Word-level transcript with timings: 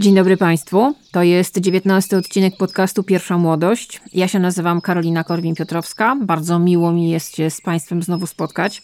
Dzień 0.00 0.14
dobry 0.14 0.36
Państwu. 0.36 0.94
To 1.12 1.22
jest 1.22 1.58
dziewiętnasty 1.58 2.16
odcinek 2.16 2.56
podcastu 2.56 3.02
Pierwsza 3.02 3.38
Młodość. 3.38 4.00
Ja 4.12 4.28
się 4.28 4.38
nazywam 4.38 4.80
Karolina 4.80 5.22
Korwin-Piotrowska. 5.22 6.16
Bardzo 6.26 6.58
miło 6.58 6.92
mi 6.92 7.10
jest 7.10 7.36
się 7.36 7.50
z 7.50 7.60
Państwem 7.60 8.02
znowu 8.02 8.26
spotkać. 8.26 8.82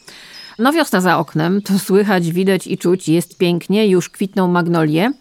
No 0.59 0.73
wiosna 0.73 1.01
za 1.01 1.19
oknem, 1.19 1.63
to 1.63 1.79
słychać, 1.79 2.33
widać 2.33 2.67
i 2.67 2.79
czuć, 2.79 3.09
jest 3.09 3.39
pięknie, 3.39 3.87
już 3.87 4.11
kwitną 4.11 4.49
magnolie. 4.49 5.13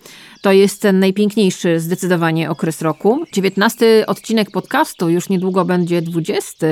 To 0.42 0.52
jest 0.52 0.82
ten 0.82 1.00
najpiękniejszy 1.00 1.80
zdecydowanie 1.80 2.50
okres 2.50 2.82
roku. 2.82 3.24
19 3.34 4.06
odcinek 4.08 4.52
podcastu, 4.52 5.10
już 5.10 5.30
niedługo 5.30 5.66
będzie 5.66 6.02
20. 6.02 6.68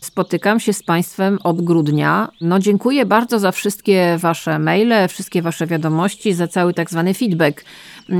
Spotykam 0.00 0.60
się 0.60 0.72
z 0.72 0.82
Państwem 0.82 1.38
od 1.44 1.64
grudnia. 1.64 2.28
No 2.40 2.58
dziękuję 2.58 3.06
bardzo 3.06 3.38
za 3.38 3.52
wszystkie 3.52 4.16
Wasze 4.18 4.58
maile, 4.58 5.08
wszystkie 5.08 5.42
Wasze 5.42 5.66
wiadomości, 5.66 6.34
za 6.34 6.48
cały 6.48 6.74
tak 6.74 6.90
zwany 6.90 7.14
feedback. 7.14 7.64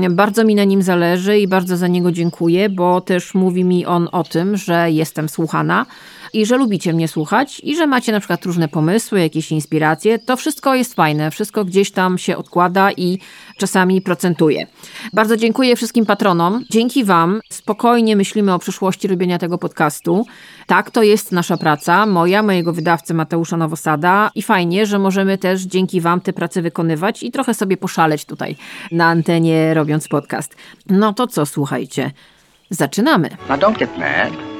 Bardzo 0.09 0.43
mi 0.43 0.55
na 0.55 0.63
nim 0.63 0.81
zależy 0.81 1.39
i 1.39 1.47
bardzo 1.47 1.77
za 1.77 1.87
niego 1.87 2.11
dziękuję, 2.11 2.69
bo 2.69 3.01
też 3.01 3.33
mówi 3.33 3.63
mi 3.63 3.85
on 3.85 4.07
o 4.11 4.23
tym, 4.23 4.57
że 4.57 4.91
jestem 4.91 5.29
słuchana 5.29 5.85
i 6.33 6.45
że 6.45 6.57
lubicie 6.57 6.93
mnie 6.93 7.07
słuchać 7.07 7.61
i 7.63 7.75
że 7.75 7.87
macie 7.87 8.11
na 8.11 8.19
przykład 8.19 8.45
różne 8.45 8.67
pomysły, 8.67 9.19
jakieś 9.19 9.51
inspiracje. 9.51 10.19
To 10.19 10.37
wszystko 10.37 10.75
jest 10.75 10.93
fajne, 10.93 11.31
wszystko 11.31 11.65
gdzieś 11.65 11.91
tam 11.91 12.17
się 12.17 12.37
odkłada 12.37 12.91
i 12.91 13.19
czasami 13.57 14.01
procentuje. 14.01 14.67
Bardzo 15.13 15.37
dziękuję 15.37 15.75
wszystkim 15.75 16.05
patronom. 16.05 16.65
Dzięki 16.69 17.03
Wam 17.03 17.41
spokojnie 17.49 18.15
myślimy 18.15 18.53
o 18.53 18.59
przyszłości 18.59 19.07
robienia 19.07 19.39
tego 19.39 19.57
podcastu. 19.57 20.25
Tak, 20.67 20.91
to 20.91 21.03
jest 21.03 21.31
nasza 21.31 21.57
praca, 21.57 22.05
moja, 22.05 22.43
mojego 22.43 22.73
wydawcy 22.73 23.13
Mateusza 23.13 23.57
Nowosada 23.57 24.31
i 24.35 24.41
fajnie, 24.41 24.85
że 24.85 24.99
możemy 24.99 25.37
też 25.37 25.61
dzięki 25.61 26.01
Wam 26.01 26.21
te 26.21 26.33
prace 26.33 26.61
wykonywać 26.61 27.23
i 27.23 27.31
trochę 27.31 27.53
sobie 27.53 27.77
poszaleć 27.77 28.25
tutaj 28.25 28.55
na 28.91 29.05
antenie 29.05 29.73
robiąc 29.73 30.07
podcast. 30.07 30.55
No 30.89 31.13
to 31.13 31.27
co, 31.27 31.45
słuchajcie, 31.45 32.11
zaczynamy. 32.69 33.29
Now 33.49 33.59
don't 33.59 33.77
get 33.77 33.97
mad. 33.97 34.52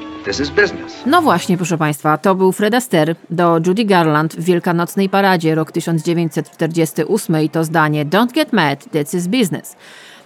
No 1.06 1.22
właśnie, 1.22 1.56
proszę 1.56 1.78
Państwa, 1.78 2.18
to 2.18 2.34
był 2.34 2.52
Fred 2.52 2.74
Astaire 2.74 3.16
do 3.30 3.60
Judy 3.66 3.84
Garland 3.84 4.34
w 4.36 4.44
Wielkanocnej 4.44 5.08
Paradzie 5.08 5.54
rok 5.54 5.72
1948 5.72 7.42
i 7.42 7.50
to 7.50 7.64
zdanie 7.64 8.06
Don't 8.06 8.32
get 8.32 8.52
mad, 8.52 8.84
this 8.90 9.14
is 9.14 9.26
business. 9.26 9.76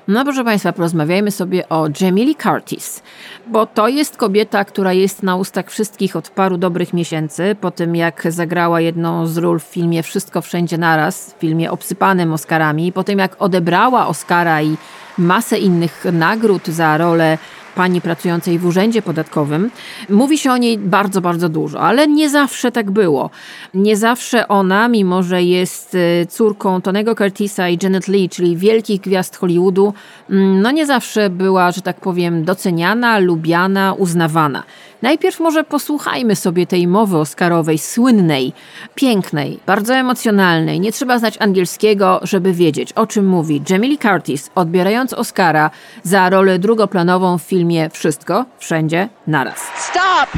No 0.09 0.25
proszę 0.25 0.45
Państwa, 0.45 0.73
porozmawiajmy 0.73 1.31
sobie 1.31 1.69
o 1.69 1.89
Jamie 2.01 2.25
Lee 2.25 2.37
Curtis, 2.37 3.03
bo 3.47 3.67
to 3.67 3.89
jest 3.89 4.17
kobieta, 4.17 4.65
która 4.65 4.93
jest 4.93 5.23
na 5.23 5.37
ustach 5.37 5.71
wszystkich 5.71 6.17
od 6.17 6.31
paru 6.31 6.59
dobrych 6.59 6.93
miesięcy, 6.93 7.57
po 7.61 7.71
tym 7.71 7.97
jak 7.97 8.33
zagrała 8.33 8.81
jedną 8.81 9.27
z 9.27 9.37
ról 9.37 9.61
w 9.61 9.63
filmie 9.63 10.03
Wszystko 10.03 10.43
Wszędzie 10.43 10.79
Naraz, 10.79 11.35
w 11.35 11.41
filmie 11.41 11.71
obsypanym 11.71 12.33
Oscarami, 12.33 12.93
po 12.93 13.05
tym 13.05 13.19
jak 13.19 13.43
odebrała 13.43 14.07
Oscara 14.07 14.63
i 14.63 14.77
masę 15.19 15.59
innych 15.59 16.05
nagród 16.13 16.67
za 16.67 16.99
rolę 16.99 17.39
pani 17.79 18.01
pracującej 18.01 18.59
w 18.59 18.67
urzędzie 18.67 19.03
podatkowym. 19.03 19.71
Mówi 20.09 20.39
się 20.39 20.53
o 20.53 20.57
niej 20.57 20.79
bardzo, 20.79 21.21
bardzo 21.21 21.49
dużo, 21.49 21.81
ale 21.81 22.09
nie 22.09 22.31
zawsze 22.31 22.73
tak 22.73 22.91
było. 22.91 23.31
Nie 23.75 23.97
zawsze 23.97 24.49
ona, 24.49 24.89
mimo 24.89 25.23
że 25.23 25.43
jest 25.43 25.95
y, 25.95 26.27
córką 26.29 26.81
Tonego 26.83 27.15
Curtisa 27.15 27.69
i 27.69 27.79
Janet 27.83 28.09
Lee, 28.09 28.29
czyli 28.29 28.57
wielkich 28.57 29.01
gwiazd 29.01 29.37
Hollywoodu, 29.37 29.95
mm, 30.31 30.63
no 30.63 30.71
nie 30.71 30.87
zawsze 30.87 31.31
była, 31.31 31.73
że 31.73 31.83
tak 31.83 32.01
powiem, 32.01 32.45
doceniana, 32.45 33.19
lubiana, 33.19 33.95
uznawana. 33.99 34.63
Najpierw 35.03 35.41
może 35.41 35.65
posłuchajmy 35.65 36.37
sobie 36.37 36.67
tej 36.67 36.87
mowy 36.87 37.19
Oscarowej, 37.19 37.79
słynnej, 37.79 38.53
pięknej, 38.95 39.59
bardzo 39.67 39.95
emocjonalnej. 39.95 40.81
Nie 40.81 40.93
trzeba 40.93 41.19
znać 41.19 41.35
angielskiego, 41.39 42.21
żeby 42.23 42.53
wiedzieć, 42.53 42.93
o 42.93 43.07
czym 43.07 43.27
mówi 43.27 43.63
Jamie 43.71 43.89
Lee 43.89 43.99
Curtis, 43.99 44.51
odbierając 44.55 45.13
Oscara 45.13 45.71
za 46.03 46.31
rolę 46.31 46.59
drugoplanową 46.59 47.39
w 47.39 47.43
filmie 47.43 47.91
Wszystko, 47.91 48.45
Wszędzie, 48.59 49.09
Naraz. 49.27 49.61
Stop! 49.77 50.29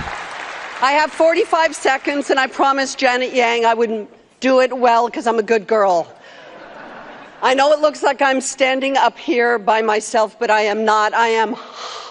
I 0.83 0.95
have 0.99 1.11
45 1.11 1.77
seconds 1.77 2.31
and 2.31 2.41
I 2.47 2.49
promised 2.57 3.03
Janet 3.03 3.35
Yang 3.35 3.65
I 3.65 3.77
wouldn't 3.77 4.07
do 4.41 4.63
it 4.63 4.73
well 4.73 5.07
because 5.07 5.31
I'm 5.31 5.39
a 5.39 5.43
good 5.43 5.69
girl. 5.69 6.05
I 7.43 7.55
know 7.55 7.73
it 7.75 7.81
looks 7.81 8.03
like 8.03 8.25
I'm 8.25 8.41
standing 8.43 8.97
up 9.07 9.19
here 9.19 9.59
by 9.59 9.83
myself, 9.83 10.39
but 10.39 10.51
I 10.51 10.61
am 10.61 10.85
not. 10.85 11.15
I 11.15 11.29
am 11.29 11.55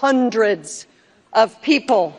hundreds 0.00 0.86
of 1.32 1.62
people 1.62 2.12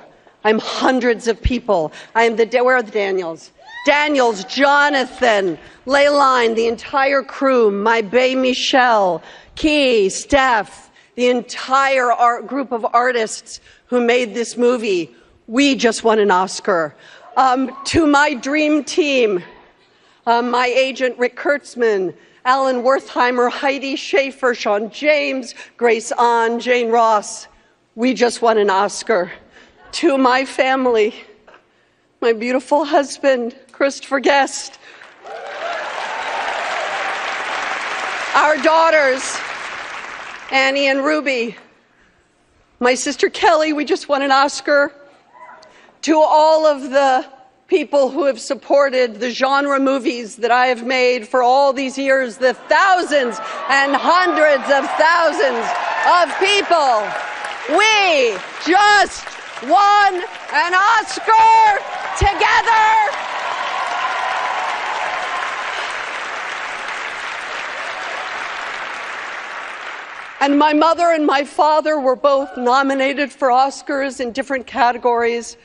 I'm 0.44 0.59
hundreds 0.59 1.28
of 1.28 1.41
people. 1.41 1.91
I 2.16 2.24
am 2.24 2.35
the, 2.35 2.46
where 2.63 2.75
are 2.75 2.84
the 2.84 2.91
Daniels? 2.91 3.52
Daniels, 3.85 4.44
Jonathan, 4.46 5.57
Leyline, 5.85 6.56
the 6.56 6.68
entire 6.68 7.24
crew, 7.24 7.72
my 7.72 8.02
Bay 8.02 8.35
Michelle, 8.35 9.24
Key, 9.56 10.09
Steph, 10.09 10.91
the 11.16 11.28
entire 11.28 12.12
art, 12.12 12.47
group 12.47 12.72
of 12.72 12.85
artists 12.94 13.59
who 13.88 14.00
made 14.00 14.34
this 14.34 14.56
movie. 14.56 15.13
We 15.47 15.75
just 15.75 16.03
won 16.03 16.19
an 16.19 16.31
Oscar. 16.31 16.96
Um, 17.38 17.75
to 17.85 18.06
my 18.06 18.34
dream 18.34 18.84
team, 18.84 19.44
um, 20.28 20.52
my 20.52 20.68
agent 20.68 21.18
Rick 21.18 21.35
Kurtzman, 21.35 22.16
Alan 22.46 22.84
Wertheimer, 22.84 23.52
Heidi 23.52 23.96
Schaefer, 23.96 24.53
Sean 24.53 24.90
James, 24.90 25.56
Grace 25.78 26.12
Ahn, 26.12 26.59
Jane 26.59 26.90
Ross. 26.90 27.47
We 27.96 28.13
just 28.13 28.41
won 28.41 28.58
an 28.58 28.69
Oscar 28.69 29.31
to 29.91 30.18
my 30.18 30.46
family, 30.46 31.13
my 32.22 32.31
beautiful 32.34 32.85
husband, 32.85 33.56
Christopher 33.74 34.19
Guest, 34.19 34.79
our 38.35 38.56
daughters, 38.63 39.38
Annie 40.50 40.88
and 40.88 41.03
Ruby, 41.03 41.57
my 42.79 42.96
sister 42.96 43.29
Kelly, 43.29 43.74
we 43.74 43.84
just 43.84 44.07
won 44.07 44.22
an 44.22 44.31
Oscar, 44.31 44.94
to 46.03 46.19
all 46.19 46.66
of 46.66 46.90
the 46.90 47.25
people 47.68 48.09
who 48.09 48.25
have 48.25 48.40
supported 48.40 49.19
the 49.19 49.29
genre 49.29 49.79
movies 49.79 50.38
that 50.38 50.52
I 50.52 50.68
have 50.68 50.85
made 50.85 51.28
for 51.28 51.44
all 51.44 51.73
these 51.73 51.97
years, 51.97 52.38
the 52.38 52.53
thousands 52.53 53.40
and 53.69 53.96
hundreds 53.96 54.63
of 54.72 54.90
thousands 54.97 55.68
of 56.08 56.34
people. 56.40 57.78
We 57.78 58.38
just 58.66 59.41
won 59.63 60.23
an 60.53 60.73
Oscar 60.73 61.79
together. 62.17 63.31
And 70.41 70.57
my 70.57 70.73
mother 70.73 71.11
and 71.11 71.25
my 71.25 71.44
father 71.44 71.99
were 71.99 72.16
both 72.16 72.57
nominated 72.57 73.31
for 73.31 73.49
Oscars 73.49 74.19
in 74.19 74.31
different 74.31 74.66
categories. 74.66 75.55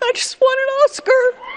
I 0.00 0.12
just 0.14 0.40
won 0.40 0.56
an 0.58 0.68
Oscar. 0.84 1.47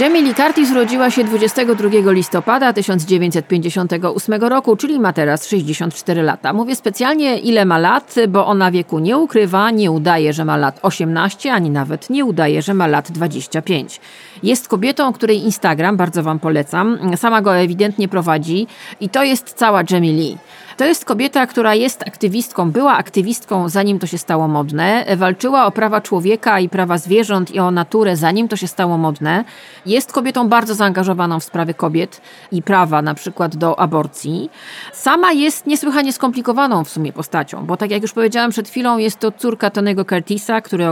Jamie 0.00 0.22
Lee 0.22 0.34
Curtis 0.34 0.70
urodziła 0.70 1.10
się 1.10 1.24
22 1.24 2.12
listopada 2.12 2.72
1958 2.72 4.34
roku, 4.34 4.76
czyli 4.76 5.00
ma 5.00 5.12
teraz 5.12 5.48
64 5.48 6.22
lata. 6.22 6.52
Mówię 6.52 6.76
specjalnie 6.76 7.38
ile 7.38 7.64
ma 7.64 7.78
lat, 7.78 8.14
bo 8.28 8.46
ona 8.46 8.70
wieku 8.70 8.98
nie 8.98 9.18
ukrywa, 9.18 9.70
nie 9.70 9.90
udaje, 9.90 10.32
że 10.32 10.44
ma 10.44 10.56
lat 10.56 10.78
18, 10.82 11.52
ani 11.52 11.70
nawet 11.70 12.10
nie 12.10 12.24
udaje, 12.24 12.62
że 12.62 12.74
ma 12.74 12.86
lat 12.86 13.10
25. 13.10 14.00
Jest 14.42 14.68
kobietą, 14.68 15.12
której 15.12 15.44
Instagram, 15.44 15.96
bardzo 15.96 16.22
Wam 16.22 16.38
polecam, 16.38 16.98
sama 17.16 17.42
go 17.42 17.56
ewidentnie 17.56 18.08
prowadzi 18.08 18.66
i 19.00 19.08
to 19.08 19.22
jest 19.22 19.52
cała 19.52 19.82
Jamie 19.90 20.12
Lee. 20.12 20.38
To 20.82 20.86
jest 20.86 21.04
kobieta, 21.04 21.46
która 21.46 21.74
jest 21.74 22.02
aktywistką, 22.08 22.70
była 22.70 22.96
aktywistką 22.96 23.68
zanim 23.68 23.98
to 23.98 24.06
się 24.06 24.18
stało 24.18 24.48
modne, 24.48 25.04
walczyła 25.16 25.66
o 25.66 25.70
prawa 25.70 26.00
człowieka 26.00 26.60
i 26.60 26.68
prawa 26.68 26.98
zwierząt 26.98 27.50
i 27.50 27.58
o 27.58 27.70
naturę 27.70 28.16
zanim 28.16 28.48
to 28.48 28.56
się 28.56 28.68
stało 28.68 28.98
modne. 28.98 29.44
Jest 29.86 30.12
kobietą 30.12 30.48
bardzo 30.48 30.74
zaangażowaną 30.74 31.40
w 31.40 31.44
sprawy 31.44 31.74
kobiet 31.74 32.20
i 32.52 32.62
prawa 32.62 33.02
na 33.02 33.14
przykład 33.14 33.56
do 33.56 33.80
aborcji. 33.80 34.50
Sama 34.92 35.32
jest 35.32 35.66
niesłychanie 35.66 36.12
skomplikowaną 36.12 36.84
w 36.84 36.90
sumie 36.90 37.12
postacią, 37.12 37.66
bo 37.66 37.76
tak 37.76 37.90
jak 37.90 38.02
już 38.02 38.12
powiedziałam 38.12 38.50
przed 38.50 38.68
chwilą, 38.68 38.98
jest 38.98 39.18
to 39.18 39.32
córka 39.32 39.70
Tonego 39.70 40.04
Curtisa, 40.04 40.60
który 40.60 40.86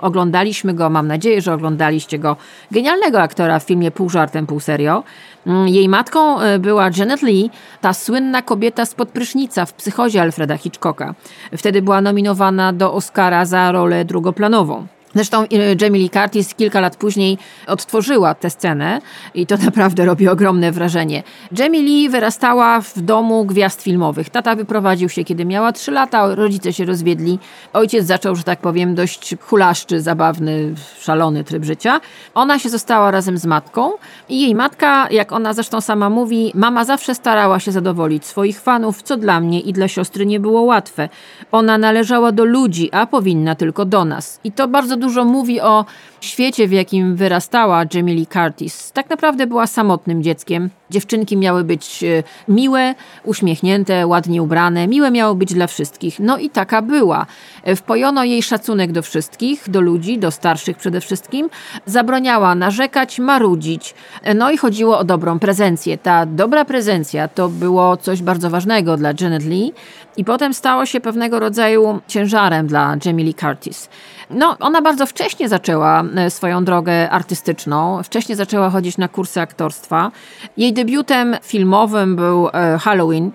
oglądaliśmy 0.00 0.74
go, 0.74 0.90
mam 0.90 1.06
nadzieję, 1.06 1.40
że 1.40 1.54
oglądaliście 1.54 2.18
go, 2.18 2.36
genialnego 2.70 3.22
aktora 3.22 3.58
w 3.58 3.62
filmie 3.62 3.90
Pół 3.90 4.10
żartem, 4.10 4.46
pół 4.46 4.60
serio. 4.60 5.02
Mm, 5.46 5.68
jej 5.68 5.88
matką 5.88 6.40
e, 6.40 6.58
była 6.58 6.90
Janet 6.96 7.22
Lee, 7.22 7.50
ta 7.80 7.92
słynna 7.92 8.42
kobieta 8.42 8.86
spod 8.88 9.08
prysznica 9.08 9.66
w 9.66 9.72
psychozie 9.72 10.22
Alfreda 10.22 10.56
Hitchcocka. 10.56 11.14
Wtedy 11.56 11.82
była 11.82 12.00
nominowana 12.00 12.72
do 12.72 12.92
Oscara 12.94 13.44
za 13.44 13.72
rolę 13.72 14.04
drugoplanową. 14.04 14.86
Zresztą 15.14 15.44
y, 15.44 15.76
Jamie 15.80 16.00
Lee 16.00 16.10
Curtis 16.10 16.54
kilka 16.54 16.80
lat 16.80 16.96
później 16.96 17.38
odtworzyła 17.66 18.34
tę 18.34 18.50
scenę 18.50 19.00
i 19.34 19.46
to 19.46 19.56
naprawdę 19.66 20.04
robi 20.04 20.28
ogromne 20.28 20.72
wrażenie. 20.72 21.22
Jamie 21.58 21.82
Lee 21.82 22.08
wyrastała 22.08 22.80
w 22.80 23.00
domu 23.00 23.44
gwiazd 23.44 23.82
filmowych. 23.82 24.30
Tata 24.30 24.56
wyprowadził 24.56 25.08
się, 25.08 25.24
kiedy 25.24 25.44
miała 25.44 25.72
3 25.72 25.90
lata, 25.90 26.34
rodzice 26.34 26.72
się 26.72 26.84
rozwiedli. 26.84 27.38
Ojciec 27.72 28.06
zaczął, 28.06 28.36
że 28.36 28.42
tak 28.42 28.60
powiem, 28.60 28.94
dość 28.94 29.34
hulaszczy, 29.40 30.00
zabawny, 30.00 30.74
szalony 31.00 31.44
tryb 31.44 31.64
życia. 31.64 32.00
Ona 32.34 32.58
się 32.58 32.68
została 32.68 33.10
razem 33.10 33.38
z 33.38 33.46
matką 33.46 33.92
i 34.28 34.40
jej 34.40 34.54
matka, 34.54 35.08
jak 35.10 35.32
ona 35.32 35.52
zresztą 35.52 35.80
sama 35.80 36.10
mówi, 36.10 36.52
mama 36.54 36.84
zawsze 36.84 37.14
starała 37.14 37.60
się 37.60 37.72
zadowolić 37.72 38.26
swoich 38.26 38.60
fanów, 38.60 39.02
co 39.02 39.16
dla 39.16 39.40
mnie 39.40 39.60
i 39.60 39.72
dla 39.72 39.88
siostry 39.88 40.26
nie 40.26 40.40
było 40.40 40.62
łatwe. 40.62 41.08
Ona 41.52 41.78
należała 41.78 42.32
do 42.32 42.44
ludzi, 42.44 42.88
a 42.92 43.06
powinna 43.06 43.54
tylko 43.54 43.84
do 43.84 44.04
nas. 44.04 44.40
I 44.44 44.52
to 44.52 44.68
bardzo 44.68 44.97
dużo 44.98 45.24
mówi 45.24 45.60
o 45.60 45.84
świecie, 46.20 46.68
w 46.68 46.72
jakim 46.72 47.16
wyrastała 47.16 47.84
Jamie 47.94 48.14
Lee 48.14 48.26
Curtis. 48.26 48.92
Tak 48.92 49.10
naprawdę 49.10 49.46
była 49.46 49.66
samotnym 49.66 50.22
dzieckiem. 50.22 50.70
Dziewczynki 50.90 51.36
miały 51.36 51.64
być 51.64 52.04
e, 52.04 52.22
miłe, 52.48 52.94
uśmiechnięte, 53.24 54.06
ładnie 54.06 54.42
ubrane. 54.42 54.88
Miłe 54.88 55.10
miało 55.10 55.34
być 55.34 55.54
dla 55.54 55.66
wszystkich. 55.66 56.20
No 56.20 56.38
i 56.38 56.50
taka 56.50 56.82
była. 56.82 57.26
E, 57.64 57.76
wpojono 57.76 58.24
jej 58.24 58.42
szacunek 58.42 58.92
do 58.92 59.02
wszystkich, 59.02 59.70
do 59.70 59.80
ludzi, 59.80 60.18
do 60.18 60.30
starszych 60.30 60.76
przede 60.76 61.00
wszystkim. 61.00 61.50
Zabraniała 61.86 62.54
narzekać, 62.54 63.18
marudzić. 63.18 63.94
E, 64.22 64.34
no 64.34 64.50
i 64.50 64.56
chodziło 64.56 64.98
o 64.98 65.04
dobrą 65.04 65.38
prezencję. 65.38 65.98
Ta 65.98 66.26
dobra 66.26 66.64
prezencja 66.64 67.28
to 67.28 67.48
było 67.48 67.96
coś 67.96 68.22
bardzo 68.22 68.50
ważnego 68.50 68.96
dla 68.96 69.12
Janet 69.20 69.44
Lee 69.44 69.72
i 70.16 70.24
potem 70.24 70.54
stało 70.54 70.86
się 70.86 71.00
pewnego 71.00 71.40
rodzaju 71.40 72.00
ciężarem 72.08 72.66
dla 72.66 72.96
Jamie 73.04 73.24
Lee 73.24 73.34
Curtis. 73.34 73.88
No, 74.30 74.56
ona 74.60 74.82
bardzo 74.82 75.06
wcześnie 75.06 75.48
zaczęła 75.48 76.04
e, 76.16 76.30
swoją 76.30 76.64
drogę 76.64 77.10
artystyczną. 77.10 78.02
Wcześniej 78.02 78.36
zaczęła 78.36 78.70
chodzić 78.70 78.98
na 78.98 79.08
kursy 79.08 79.40
aktorstwa. 79.40 80.10
Jej 80.56 80.72
debiutem 80.72 81.36
filmowym 81.42 82.16
był 82.16 82.48
e, 82.48 82.78
Halloween 82.78 83.30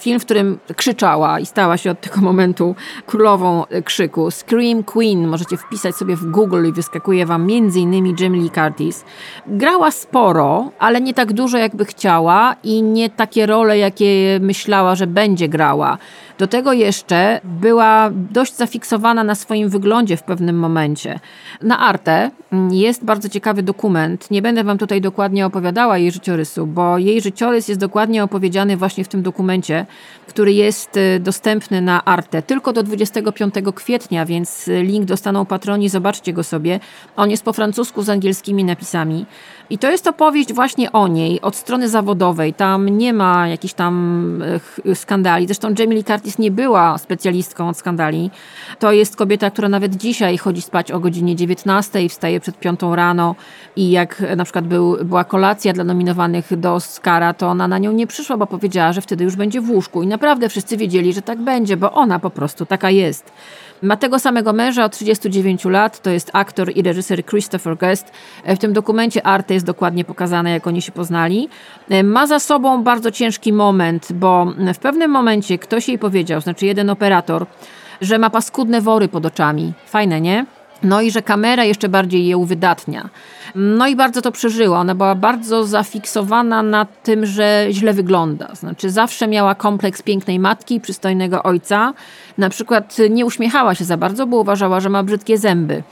film, 0.00 0.20
w 0.20 0.24
którym 0.24 0.58
krzyczała 0.76 1.40
i 1.40 1.46
stała 1.46 1.76
się 1.76 1.90
od 1.90 2.00
tego 2.00 2.20
momentu 2.30 2.74
królową 3.06 3.66
e, 3.66 3.82
krzyku. 3.82 4.30
Scream 4.30 4.82
Queen, 4.82 5.28
możecie 5.28 5.56
wpisać 5.56 5.96
sobie 5.96 6.16
w 6.16 6.30
Google 6.30 6.66
i 6.68 6.72
wyskakuje 6.72 7.26
wam 7.26 7.50
innymi 7.50 8.14
Jamie 8.20 8.40
Lee 8.40 8.50
Curtis. 8.50 9.04
Grała 9.46 9.90
sporo, 9.90 10.70
ale 10.78 11.00
nie 11.00 11.14
tak 11.14 11.32
dużo 11.32 11.58
jakby 11.58 11.84
chciała 11.84 12.56
i 12.64 12.82
nie 12.82 13.10
takie 13.10 13.46
role, 13.46 13.78
jakie 13.78 14.38
myślała, 14.40 14.94
że 14.94 15.06
będzie 15.06 15.48
grała. 15.48 15.98
Do 16.40 16.46
tego 16.46 16.72
jeszcze 16.72 17.40
była 17.44 18.10
dość 18.12 18.56
zafiksowana 18.56 19.24
na 19.24 19.34
swoim 19.34 19.68
wyglądzie 19.68 20.16
w 20.16 20.22
pewnym 20.22 20.58
momencie. 20.58 21.20
Na 21.62 21.78
Arte 21.78 22.30
jest 22.70 23.04
bardzo 23.04 23.28
ciekawy 23.28 23.62
dokument. 23.62 24.30
Nie 24.30 24.42
będę 24.42 24.64
wam 24.64 24.78
tutaj 24.78 25.00
dokładnie 25.00 25.46
opowiadała 25.46 25.98
jej 25.98 26.12
życiorysu, 26.12 26.66
bo 26.66 26.98
jej 26.98 27.20
życiorys 27.20 27.68
jest 27.68 27.80
dokładnie 27.80 28.24
opowiedziany 28.24 28.76
właśnie 28.76 29.04
w 29.04 29.08
tym 29.08 29.22
dokumencie, 29.22 29.86
który 30.28 30.52
jest 30.52 30.96
y, 30.96 31.20
dostępny 31.20 31.82
na 31.82 32.04
Arte 32.04 32.42
tylko 32.42 32.72
do 32.72 32.82
25 32.82 33.54
kwietnia, 33.74 34.26
więc 34.26 34.70
link 34.82 35.04
dostaną 35.04 35.46
patroni, 35.46 35.88
zobaczcie 35.88 36.32
go 36.32 36.42
sobie. 36.42 36.80
On 37.16 37.30
jest 37.30 37.44
po 37.44 37.52
francusku 37.52 38.02
z 38.02 38.08
angielskimi 38.08 38.64
napisami. 38.64 39.26
I 39.70 39.78
to 39.78 39.90
jest 39.90 40.06
opowieść 40.06 40.52
właśnie 40.52 40.92
o 40.92 41.08
niej, 41.08 41.40
od 41.40 41.56
strony 41.56 41.88
zawodowej. 41.88 42.54
Tam 42.54 42.88
nie 42.88 43.12
ma 43.12 43.48
jakichś 43.48 43.74
tam 43.74 44.42
skandali. 44.94 45.46
Zresztą 45.46 45.68
Jamie 45.78 45.96
Lee 45.96 46.04
Curtis 46.04 46.38
nie 46.38 46.50
była 46.50 46.98
specjalistką 46.98 47.68
od 47.68 47.76
skandali. 47.76 48.30
To 48.78 48.92
jest 48.92 49.16
kobieta, 49.16 49.50
która 49.50 49.68
nawet 49.68 49.96
dzisiaj 49.96 50.38
chodzi 50.38 50.62
spać 50.62 50.92
o 50.92 51.00
godzinie 51.00 51.36
19, 51.36 52.08
wstaje 52.08 52.40
przed 52.40 52.58
5 52.58 52.80
rano 52.92 53.34
i 53.76 53.90
jak 53.90 54.36
na 54.36 54.44
przykład 54.44 54.66
był, 54.66 54.96
była 55.04 55.24
kolacja 55.24 55.72
dla 55.72 55.84
nominowanych 55.84 56.58
do 56.58 56.74
Oscara, 56.74 57.34
to 57.34 57.48
ona 57.48 57.68
na 57.68 57.78
nią 57.78 57.92
nie 57.92 58.06
przyszła, 58.06 58.36
bo 58.36 58.46
powiedziała, 58.46 58.92
że 58.92 59.00
wtedy 59.00 59.24
już 59.24 59.36
będzie 59.36 59.60
w 59.60 59.70
łóżku. 59.70 60.02
I 60.02 60.06
naprawdę 60.06 60.48
wszyscy 60.48 60.76
wiedzieli, 60.76 61.12
że 61.12 61.22
tak 61.22 61.38
będzie, 61.38 61.76
bo 61.76 61.92
ona 61.92 62.18
po 62.18 62.30
prostu 62.30 62.66
taka 62.66 62.90
jest. 62.90 63.32
Ma 63.82 63.96
tego 63.96 64.18
samego 64.18 64.52
męża 64.52 64.84
od 64.84 64.92
39 64.92 65.64
lat, 65.64 66.02
to 66.02 66.10
jest 66.10 66.30
aktor 66.32 66.76
i 66.76 66.82
reżyser 66.82 67.24
Christopher 67.24 67.76
Guest. 67.76 68.12
W 68.46 68.58
tym 68.58 68.72
dokumencie 68.72 69.26
Arte 69.26 69.54
jest 69.54 69.66
dokładnie 69.66 70.04
pokazane, 70.04 70.50
jak 70.50 70.66
oni 70.66 70.82
się 70.82 70.92
poznali. 70.92 71.48
Ma 72.04 72.26
za 72.26 72.38
sobą 72.38 72.82
bardzo 72.82 73.10
ciężki 73.10 73.52
moment, 73.52 74.12
bo 74.12 74.46
w 74.74 74.78
pewnym 74.78 75.10
momencie 75.10 75.58
ktoś 75.58 75.88
jej 75.88 75.98
powiedział, 75.98 76.40
znaczy 76.40 76.66
jeden 76.66 76.90
operator, 76.90 77.46
że 78.00 78.18
ma 78.18 78.30
paskudne 78.30 78.80
wory 78.80 79.08
pod 79.08 79.26
oczami. 79.26 79.72
Fajne, 79.86 80.20
nie? 80.20 80.46
No 80.82 81.00
i 81.00 81.10
że 81.10 81.22
kamera 81.22 81.64
jeszcze 81.64 81.88
bardziej 81.88 82.26
je 82.26 82.36
uwydatnia. 82.36 83.08
No 83.54 83.86
i 83.86 83.96
bardzo 83.96 84.22
to 84.22 84.32
przeżyła. 84.32 84.80
Ona 84.80 84.94
była 84.94 85.14
bardzo 85.14 85.64
zafiksowana 85.64 86.62
na 86.62 86.84
tym, 86.84 87.26
że 87.26 87.66
źle 87.70 87.92
wygląda. 87.92 88.54
Znaczy 88.54 88.90
zawsze 88.90 89.28
miała 89.28 89.54
kompleks 89.54 90.02
pięknej 90.02 90.38
matki 90.38 90.74
i 90.74 90.80
przystojnego 90.80 91.42
ojca. 91.42 91.94
Na 92.38 92.50
przykład 92.50 92.96
nie 93.10 93.26
uśmiechała 93.26 93.74
się 93.74 93.84
za 93.84 93.96
bardzo, 93.96 94.26
bo 94.26 94.36
uważała, 94.36 94.80
że 94.80 94.88
ma 94.88 95.02
brzydkie 95.02 95.38
zęby 95.38 95.82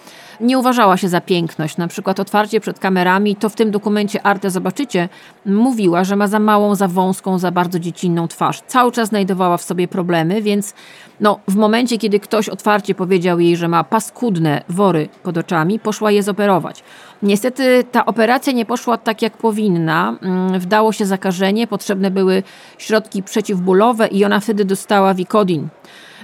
nie 0.40 0.58
uważała 0.58 0.96
się 0.96 1.08
za 1.08 1.20
piękność. 1.20 1.76
Na 1.76 1.88
przykład 1.88 2.20
otwarcie 2.20 2.60
przed 2.60 2.78
kamerami, 2.78 3.36
to 3.36 3.48
w 3.48 3.54
tym 3.54 3.70
dokumencie 3.70 4.26
Arte 4.26 4.50
zobaczycie, 4.50 5.08
mówiła, 5.46 6.04
że 6.04 6.16
ma 6.16 6.26
za 6.26 6.38
małą, 6.38 6.74
za 6.74 6.88
wąską, 6.88 7.38
za 7.38 7.50
bardzo 7.50 7.78
dziecinną 7.78 8.28
twarz. 8.28 8.62
Cały 8.66 8.92
czas 8.92 9.08
znajdowała 9.08 9.56
w 9.56 9.62
sobie 9.62 9.88
problemy, 9.88 10.42
więc 10.42 10.74
no, 11.20 11.40
w 11.48 11.56
momencie, 11.56 11.98
kiedy 11.98 12.20
ktoś 12.20 12.48
otwarcie 12.48 12.94
powiedział 12.94 13.40
jej, 13.40 13.56
że 13.56 13.68
ma 13.68 13.84
paskudne 13.84 14.62
wory 14.68 15.08
pod 15.22 15.38
oczami, 15.38 15.78
poszła 15.78 16.10
je 16.10 16.22
zoperować. 16.22 16.82
Niestety 17.22 17.84
ta 17.92 18.06
operacja 18.06 18.52
nie 18.52 18.66
poszła 18.66 18.96
tak, 18.98 19.22
jak 19.22 19.36
powinna. 19.36 20.16
Mm, 20.22 20.60
wdało 20.60 20.92
się 20.92 21.06
zakażenie, 21.06 21.66
potrzebne 21.66 22.10
były 22.10 22.42
środki 22.78 23.22
przeciwbólowe 23.22 24.06
i 24.06 24.24
ona 24.24 24.40
wtedy 24.40 24.64
dostała 24.64 25.14
Vicodin 25.14 25.68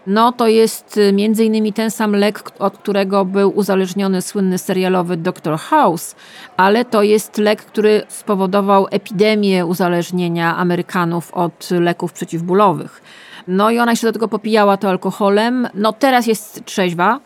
no 0.06 0.32
to 0.32 0.48
jest 0.48 0.96
y, 0.96 1.12
między 1.12 1.44
innymi 1.44 1.72
ten 1.72 1.90
sam 1.90 2.16
lek, 2.16 2.42
od 2.58 2.78
którego 2.78 3.24
był 3.24 3.52
uzależniony 3.56 4.22
słynny 4.22 4.58
serialowy 4.58 5.16
Dr. 5.16 5.58
House, 5.58 6.16
ale 6.56 6.84
to 6.84 7.02
jest 7.02 7.38
lek, 7.38 7.64
który 7.64 8.02
spowodował 8.08 8.86
epidemię 8.90 9.66
uzależnienia 9.66 10.56
Amerykanów 10.56 11.34
od 11.34 11.70
leków 11.70 12.12
przeciwbólowych. 12.12 13.02
No 13.48 13.70
i 13.70 13.78
ona 13.78 13.92
jeszcze 13.92 14.06
do 14.06 14.12
tego 14.12 14.28
popijała 14.28 14.76
to 14.76 14.88
alkoholem. 14.88 15.68
No 15.74 15.92
teraz 15.92 16.26
jest 16.26 16.64
trzeźwa, 16.64 17.20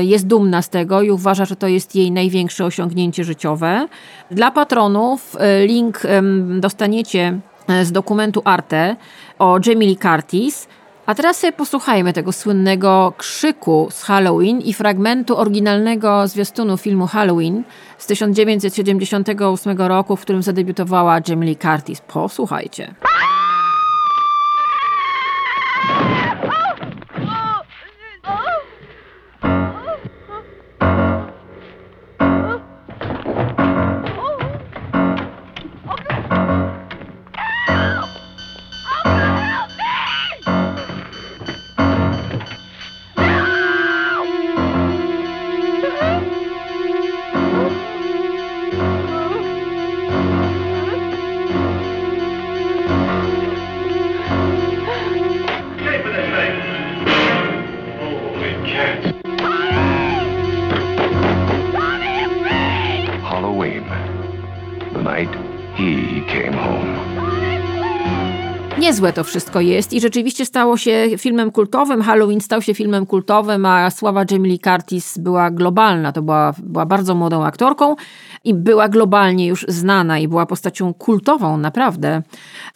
y, 0.00 0.04
jest 0.04 0.26
dumna 0.26 0.62
z 0.62 0.68
tego 0.68 1.02
i 1.02 1.10
uważa, 1.10 1.44
że 1.44 1.56
to 1.56 1.66
jest 1.66 1.96
jej 1.96 2.10
największe 2.10 2.64
osiągnięcie 2.64 3.24
życiowe. 3.24 3.88
Dla 4.30 4.50
patronów 4.50 5.36
y, 5.36 5.66
link 5.66 6.02
dostaniecie 6.60 7.38
z 7.82 7.92
dokumentu 7.92 8.42
Arte 8.44 8.96
o 9.38 9.58
Jamie 9.66 9.86
Lee 9.86 9.96
Curtis. 9.96 10.68
A 11.06 11.14
teraz 11.14 11.36
sobie 11.36 11.52
posłuchajmy 11.52 12.12
tego 12.12 12.32
słynnego 12.32 13.12
krzyku 13.16 13.88
z 13.90 14.02
Halloween 14.02 14.60
i 14.60 14.72
fragmentu 14.72 15.38
oryginalnego 15.38 16.28
zwiastunu 16.28 16.76
filmu 16.76 17.06
Halloween 17.06 17.62
z 17.98 18.06
1978 18.06 19.78
roku, 19.78 20.16
w 20.16 20.20
którym 20.20 20.42
zadebiutowała 20.42 21.20
Jamie 21.28 21.46
Lee 21.46 21.56
Curtis. 21.56 22.00
Posłuchajcie. 22.00 22.94
Niezłe 69.02 69.12
to 69.12 69.24
wszystko 69.24 69.60
jest 69.60 69.92
i 69.92 70.00
rzeczywiście 70.00 70.46
stało 70.46 70.76
się 70.76 71.08
filmem 71.18 71.50
kultowym. 71.50 72.02
Halloween 72.02 72.40
stał 72.40 72.62
się 72.62 72.74
filmem 72.74 73.06
kultowym, 73.06 73.66
a 73.66 73.90
sława 73.90 74.24
Jamie 74.30 74.50
Lee 74.50 74.58
Curtis 74.58 75.18
była 75.18 75.50
globalna. 75.50 76.12
To 76.12 76.22
była, 76.22 76.54
była 76.58 76.86
bardzo 76.86 77.14
młodą 77.14 77.44
aktorką 77.44 77.96
i 78.44 78.54
była 78.54 78.88
globalnie 78.88 79.46
już 79.46 79.64
znana 79.68 80.18
i 80.18 80.28
była 80.28 80.46
postacią 80.46 80.94
kultową, 80.94 81.56
naprawdę. 81.56 82.22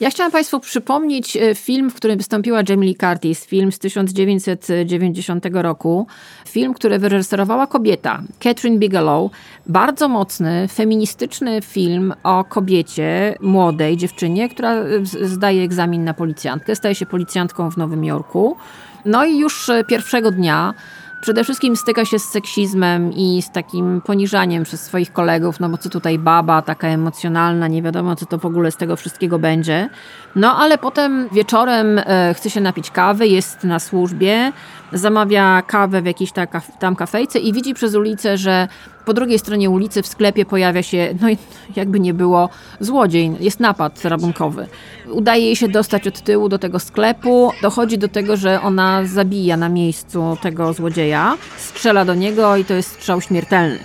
Ja 0.01 0.11
chciałam 0.11 0.33
Państwu 0.33 0.61
przypomnieć 0.61 1.37
e, 1.37 1.55
film, 1.55 1.91
w 1.91 1.95
którym 1.95 2.19
wystąpiła 2.19 2.63
Jamie 2.69 2.87
Lee 2.87 2.97
Curtis, 2.97 3.47
film 3.47 3.73
z 3.73 3.79
1990 3.79 5.47
roku, 5.53 6.07
film, 6.49 6.75
który 6.75 6.99
wyreżyserowała 6.99 7.67
kobieta, 7.67 8.23
Catherine 8.39 8.79
Bigelow. 8.79 9.31
Bardzo 9.67 10.09
mocny, 10.09 10.69
feministyczny 10.69 11.63
film 11.63 12.15
o 12.23 12.45
kobiecie, 12.45 13.35
młodej 13.41 13.97
dziewczynie, 13.97 14.49
która 14.49 14.75
zdaje 15.23 15.63
egzamin 15.63 16.05
na 16.05 16.15
policjantkę, 16.17 16.77
staje 16.77 16.95
się 16.95 17.07
policjantką 17.07 17.71
w 17.71 17.77
Nowym 17.77 18.05
Jorku. 18.05 18.57
No 19.05 19.25
i 19.25 19.39
już 19.39 19.69
e, 19.69 19.85
pierwszego 19.85 20.31
dnia 20.31 20.75
przede 21.21 21.45
wszystkim 21.45 21.77
styka 21.77 22.05
się 22.05 22.19
z 22.19 22.25
seksizmem 22.25 23.13
i 23.13 23.43
z 23.43 23.51
takim 23.51 24.01
poniżaniem 24.01 24.65
przez 24.65 24.81
swoich 24.81 25.13
kolegów, 25.13 25.61
no 25.61 25.69
bo 25.69 25.79
co 25.79 25.89
tutaj 25.89 26.19
baba, 26.19 26.63
taka 26.63 26.89
emocjonalna, 26.89 27.69
nie 27.69 27.83
wiadomo 27.83 28.17
co 28.17 28.27
to 28.27 28.39
w 28.39 28.47
ogóle 28.47 28.71
z 28.71 28.77
tego 28.77 28.97
wszystkiego 28.97 29.39
będzie. 29.39 29.89
No 30.37 30.57
ale 30.57 30.79
potem 30.79 31.29
wieczorem 31.33 31.99
e, 31.99 32.35
chce 32.35 32.51
się 32.51 32.61
napić 32.61 32.91
kawy, 32.91 33.27
jest 33.27 33.65
na 33.65 33.79
służbie, 33.79 34.53
zamawia 34.93 35.63
kawę 35.67 36.03
w 36.03 36.07
jakiejś 36.07 36.31
tam 36.79 36.97
kafejce 36.97 37.39
i 37.39 37.53
widzi 37.53 37.75
przez 37.75 37.95
ulicę, 37.95 38.39
że 38.39 38.69
po 39.05 39.15
drugiej 39.15 39.39
stronie 39.39 39.71
ulicy 39.71 40.03
w 40.03 40.07
sklepie 40.07 40.45
pojawia 40.45 40.83
się, 40.83 41.15
no 41.21 41.29
jakby 41.77 42.01
nie 42.01 42.15
było, 42.15 42.49
złodziej. 42.81 43.33
Jest 43.41 43.61
napad 43.61 44.05
rabunkowy. 44.05 44.67
Udaje 45.11 45.45
jej 45.45 45.57
się 45.57 45.69
dostać 45.69 46.07
od 46.07 46.21
tyłu 46.21 46.49
do 46.49 46.59
tego 46.59 46.79
sklepu. 46.79 47.53
Dochodzi 47.63 47.99
do 47.99 48.09
tego, 48.09 48.37
że 48.37 48.63
ona 48.63 49.05
zabija 49.05 49.57
na 49.57 49.69
miejscu 49.69 50.37
tego 50.43 50.73
złodzieja, 50.73 51.37
strzela 51.57 52.05
do 52.05 52.15
niego 52.15 52.57
i 52.57 52.65
to 52.65 52.75
jest 52.75 52.93
strzał 52.93 53.21
śmiertelny. 53.21 53.79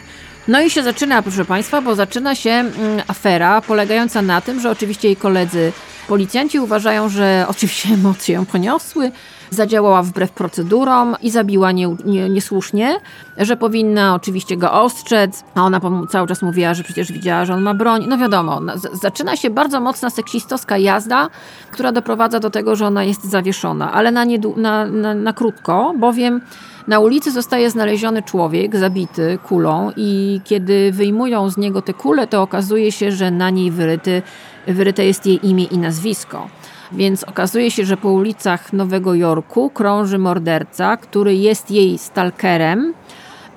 No 0.47 0.61
i 0.61 0.69
się 0.69 0.83
zaczyna, 0.83 1.21
proszę 1.21 1.45
Państwa, 1.45 1.81
bo 1.81 1.95
zaczyna 1.95 2.35
się 2.35 2.49
mm, 2.49 2.71
afera 3.07 3.61
polegająca 3.61 4.21
na 4.21 4.41
tym, 4.41 4.59
że 4.59 4.71
oczywiście 4.71 5.07
jej 5.07 5.17
koledzy 5.17 5.73
policjanci 6.07 6.59
uważają, 6.59 7.09
że 7.09 7.45
oczywiście 7.49 7.89
emocje 7.93 8.35
ją 8.35 8.45
poniosły, 8.45 9.11
zadziałała 9.51 10.03
wbrew 10.03 10.31
procedurom 10.31 11.15
i 11.21 11.31
zabiła 11.31 11.71
nie, 11.71 11.95
nie, 12.05 12.29
niesłusznie, 12.29 12.99
że 13.37 13.57
powinna 13.57 14.15
oczywiście 14.15 14.57
go 14.57 14.71
ostrzec, 14.71 15.43
a 15.55 15.61
ona 15.63 15.81
cały 16.09 16.27
czas 16.27 16.41
mówiła, 16.41 16.73
że 16.73 16.83
przecież 16.83 17.11
widziała, 17.11 17.45
że 17.45 17.53
on 17.53 17.61
ma 17.61 17.73
broń. 17.73 18.05
No 18.07 18.17
wiadomo, 18.17 18.61
zaczyna 18.93 19.35
się 19.35 19.49
bardzo 19.49 19.81
mocna 19.81 20.09
seksistowska 20.09 20.77
jazda, 20.77 21.29
która 21.71 21.91
doprowadza 21.91 22.39
do 22.39 22.49
tego, 22.49 22.75
że 22.75 22.87
ona 22.87 23.03
jest 23.03 23.23
zawieszona, 23.23 23.91
ale 23.91 24.11
na, 24.11 24.25
na, 24.57 24.85
na, 24.85 25.13
na 25.13 25.33
krótko, 25.33 25.93
bowiem 25.97 26.41
na 26.87 26.99
ulicy 26.99 27.31
zostaje 27.31 27.69
znaleziony 27.69 28.23
człowiek 28.23 28.75
zabity 28.75 29.39
kulą 29.47 29.91
i 29.95 30.41
kiedy 30.43 30.91
wyjmują 30.91 31.49
z 31.49 31.57
niego 31.57 31.81
te 31.81 31.93
kule, 31.93 32.27
to 32.27 32.41
okazuje 32.41 32.91
się, 32.91 33.11
że 33.11 33.31
na 33.31 33.49
niej 33.49 33.71
wyryty, 33.71 34.21
wyryte 34.67 35.05
jest 35.05 35.25
jej 35.25 35.47
imię 35.47 35.63
i 35.63 35.77
nazwisko. 35.77 36.47
Więc 36.93 37.23
okazuje 37.23 37.71
się, 37.71 37.85
że 37.85 37.97
po 37.97 38.09
ulicach 38.09 38.73
Nowego 38.73 39.13
Jorku 39.13 39.69
krąży 39.69 40.17
morderca, 40.17 40.97
który 40.97 41.35
jest 41.35 41.71
jej 41.71 41.97
stalkerem 41.97 42.93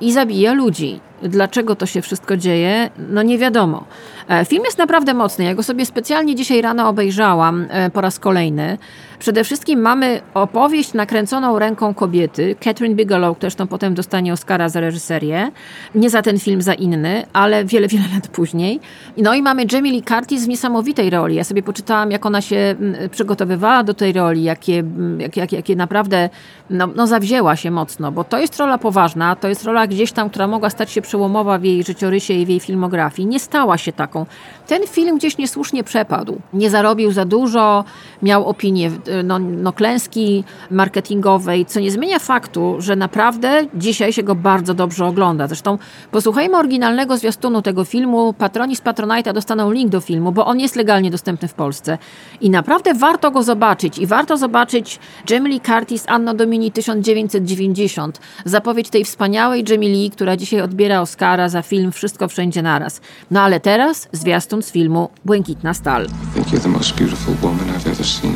i 0.01 0.13
zabija 0.13 0.53
ludzi. 0.53 1.01
Dlaczego 1.23 1.77
to 1.77 1.87
się 1.87 2.03
wszystko 2.03 2.37
dzieje? 2.37 2.91
No 3.09 3.23
nie 3.23 3.39
wiadomo. 3.39 3.85
E, 4.29 4.45
film 4.45 4.63
jest 4.65 4.79
naprawdę 4.79 5.15
mocny. 5.15 5.45
Ja 5.45 5.55
go 5.55 5.63
sobie 5.63 5.87
specjalnie 5.87 6.35
dzisiaj 6.35 6.63
rano 6.63 6.89
obejrzałam 6.89 7.67
e, 7.71 7.91
po 7.91 8.01
raz 8.01 8.19
kolejny. 8.19 8.79
Przede 9.19 9.45
wszystkim 9.45 9.81
mamy 9.81 10.21
opowieść 10.35 10.95
nakręconą 10.95 11.59
ręką 11.59 11.95
kobiety, 11.95 12.57
Catherine 12.61 12.97
Bigelow, 12.97 13.37
zresztą 13.41 13.67
potem 13.67 13.95
dostanie 13.95 14.33
Oscara 14.33 14.69
za 14.69 14.81
reżyserię. 14.81 15.51
Nie 15.95 16.11
za 16.11 16.23
ten 16.23 16.39
film, 16.39 16.63
za 16.63 16.75
inny, 16.75 17.27
ale 17.33 17.65
wiele, 17.65 17.89
wiele 17.89 18.05
lat 18.15 18.29
później. 18.29 18.81
No 19.17 19.35
i 19.35 19.43
mamy 19.43 19.65
Jamie 19.73 19.93
Lee 19.93 20.03
Curtis 20.03 20.45
w 20.45 20.49
niesamowitej 20.49 21.11
roli. 21.11 21.35
Ja 21.35 21.45
sobie 21.45 21.63
poczytałam, 21.63 22.11
jak 22.11 22.27
ona 22.27 22.41
się 22.41 22.57
mm, 22.57 23.11
przygotowywała 23.11 23.85
do 23.85 23.95
tej 23.95 24.13
roli, 24.13 24.43
jakie, 24.43 24.79
mm, 24.79 25.21
jak, 25.21 25.37
jak, 25.37 25.53
jakie 25.53 25.77
naprawdę 25.77 26.29
no, 26.71 26.87
no 26.87 27.07
zawzięła 27.07 27.57
się 27.57 27.71
mocno, 27.71 28.13
bo 28.13 28.25
to 28.25 28.39
jest 28.39 28.59
rola 28.59 28.79
poważna, 28.79 29.37
to 29.37 29.49
jest 29.49 29.65
rola 29.65 29.87
gdzieś 29.87 30.13
tam, 30.13 30.31
która 30.31 30.47
mogła 30.47 30.71
stać 30.71 30.91
się 30.91 31.03
przełomowa 31.15 31.59
w 31.59 31.65
jej 31.65 31.85
życiorysie 31.85 32.35
i 32.35 32.47
w 32.47 32.49
jej 32.49 32.61
filmografii. 32.61 33.29
Nie 33.29 33.41
stała 33.41 33.79
się 33.79 33.93
taką. 33.93 34.27
Ten 34.67 34.87
film 34.87 35.19
gdzieś 35.19 35.39
niesłusznie 35.39 35.85
przepadł. 35.85 36.41
Nie 36.53 36.71
zarobił 36.71 37.13
za 37.13 37.25
dużo, 37.25 37.85
miał 38.23 38.49
opinię 38.49 38.91
no, 39.25 39.39
no, 39.39 39.73
klęski 39.73 40.45
marketingowej, 40.71 41.67
co 41.67 41.81
nie 41.81 41.91
zmienia 41.91 42.19
faktu, 42.19 42.77
że 42.79 42.97
naprawdę 42.97 43.67
dzisiaj 43.75 44.13
się 44.13 44.23
go 44.23 44.35
bardzo 44.35 44.75
dobrze 44.75 45.07
ogląda. 45.07 45.47
Zresztą 45.47 45.79
posłuchajmy 46.11 46.57
oryginalnego 46.57 47.17
zwiastunu 47.17 47.63
tego 47.63 47.85
filmu. 47.85 48.33
Patroni 48.33 48.77
z 48.77 48.83
Patronite'a 48.83 49.33
dostaną 49.33 49.73
link 49.73 49.91
do 49.91 50.01
filmu, 50.01 50.33
bo 50.33 50.47
on 50.47 50.61
jest 50.61 50.77
legalnie 50.77 51.11
dostępny 51.11 51.49
w 51.49 51.55
Polsce. 51.55 51.99
I 52.41 52.51
naprawdę 52.51 52.95
warto 52.95 53.31
go 53.31 53.43
zobaczyć. 53.43 53.99
I 53.99 54.07
warto 54.07 54.37
zobaczyć 54.37 54.99
Jamie 55.31 55.49
Lee 55.49 55.61
Curtis 55.61 56.05
Anno 56.09 56.35
Domini 56.35 56.73
1990. 56.73 58.21
Zapowiedź 58.45 58.91
tej 58.91 59.05
wspaniałej 59.05 59.65
Jamie 59.69 59.89
Lee, 59.89 60.11
która 60.11 60.37
dzisiaj 60.37 60.61
odbiera 60.61 60.94
Oscara 61.01 61.49
za 61.49 61.63
film 61.63 61.93
Wszystko 61.93 62.29
Wszędzie 62.29 62.63
Naraz. 62.63 63.01
No 63.31 63.41
ale 63.41 63.61
teraz 63.61 64.09
zwiastun 64.13 64.63
z 64.63 64.71
filmu 64.71 65.11
Błękitna 65.25 65.75
Stal. 65.75 66.05
I 66.05 66.35
think 66.35 66.47
you're 66.47 66.63
the 66.63 66.69
most 66.69 66.97
beautiful 66.97 67.35
woman 67.43 67.67
I've 67.69 67.91
ever 67.91 68.07
seen. 68.07 68.35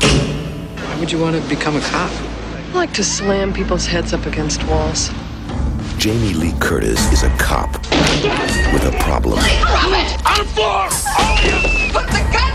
Why 0.00 0.96
would 0.96 1.12
you 1.12 1.20
want 1.20 1.36
to 1.36 1.42
become 1.56 1.78
a 1.78 1.80
cop? 1.80 2.10
I 2.74 2.80
like 2.80 2.92
to 2.96 3.04
slam 3.04 3.52
people's 3.52 3.86
heads 3.86 4.14
up 4.14 4.26
against 4.26 4.62
walls. 4.68 5.10
Jamie 5.98 6.34
Lee 6.34 6.52
Curtis 6.60 7.12
is 7.12 7.22
a 7.24 7.30
cop 7.30 7.70
with 8.72 8.84
a 8.84 8.96
problem. 8.98 9.38
Robert! 9.38 10.10
On 10.24 10.38
the 10.38 10.44
floor! 10.54 10.88
Put 11.92 12.06
the 12.06 12.22
gun 12.32 12.49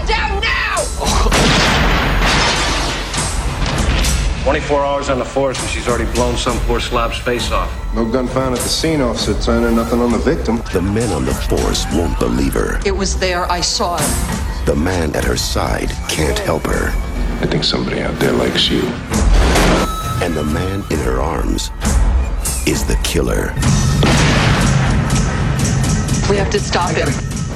24 4.45 4.85
hours 4.85 5.09
on 5.09 5.17
the 5.17 5.25
force 5.25 5.59
and 5.59 5.67
she's 5.71 5.87
already 5.87 6.05
blown 6.13 6.37
some 6.37 6.55
poor 6.67 6.79
slob's 6.79 7.17
face 7.17 7.51
off. 7.51 7.67
No 7.95 8.05
gun 8.05 8.27
found 8.27 8.53
at 8.53 8.61
the 8.61 8.69
scene, 8.69 9.01
Officer 9.01 9.33
Turner. 9.41 9.71
Nothing 9.71 9.99
on 10.01 10.11
the 10.11 10.19
victim. 10.19 10.61
The 10.71 10.83
men 10.83 11.11
on 11.11 11.25
the 11.25 11.33
force 11.33 11.83
won't 11.93 12.19
believe 12.19 12.53
her. 12.53 12.79
It 12.85 12.95
was 12.95 13.17
there. 13.17 13.51
I 13.51 13.59
saw 13.61 13.95
it. 13.95 14.65
The 14.67 14.75
man 14.75 15.15
at 15.15 15.23
her 15.23 15.35
side 15.35 15.89
can't 16.07 16.37
help 16.37 16.67
her. 16.67 16.89
I 17.41 17.47
think 17.47 17.63
somebody 17.63 18.01
out 18.01 18.19
there 18.19 18.33
likes 18.33 18.69
you. 18.69 18.81
And 20.23 20.35
the 20.35 20.43
man 20.43 20.83
in 20.91 20.99
her 20.99 21.19
arms 21.19 21.71
is 22.67 22.85
the 22.85 22.99
killer. 23.03 23.51
We 26.29 26.37
have 26.37 26.51
to 26.51 26.59
stop 26.59 26.91
him. 26.91 27.07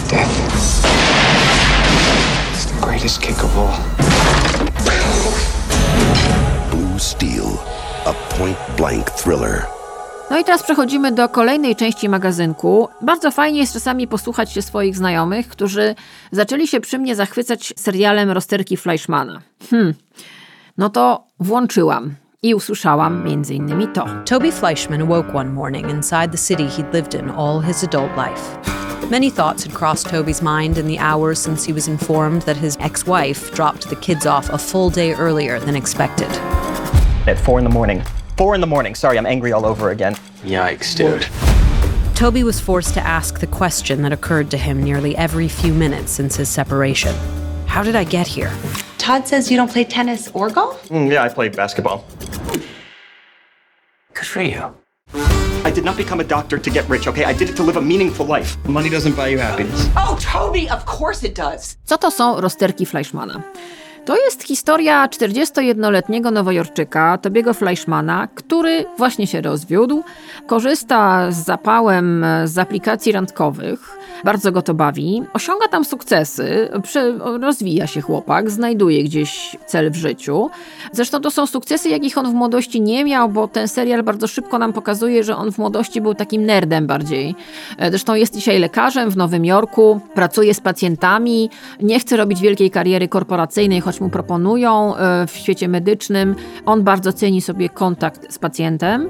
Death. 0.10 0.84
It's 2.56 2.66
the 2.66 2.82
greatest 2.82 3.22
kick 3.22 3.44
of 3.44 3.56
all. 3.56 4.69
Steel, 7.00 7.58
a 8.06 8.14
point-blank 8.14 9.10
thriller. 9.10 9.66
No 10.30 10.40
i 10.40 10.44
teraz 10.44 10.64
przechodzimy 10.64 11.12
do 11.12 11.30
kolejnej 11.30 11.76
części 11.76 12.10
magazynku. 12.10 12.88
Bardzo 13.02 13.32
fajnie 13.32 13.60
jest 13.60 13.74
czasami 13.74 14.08
posłuchać 14.08 14.52
się 14.52 14.62
swoich 14.62 14.98
znajomych, 14.98 15.48
którzy 15.48 15.96
zaczęli 16.32 16.68
się 16.68 16.80
przy 16.80 17.00
mnie 17.00 17.16
zachwycać 17.16 17.74
serialem 17.78 18.32
Rozterki 18.32 18.78
Fleischmana. 18.78 19.42
Hmm, 19.70 19.94
no 20.78 20.90
to 20.90 21.24
włączyłam 21.40 22.16
i 22.44 22.56
usłyszałam 22.56 23.26
między 23.26 23.54
innymi 23.54 23.88
to. 23.88 24.06
Toby 24.26 24.52
Fleischman 24.52 25.02
awoke 25.02 25.34
one 25.34 25.50
morning 25.50 25.90
inside 25.90 26.30
the 26.32 26.38
city 26.38 26.68
he'd 26.68 26.94
lived 26.94 27.14
in 27.14 27.30
all 27.30 27.62
his 27.62 27.84
adult 27.84 28.12
life. 28.18 28.58
Many 29.12 29.32
thoughts 29.32 29.64
had 29.64 29.74
crossed 29.74 30.08
Toby's 30.08 30.42
mind 30.42 30.78
in 30.78 30.88
the 30.88 31.00
hours 31.00 31.40
since 31.40 31.66
he 31.68 31.74
was 31.74 31.88
informed 31.88 32.42
that 32.42 32.58
his 32.58 32.78
ex-wife 32.80 33.56
dropped 33.56 33.90
the 33.90 33.96
kids 33.96 34.26
off 34.26 34.50
a 34.50 34.58
full 34.58 34.92
day 34.92 35.14
earlier 35.14 35.60
than 35.60 35.76
expected. 35.76 36.30
At 37.28 37.40
four 37.40 37.60
in 37.60 37.64
the 37.64 37.72
morning, 37.72 38.04
Four 38.40 38.56
in 38.56 38.62
the 38.62 38.68
morning. 38.68 38.96
Sorry, 38.96 39.18
I'm 39.18 39.26
angry 39.26 39.52
all 39.52 39.66
over 39.66 39.90
again. 39.90 40.16
Yikes, 40.46 40.96
dude. 40.96 41.28
Toby 42.16 42.46
was 42.46 42.58
forced 42.62 42.94
to 42.94 43.02
ask 43.02 43.42
the 43.42 43.48
question 43.48 44.02
that 44.04 44.14
occurred 44.14 44.50
to 44.52 44.58
him 44.58 44.82
nearly 44.82 45.14
every 45.18 45.50
few 45.50 45.74
minutes 45.74 46.14
since 46.14 46.38
his 46.38 46.48
separation 46.48 47.14
How 47.68 47.84
did 47.84 47.98
I 47.98 48.06
get 48.06 48.28
here? 48.28 48.50
Todd 48.98 49.28
says 49.28 49.52
you 49.52 49.58
don't 49.58 49.70
play 49.70 49.84
tennis 49.84 50.32
or 50.34 50.50
golf? 50.50 50.88
Mm, 50.88 51.12
yeah, 51.12 51.22
I 51.22 51.28
play 51.28 51.50
basketball. 51.50 52.06
Good 54.14 54.26
for 54.26 54.42
you. 54.42 54.74
I 55.66 55.72
did 55.72 55.84
not 55.84 55.98
become 55.98 56.22
a 56.22 56.24
doctor 56.24 56.58
to 56.58 56.70
get 56.70 56.88
rich, 56.88 57.08
okay? 57.08 57.26
I 57.26 57.34
did 57.34 57.50
it 57.50 57.58
to 57.58 57.64
live 57.64 57.76
a 57.76 57.82
meaningful 57.82 58.26
life. 58.26 58.56
Money 58.66 58.90
doesn't 58.90 59.18
buy 59.18 59.28
you 59.28 59.38
happiness. 59.40 59.90
Oh, 59.98 60.18
Toby, 60.22 60.70
of 60.70 60.86
course 60.86 61.26
it 61.26 61.36
does. 61.36 61.76
Co 61.86 61.98
to 61.98 62.12
są 62.12 62.42
rozterki 62.42 62.86
Fleischmana? 62.86 63.44
To 64.10 64.18
jest 64.18 64.44
historia 64.44 65.08
41-letniego 65.08 66.32
nowojorczyka, 66.32 67.18
Tobiego 67.18 67.54
Fleischmana, 67.54 68.28
który 68.36 68.86
właśnie 68.98 69.28
się 69.28 69.42
rozwiódł, 69.42 70.04
korzysta 70.48 71.32
z 71.32 71.46
zapałem 71.46 72.26
z 72.46 72.58
aplikacji 72.58 73.12
randkowych, 73.12 73.99
Bardzo 74.24 74.52
go 74.52 74.62
to 74.62 74.74
bawi. 74.74 75.24
Osiąga 75.34 75.68
tam 75.68 75.86
sukcesy, 75.86 76.70
rozwija 77.42 77.88
się 77.88 78.02
chłopak, 78.02 78.52
znajduje 78.52 79.04
gdzieś 79.04 79.58
cel 79.66 79.92
w 79.92 79.96
życiu. 79.96 80.50
Zresztą 80.92 81.22
to 81.22 81.32
są 81.32 81.48
sukcesy, 81.48 81.90
jakich 81.90 82.18
on 82.18 82.32
w 82.32 82.34
młodości 82.34 82.82
nie 82.82 83.06
miał, 83.06 83.30
bo 83.30 83.48
ten 83.48 83.68
serial 83.68 84.04
bardzo 84.04 84.28
szybko 84.28 84.60
nam 84.60 84.74
pokazuje, 84.74 85.24
że 85.24 85.38
on 85.38 85.52
w 85.52 85.58
młodości 85.58 86.02
był 86.02 86.14
takim 86.14 86.46
nerdem 86.46 86.88
bardziej. 86.88 87.36
E, 87.78 87.90
zresztą 87.90 88.16
jest 88.16 88.36
dzisiaj 88.36 88.60
lekarzem 88.60 89.10
w 89.10 89.18
Nowym 89.18 89.46
Jorku, 89.46 90.00
pracuje 90.14 90.54
z 90.54 90.62
pacjentami, 90.62 91.50
nie 91.82 92.00
chce 92.00 92.18
robić 92.18 92.42
wielkiej 92.42 92.72
kariery 92.72 93.08
korporacyjnej, 93.08 93.82
choć 93.82 94.02
mu 94.02 94.10
proponują 94.10 94.96
e, 94.96 95.28
w 95.28 95.32
świecie 95.32 95.68
medycznym. 95.68 96.36
On 96.66 96.84
bardzo 96.84 97.14
ceni 97.14 97.42
sobie 97.42 97.70
kontakt 97.70 98.34
z 98.34 98.40
pacjentem. 98.40 99.10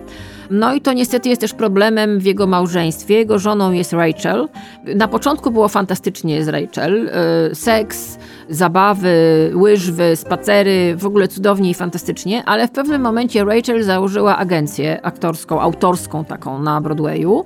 No 0.49 0.73
i 0.73 0.81
to 0.81 0.93
niestety 0.93 1.29
jest 1.29 1.41
też 1.41 1.53
problemem 1.53 2.19
w 2.19 2.25
jego 2.25 2.47
małżeństwie. 2.47 3.15
Jego 3.15 3.39
żoną 3.39 3.71
jest 3.71 3.93
Rachel. 3.93 4.47
Na 4.95 5.07
początku 5.07 5.51
było 5.51 5.67
fantastycznie 5.67 6.43
z 6.43 6.47
Rachel. 6.47 7.09
E, 7.09 7.55
seks, 7.55 8.17
zabawy, 8.49 9.11
łyżwy, 9.55 10.15
spacery, 10.15 10.95
w 10.97 11.05
ogóle 11.05 11.27
cudownie 11.27 11.69
i 11.69 11.73
fantastycznie, 11.73 12.43
ale 12.45 12.67
w 12.67 12.71
pewnym 12.71 13.01
momencie 13.01 13.45
Rachel 13.45 13.83
założyła 13.83 14.37
agencję 14.37 14.99
aktorską, 15.05 15.61
autorską 15.61 16.25
taką 16.25 16.61
na 16.61 16.81
Broadwayu. 16.81 17.45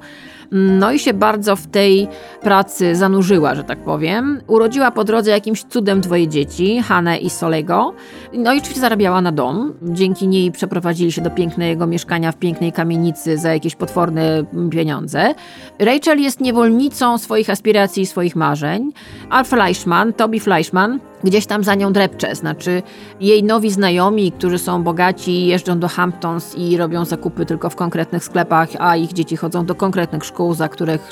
No 0.54 0.92
i 0.92 1.00
się 1.00 1.14
bardzo 1.14 1.56
w 1.56 1.68
tej 1.68 2.08
pracy 2.42 2.96
zanurzyła, 2.96 3.56
że 3.56 3.64
tak 3.64 3.80
powiem. 3.80 4.42
Urodziła 4.48 4.92
po 4.92 5.04
drodze 5.04 5.32
jakimś 5.32 5.64
cudem 5.64 6.02
dwoje 6.02 6.28
dzieci, 6.28 6.82
Hanę 6.82 7.18
i 7.18 7.30
Solego. 7.30 7.94
No 8.34 8.54
i 8.54 8.58
oczywiście 8.58 8.82
zarabiała 8.82 9.22
na 9.22 9.32
dom. 9.32 9.74
Dzięki 9.82 10.28
niej 10.28 10.52
przeprowadzili 10.52 11.12
się 11.12 11.22
do 11.22 11.30
pięknego 11.30 11.88
mieszkania 11.88 12.32
w 12.32 12.38
pięknej 12.38 12.72
kamienicy 12.72 13.38
za 13.38 13.54
jakieś 13.54 13.76
potworne 13.76 14.44
pieniądze. 14.72 15.36
Rachel 15.80 16.22
jest 16.22 16.42
niewolnicą 16.42 17.18
swoich 17.18 17.50
aspiracji 17.50 18.04
i 18.04 18.06
swoich 18.06 18.36
marzeń. 18.36 18.94
Al 19.30 19.46
Fleischman, 19.46 20.14
Toby 20.14 20.40
Fleischman, 20.40 21.00
gdzieś 21.24 21.46
tam 21.46 21.64
za 21.64 21.76
nią 21.76 21.94
drepcze. 21.94 22.36
Znaczy, 22.36 22.84
jej 23.20 23.44
nowi 23.44 23.72
znajomi, 23.72 24.32
którzy 24.32 24.60
są 24.60 24.84
bogaci, 24.84 25.46
jeżdżą 25.46 25.80
do 25.80 25.88
Hamptons 25.88 26.56
i 26.56 26.78
robią 26.78 27.06
zakupy 27.06 27.46
tylko 27.46 27.70
w 27.70 27.76
konkretnych 27.76 28.24
sklepach, 28.24 28.70
a 28.80 28.96
ich 28.96 29.14
dzieci 29.14 29.38
chodzą 29.38 29.66
do 29.66 29.76
konkretnych 29.76 30.26
szkół, 30.26 30.54
za 30.54 30.70
których 30.70 31.12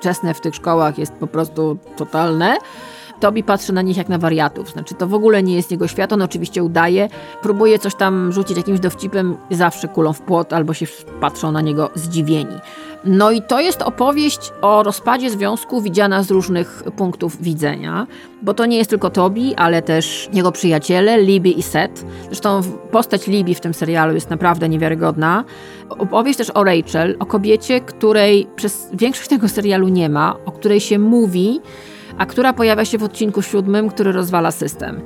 czesne 0.00 0.34
w 0.34 0.40
tych 0.40 0.54
szkołach 0.54 0.98
jest 0.98 1.12
po 1.12 1.26
prostu 1.26 1.78
totalne. 1.96 2.56
Tobi 3.20 3.42
patrzy 3.44 3.72
na 3.72 3.82
nich 3.82 3.96
jak 3.96 4.08
na 4.08 4.18
wariatów. 4.18 4.70
Znaczy, 4.70 4.94
to 4.94 5.06
w 5.06 5.14
ogóle 5.14 5.42
nie 5.42 5.54
jest 5.54 5.70
jego 5.70 5.88
świat. 5.88 6.12
On 6.12 6.22
oczywiście 6.22 6.64
udaje, 6.64 7.08
próbuje 7.42 7.78
coś 7.78 7.94
tam 7.94 8.32
rzucić 8.32 8.56
jakimś 8.56 8.80
dowcipem, 8.80 9.36
zawsze 9.50 9.88
kulą 9.88 10.12
w 10.12 10.20
płot, 10.20 10.52
albo 10.52 10.74
się 10.74 10.86
patrzą 11.20 11.52
na 11.52 11.60
niego 11.60 11.90
zdziwieni. 11.94 12.54
No 13.04 13.30
i 13.30 13.42
to 13.42 13.60
jest 13.60 13.82
opowieść 13.82 14.52
o 14.62 14.82
rozpadzie 14.82 15.30
związku 15.30 15.80
widziana 15.80 16.22
z 16.22 16.30
różnych 16.30 16.82
punktów 16.96 17.42
widzenia, 17.42 18.06
bo 18.42 18.54
to 18.54 18.66
nie 18.66 18.76
jest 18.76 18.90
tylko 18.90 19.10
Tobi, 19.10 19.54
ale 19.54 19.82
też 19.82 20.28
jego 20.32 20.52
przyjaciele, 20.52 21.22
Libby 21.22 21.50
i 21.50 21.62
Seth. 21.62 22.04
Zresztą 22.26 22.60
postać 22.90 23.26
Libby 23.26 23.54
w 23.54 23.60
tym 23.60 23.74
serialu 23.74 24.14
jest 24.14 24.30
naprawdę 24.30 24.68
niewiarygodna. 24.68 25.44
Opowieść 25.88 26.38
też 26.38 26.50
o 26.50 26.64
Rachel, 26.64 27.16
o 27.18 27.26
kobiecie, 27.26 27.80
której 27.80 28.46
przez 28.56 28.88
większość 28.92 29.28
tego 29.28 29.48
serialu 29.48 29.88
nie 29.88 30.08
ma, 30.08 30.36
o 30.44 30.52
której 30.52 30.80
się 30.80 30.98
mówi, 30.98 31.60
a 32.18 32.26
która 32.26 32.52
pojawia 32.52 32.84
się 32.84 32.98
w 32.98 33.02
odcinku 33.02 33.42
siódmym, 33.42 33.88
który 33.88 34.12
rozwala 34.12 34.50
system. 34.50 35.00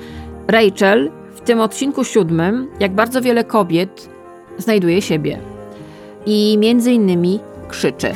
Rachel 0.49 1.11
w 1.35 1.41
tym 1.41 1.61
odcinku 1.61 2.05
siódmym, 2.05 2.69
jak 2.81 2.95
bardzo 2.95 3.23
wiele 3.23 3.45
kobiet, 3.45 4.09
znajduje 4.59 5.03
siebie. 5.03 5.39
I 6.27 6.59
między 6.59 6.93
innymi 6.93 7.41
krzyczy. 7.73 8.15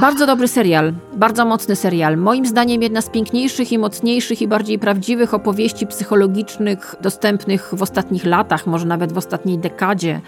Bardzo 0.00 0.26
dobry 0.26 0.48
serial, 0.48 0.92
bardzo 1.16 1.44
mocny 1.44 1.76
serial. 1.76 2.16
Moim 2.16 2.46
zdaniem 2.46 2.82
jedna 2.82 3.00
z 3.00 3.10
piękniejszych 3.10 3.72
i 3.72 3.78
mocniejszych 3.78 4.42
i 4.42 4.48
bardziej 4.48 4.78
prawdziwych 4.78 5.34
opowieści 5.34 5.86
psychologicznych 5.86 6.94
dostępnych 7.00 7.70
w 7.72 7.82
ostatnich 7.82 8.24
latach, 8.24 8.66
może 8.66 8.86
nawet 8.86 9.12
w 9.12 9.18
ostatniej 9.18 9.58
dekadzie. 9.58 10.20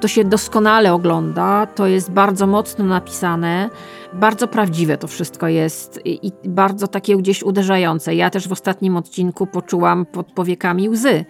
To 0.00 0.08
się 0.08 0.24
doskonale 0.24 0.94
ogląda, 0.94 1.66
to 1.66 1.86
jest 1.86 2.10
bardzo 2.10 2.46
mocno 2.46 2.84
napisane, 2.84 3.70
bardzo 4.12 4.48
prawdziwe 4.48 4.98
to 4.98 5.06
wszystko 5.06 5.48
jest 5.48 6.00
i, 6.04 6.32
bardzo 6.44 6.88
takie 6.88 7.16
gdzieś 7.16 7.42
uderzające. 7.42 8.14
Ja 8.14 8.30
też 8.30 8.48
w 8.48 8.52
ostatnim 8.52 8.96
odcinku 8.96 9.46
poczułam 9.46 10.06
pod 10.06 10.32
powiekami 10.32 10.88
łzy 10.88 11.24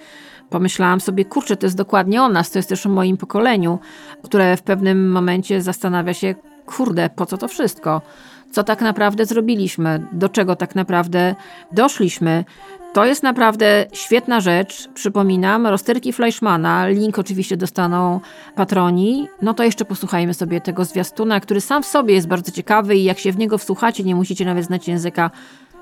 pomyślałam 0.52 1.00
sobie, 1.00 1.24
kurczę, 1.24 1.56
to 1.56 1.66
jest 1.66 1.76
dokładnie 1.76 2.22
o 2.22 2.28
nas, 2.28 2.50
to 2.50 2.58
jest 2.58 2.68
też 2.68 2.86
o 2.86 2.88
moim 2.88 3.16
pokoleniu, 3.16 3.78
które 4.22 4.56
w 4.56 4.62
pewnym 4.62 5.10
momencie 5.10 5.62
zastanawia 5.62 6.14
się, 6.14 6.34
kurde, 6.66 7.10
po 7.10 7.26
co 7.26 7.38
to 7.38 7.48
wszystko? 7.48 8.02
Co 8.50 8.64
tak 8.64 8.80
naprawdę 8.80 9.26
zrobiliśmy? 9.26 10.06
Do 10.12 10.28
czego 10.28 10.56
tak 10.56 10.74
naprawdę 10.74 11.34
doszliśmy? 11.72 12.44
To 12.92 13.04
jest 13.04 13.22
naprawdę 13.22 13.86
świetna 13.92 14.40
rzecz. 14.40 14.88
Przypominam, 14.94 15.66
rozterki 15.66 16.12
Fleischmana, 16.12 16.86
link 16.86 17.18
oczywiście 17.18 17.56
dostaną 17.56 18.20
patroni. 18.54 19.28
No 19.42 19.54
to 19.54 19.62
jeszcze 19.64 19.84
posłuchajmy 19.84 20.34
sobie 20.34 20.60
tego 20.60 20.84
zwiastuna, 20.84 21.40
który 21.40 21.60
sam 21.60 21.82
w 21.82 21.86
sobie 21.86 22.14
jest 22.14 22.28
bardzo 22.28 22.52
ciekawy 22.52 22.96
i 22.96 23.04
jak 23.04 23.18
się 23.18 23.32
w 23.32 23.38
niego 23.38 23.58
wsłuchacie, 23.58 24.04
nie 24.04 24.14
musicie 24.14 24.44
nawet 24.44 24.64
znać 24.64 24.88
języka, 24.88 25.30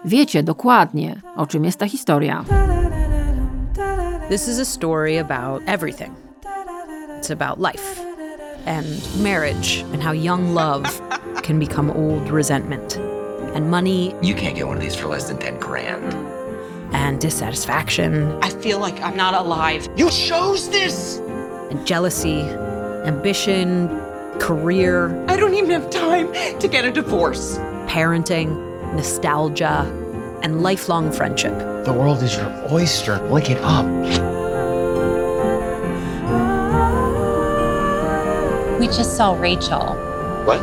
wiecie 0.05 0.43
dokładnie, 0.43 1.21
o 1.37 1.47
czym 1.47 1.65
jest 1.65 1.79
ta 1.79 1.89
historia. 1.89 2.45
This 4.31 4.47
is 4.47 4.61
a 4.61 4.65
story 4.65 5.17
about 5.17 5.61
everything. 5.67 6.17
It's 7.19 7.31
about 7.31 7.59
life 7.59 7.99
and 8.65 8.87
marriage 9.21 9.79
and 9.79 10.01
how 10.01 10.13
young 10.13 10.55
love 10.55 10.85
can 11.43 11.59
become 11.59 11.91
old 11.91 12.31
resentment 12.31 12.97
and 13.57 13.69
money. 13.69 14.15
You 14.23 14.37
can't 14.37 14.55
get 14.55 14.69
one 14.69 14.77
of 14.77 14.83
these 14.85 14.95
for 14.95 15.09
less 15.09 15.27
than 15.27 15.39
10 15.39 15.59
grand. 15.59 16.15
And 16.95 17.21
dissatisfaction. 17.21 18.39
I 18.41 18.51
feel 18.51 18.79
like 18.79 19.01
I'm 19.01 19.17
not 19.17 19.35
alive. 19.35 19.89
You 19.97 20.09
chose 20.11 20.71
this! 20.71 21.19
And 21.73 21.85
jealousy, 21.85 22.43
ambition, 22.43 23.89
career. 24.39 25.11
I 25.27 25.35
don't 25.35 25.55
even 25.55 25.71
have 25.71 25.91
time 25.91 26.33
to 26.61 26.69
get 26.69 26.85
a 26.85 26.93
divorce. 26.93 27.59
Parenting, 27.89 28.95
nostalgia, 28.95 29.91
and 30.43 30.63
lifelong 30.63 31.13
friendship. 31.13 31.53
The 31.85 31.93
world 31.93 32.23
is 32.23 32.37
your 32.37 32.51
oyster. 32.71 33.19
Lick 33.31 33.51
it 33.51 33.59
up. 33.63 33.87
We 38.79 38.87
just 38.87 39.17
saw 39.17 39.35
Rachel. 39.41 39.97
What? 40.45 40.61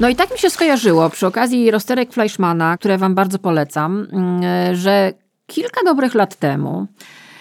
No 0.00 0.08
i 0.08 0.16
tak 0.16 0.32
mi 0.32 0.38
się 0.38 0.50
skojarzyło 0.50 1.10
przy 1.10 1.26
okazji 1.26 1.70
rozterek 1.70 2.12
Fleischmana, 2.12 2.76
które 2.76 2.98
wam 2.98 3.14
bardzo 3.14 3.38
polecam, 3.38 4.08
mm, 4.12 4.74
że 4.74 5.12
kilka 5.46 5.80
dobrych 5.84 6.14
lat 6.14 6.36
temu 6.36 6.86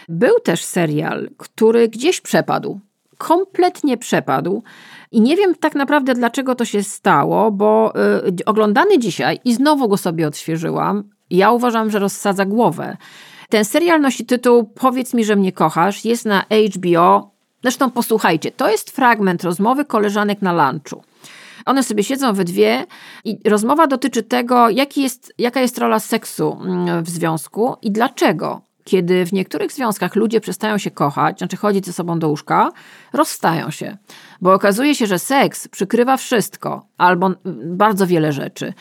był 0.09 0.39
też 0.39 0.63
serial, 0.63 1.29
który 1.37 1.89
gdzieś 1.89 2.21
przepadł. 2.21 2.79
Kompletnie 3.27 3.97
przepadł. 3.97 4.63
I 5.11 5.21
nie 5.21 5.37
wiem 5.37 5.55
tak 5.55 5.75
naprawdę, 5.75 6.13
dlaczego 6.13 6.55
to 6.55 6.65
się 6.65 6.83
stało, 6.83 7.51
bo 7.51 7.93
y, 8.39 8.45
oglądany 8.45 8.99
dzisiaj 8.99 9.39
i 9.45 9.53
znowu 9.53 9.87
go 9.87 9.97
sobie 9.97 10.27
odświeżyłam. 10.27 11.03
Ja 11.29 11.51
uważam, 11.51 11.91
że 11.91 11.99
rozsadza 11.99 12.45
głowę. 12.45 12.97
Ten 13.49 13.65
serial 13.65 14.01
nosi 14.01 14.25
tytuł 14.25 14.63
Powiedz 14.63 15.13
mi, 15.13 15.25
że 15.25 15.35
mnie 15.35 15.51
kochasz. 15.51 16.05
Jest 16.05 16.25
na 16.25 16.45
HBO. 16.75 17.31
Zresztą 17.61 17.91
posłuchajcie, 17.91 18.51
to 18.51 18.69
jest 18.69 18.91
fragment 18.91 19.43
rozmowy 19.43 19.85
koleżanek 19.85 20.41
na 20.41 20.71
lunchu. 20.71 21.03
One 21.65 21.83
sobie 21.83 22.03
siedzą 22.03 22.33
we 22.33 22.43
dwie 22.43 22.85
i 23.25 23.49
rozmowa 23.49 23.87
dotyczy 23.87 24.23
tego, 24.23 24.69
jaki 24.69 25.01
jest, 25.01 25.33
jaka 25.37 25.61
jest 25.61 25.77
rola 25.77 25.99
seksu 25.99 26.57
mm, 26.61 27.03
w 27.03 27.09
związku 27.09 27.75
i 27.81 27.91
dlaczego 27.91 28.61
kiedy 28.83 29.25
w 29.25 29.33
niektórych 29.33 29.71
związkach 29.71 30.15
ludzie 30.15 30.41
przestają 30.41 30.77
się 30.77 30.91
kochać, 30.91 31.37
znaczy 31.37 31.57
chodzić 31.57 31.85
ze 31.85 31.93
sobą 31.93 32.19
do 32.19 32.29
łóżka, 32.29 32.71
rozstają 33.13 33.71
się. 33.71 33.97
Bo 34.41 34.53
okazuje 34.53 34.95
się, 34.95 35.07
że 35.07 35.19
seks 35.19 35.67
przykrywa 35.67 36.17
wszystko 36.17 36.85
albo 36.97 37.31
bardzo 37.65 38.07
wiele 38.07 38.31
rzeczy. 38.31 38.73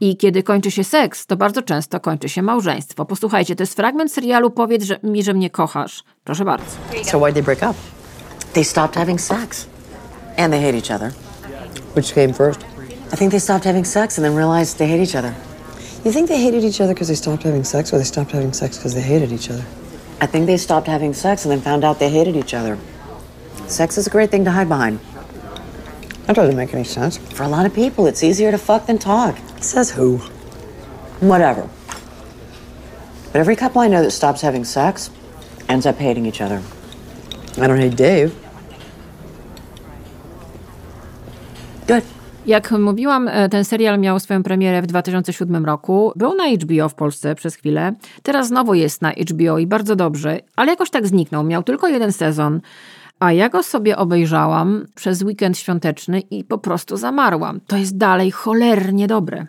I 0.00 0.16
kiedy 0.16 0.42
kończy 0.42 0.70
się 0.70 0.84
seks, 0.84 1.26
to 1.26 1.36
bardzo 1.36 1.62
często 1.62 2.00
kończy 2.00 2.28
się 2.28 2.42
małżeństwo. 2.42 3.04
Posłuchajcie, 3.04 3.56
to 3.56 3.62
jest 3.62 3.74
fragment 3.74 4.12
serialu 4.12 4.50
Powiedz 4.50 4.84
że, 4.84 4.98
mi, 5.02 5.22
że 5.22 5.34
mnie 5.34 5.50
kochasz. 5.50 6.04
Proszę 6.24 6.44
bardzo. 6.44 6.70
So 7.04 7.18
why'd 7.18 7.34
they 7.34 7.42
break 7.42 7.58
up? 7.58 7.74
They 8.52 8.64
stopped 8.64 8.96
having 8.96 9.20
sex. 9.20 9.66
And 10.38 10.52
they 10.52 10.62
hate 10.62 10.76
each 10.76 10.90
other. 10.90 11.12
Which 11.96 12.14
came 12.14 12.32
first? 12.32 12.60
I 13.14 13.16
think 13.16 13.30
they 13.30 13.40
stopped 13.40 13.64
having 13.64 13.86
sex 13.86 14.18
and 14.18 14.26
then 14.26 14.36
realized 14.36 14.78
they 14.78 14.88
hate 14.88 15.02
each 15.02 15.16
other. 15.16 15.32
You 16.06 16.12
think 16.12 16.28
they 16.28 16.40
hated 16.40 16.62
each 16.62 16.80
other 16.80 16.94
because 16.94 17.08
they 17.08 17.16
stopped 17.16 17.42
having 17.42 17.64
sex, 17.64 17.92
or 17.92 17.98
they 17.98 18.04
stopped 18.04 18.30
having 18.30 18.52
sex 18.52 18.78
because 18.78 18.94
they 18.94 19.00
hated 19.00 19.32
each 19.32 19.50
other? 19.50 19.64
I 20.20 20.26
think 20.26 20.46
they 20.46 20.56
stopped 20.56 20.86
having 20.86 21.12
sex 21.12 21.44
and 21.44 21.50
then 21.50 21.60
found 21.60 21.82
out 21.82 21.98
they 21.98 22.08
hated 22.08 22.36
each 22.36 22.54
other. 22.54 22.78
Sex 23.66 23.98
is 23.98 24.06
a 24.06 24.10
great 24.10 24.30
thing 24.30 24.44
to 24.44 24.52
hide 24.52 24.68
behind. 24.68 25.00
That 26.26 26.36
doesn't 26.36 26.54
make 26.54 26.72
any 26.72 26.84
sense. 26.84 27.16
For 27.16 27.42
a 27.42 27.48
lot 27.48 27.66
of 27.66 27.74
people, 27.74 28.06
it's 28.06 28.22
easier 28.22 28.52
to 28.52 28.56
fuck 28.56 28.86
than 28.86 28.98
talk. 28.98 29.36
Says 29.60 29.90
who? 29.90 30.18
Whatever. 31.18 31.68
But 33.32 33.40
every 33.40 33.56
couple 33.56 33.80
I 33.80 33.88
know 33.88 34.04
that 34.04 34.12
stops 34.12 34.42
having 34.42 34.62
sex 34.62 35.10
ends 35.68 35.86
up 35.86 35.96
hating 35.96 36.24
each 36.24 36.40
other. 36.40 36.62
I 37.58 37.66
don't 37.66 37.80
hate 37.80 37.96
Dave. 37.96 38.32
Good. 41.88 42.04
Jak 42.46 42.70
mówiłam, 42.70 43.28
e, 43.28 43.48
ten 43.48 43.64
serial 43.64 43.98
miał 43.98 44.20
swoją 44.20 44.42
premierę 44.42 44.82
w 44.82 44.86
2007 44.86 45.64
roku. 45.64 46.12
Był 46.16 46.34
na 46.34 46.44
HBO 46.48 46.88
w 46.88 46.94
Polsce 46.94 47.34
przez 47.34 47.54
chwilę. 47.54 47.94
Teraz 48.22 48.48
znowu 48.48 48.74
jest 48.74 49.02
na 49.02 49.12
HBO 49.12 49.58
i 49.58 49.66
bardzo 49.66 49.96
dobrze, 49.96 50.40
ale 50.56 50.70
jakoś 50.70 50.90
tak 50.90 51.06
zniknął. 51.06 51.44
Miał 51.44 51.62
tylko 51.62 51.88
jeden 51.88 52.12
sezon. 52.12 52.60
A 53.20 53.32
ja 53.32 53.48
go 53.48 53.62
sobie 53.62 53.96
obejrzałam 53.96 54.86
przez 54.94 55.22
weekend 55.22 55.58
świąteczny 55.58 56.20
i 56.20 56.44
po 56.44 56.58
prostu 56.58 56.96
zamarłam. 56.96 57.60
To 57.66 57.76
jest 57.76 57.96
dalej 57.96 58.30
cholernie 58.30 59.06
dobre. 59.06 59.46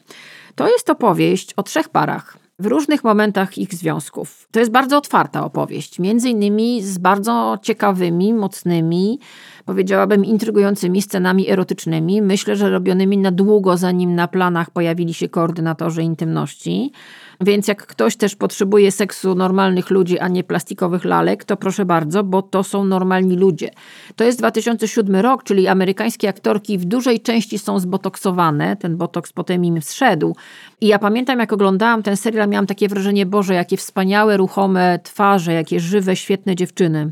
To 0.56 0.68
jest 0.68 0.90
opowieść 0.90 1.54
o 1.54 1.64
trzech 1.64 1.90
parach 1.90 2.38
w 2.60 2.66
różnych 2.66 3.04
momentach 3.04 3.58
ich 3.58 3.74
związków. 3.74 4.48
To 4.52 4.60
jest 4.60 4.72
bardzo 4.72 4.98
otwarta 4.98 5.46
opowieść, 5.46 6.00
między 6.00 6.30
innymi 6.30 6.84
z 6.84 6.98
bardzo 6.98 7.58
ciekawymi, 7.62 8.34
mocnymi, 8.34 9.20
powiedziałabym 9.68 10.26
intrygującymi 10.26 11.02
scenami 11.02 11.50
erotycznymi. 11.50 12.22
Myślę, 12.22 12.56
że 12.56 12.70
robionymi 12.70 13.18
na 13.18 13.32
długo, 13.32 13.78
zanim 13.78 14.16
na 14.16 14.28
planach 14.28 14.72
pojawili 14.72 15.14
się 15.14 15.30
koordynatorzy 15.30 16.04
intymności. 16.04 16.92
Więc 17.42 17.68
jak 17.68 17.88
ktoś 17.88 18.16
też 18.16 18.36
potrzebuje 18.36 18.92
seksu 18.92 19.36
normalnych 19.36 19.90
ludzi, 19.90 20.20
a 20.20 20.28
nie 20.28 20.44
plastikowych 20.44 21.06
lalek, 21.06 21.46
to 21.46 21.58
proszę 21.58 21.86
bardzo, 21.86 22.24
bo 22.24 22.42
to 22.42 22.64
są 22.64 22.86
normalni 22.86 23.36
ludzie. 23.36 23.70
To 24.16 24.24
jest 24.24 24.40
2007 24.40 25.16
rok, 25.16 25.44
czyli 25.44 25.68
amerykańskie 25.68 26.30
aktorki 26.30 26.78
w 26.78 26.86
dużej 26.86 27.20
części 27.20 27.60
są 27.60 27.80
zbotoksowane. 27.80 28.76
Ten 28.76 28.98
botoks 28.98 29.34
potem 29.34 29.66
im 29.66 29.82
zszedł. 29.82 30.36
I 30.82 30.88
ja 30.88 31.00
pamiętam, 31.00 31.40
jak 31.40 31.54
oglądałam 31.54 32.04
ten 32.04 32.18
serial, 32.18 32.50
miałam 32.50 32.68
takie 32.68 32.88
wrażenie, 32.88 33.26
Boże, 33.26 33.54
jakie 33.54 33.78
wspaniałe, 33.78 34.38
ruchome 34.38 35.00
twarze, 35.04 35.54
jakie 35.54 35.80
żywe, 35.80 36.16
świetne 36.16 36.56
dziewczyny. 36.56 37.12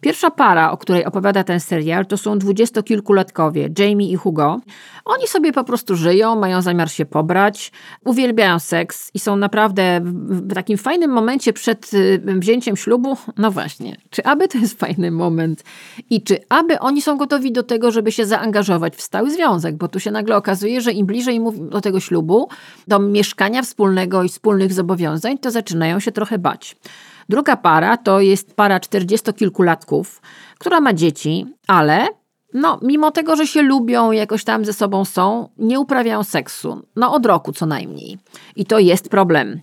Pierwsza 0.00 0.30
para, 0.30 0.70
o 0.70 0.76
której 0.76 1.04
opowiada 1.04 1.44
ten 1.44 1.60
serial, 1.60 2.06
to 2.06 2.16
są 2.16 2.38
dwudziestokilkulatkowie, 2.38 3.68
Jamie 3.78 4.10
i 4.10 4.16
Hugo. 4.16 4.60
Oni 5.04 5.26
sobie 5.26 5.52
po 5.52 5.64
prostu 5.64 5.96
żyją, 5.96 6.36
mają 6.36 6.62
zamiar 6.62 6.90
się 6.90 7.06
pobrać, 7.06 7.72
uwielbiają 8.04 8.58
seks 8.58 9.10
i 9.14 9.18
są 9.18 9.36
naprawdę 9.36 9.63
w 9.68 10.54
takim 10.54 10.78
fajnym 10.78 11.10
momencie 11.10 11.52
przed 11.52 11.94
y, 11.94 12.20
wzięciem 12.26 12.76
ślubu. 12.76 13.16
No 13.36 13.50
właśnie, 13.50 13.96
czy 14.10 14.24
aby 14.24 14.48
to 14.48 14.58
jest 14.58 14.78
fajny 14.78 15.10
moment 15.10 15.64
i 16.10 16.22
czy 16.22 16.38
aby 16.48 16.78
oni 16.78 17.02
są 17.02 17.16
gotowi 17.16 17.52
do 17.52 17.62
tego, 17.62 17.90
żeby 17.90 18.12
się 18.12 18.26
zaangażować 18.26 18.96
w 18.96 19.02
stały 19.02 19.30
związek, 19.30 19.76
bo 19.76 19.88
tu 19.88 20.00
się 20.00 20.10
nagle 20.10 20.36
okazuje, 20.36 20.80
że 20.80 20.92
im 20.92 21.06
bliżej 21.06 21.40
do 21.70 21.80
tego 21.80 22.00
ślubu, 22.00 22.48
do 22.88 22.98
mieszkania 22.98 23.62
wspólnego 23.62 24.22
i 24.22 24.28
wspólnych 24.28 24.72
zobowiązań, 24.72 25.38
to 25.38 25.50
zaczynają 25.50 26.00
się 26.00 26.12
trochę 26.12 26.38
bać. 26.38 26.76
Druga 27.28 27.56
para 27.56 27.96
to 27.96 28.20
jest 28.20 28.56
para 28.56 28.80
czterdziestokilkulatków, 28.80 30.22
która 30.58 30.80
ma 30.80 30.92
dzieci, 30.92 31.46
ale 31.66 32.08
no, 32.54 32.78
mimo 32.82 33.10
tego, 33.10 33.36
że 33.36 33.46
się 33.46 33.62
lubią, 33.62 34.12
jakoś 34.12 34.44
tam 34.44 34.64
ze 34.64 34.72
sobą 34.72 35.04
są, 35.04 35.48
nie 35.58 35.80
uprawiają 35.80 36.22
seksu. 36.24 36.82
No, 36.96 37.12
od 37.12 37.26
roku 37.26 37.52
co 37.52 37.66
najmniej. 37.66 38.18
I 38.56 38.66
to 38.66 38.78
jest 38.78 39.08
problem. 39.08 39.60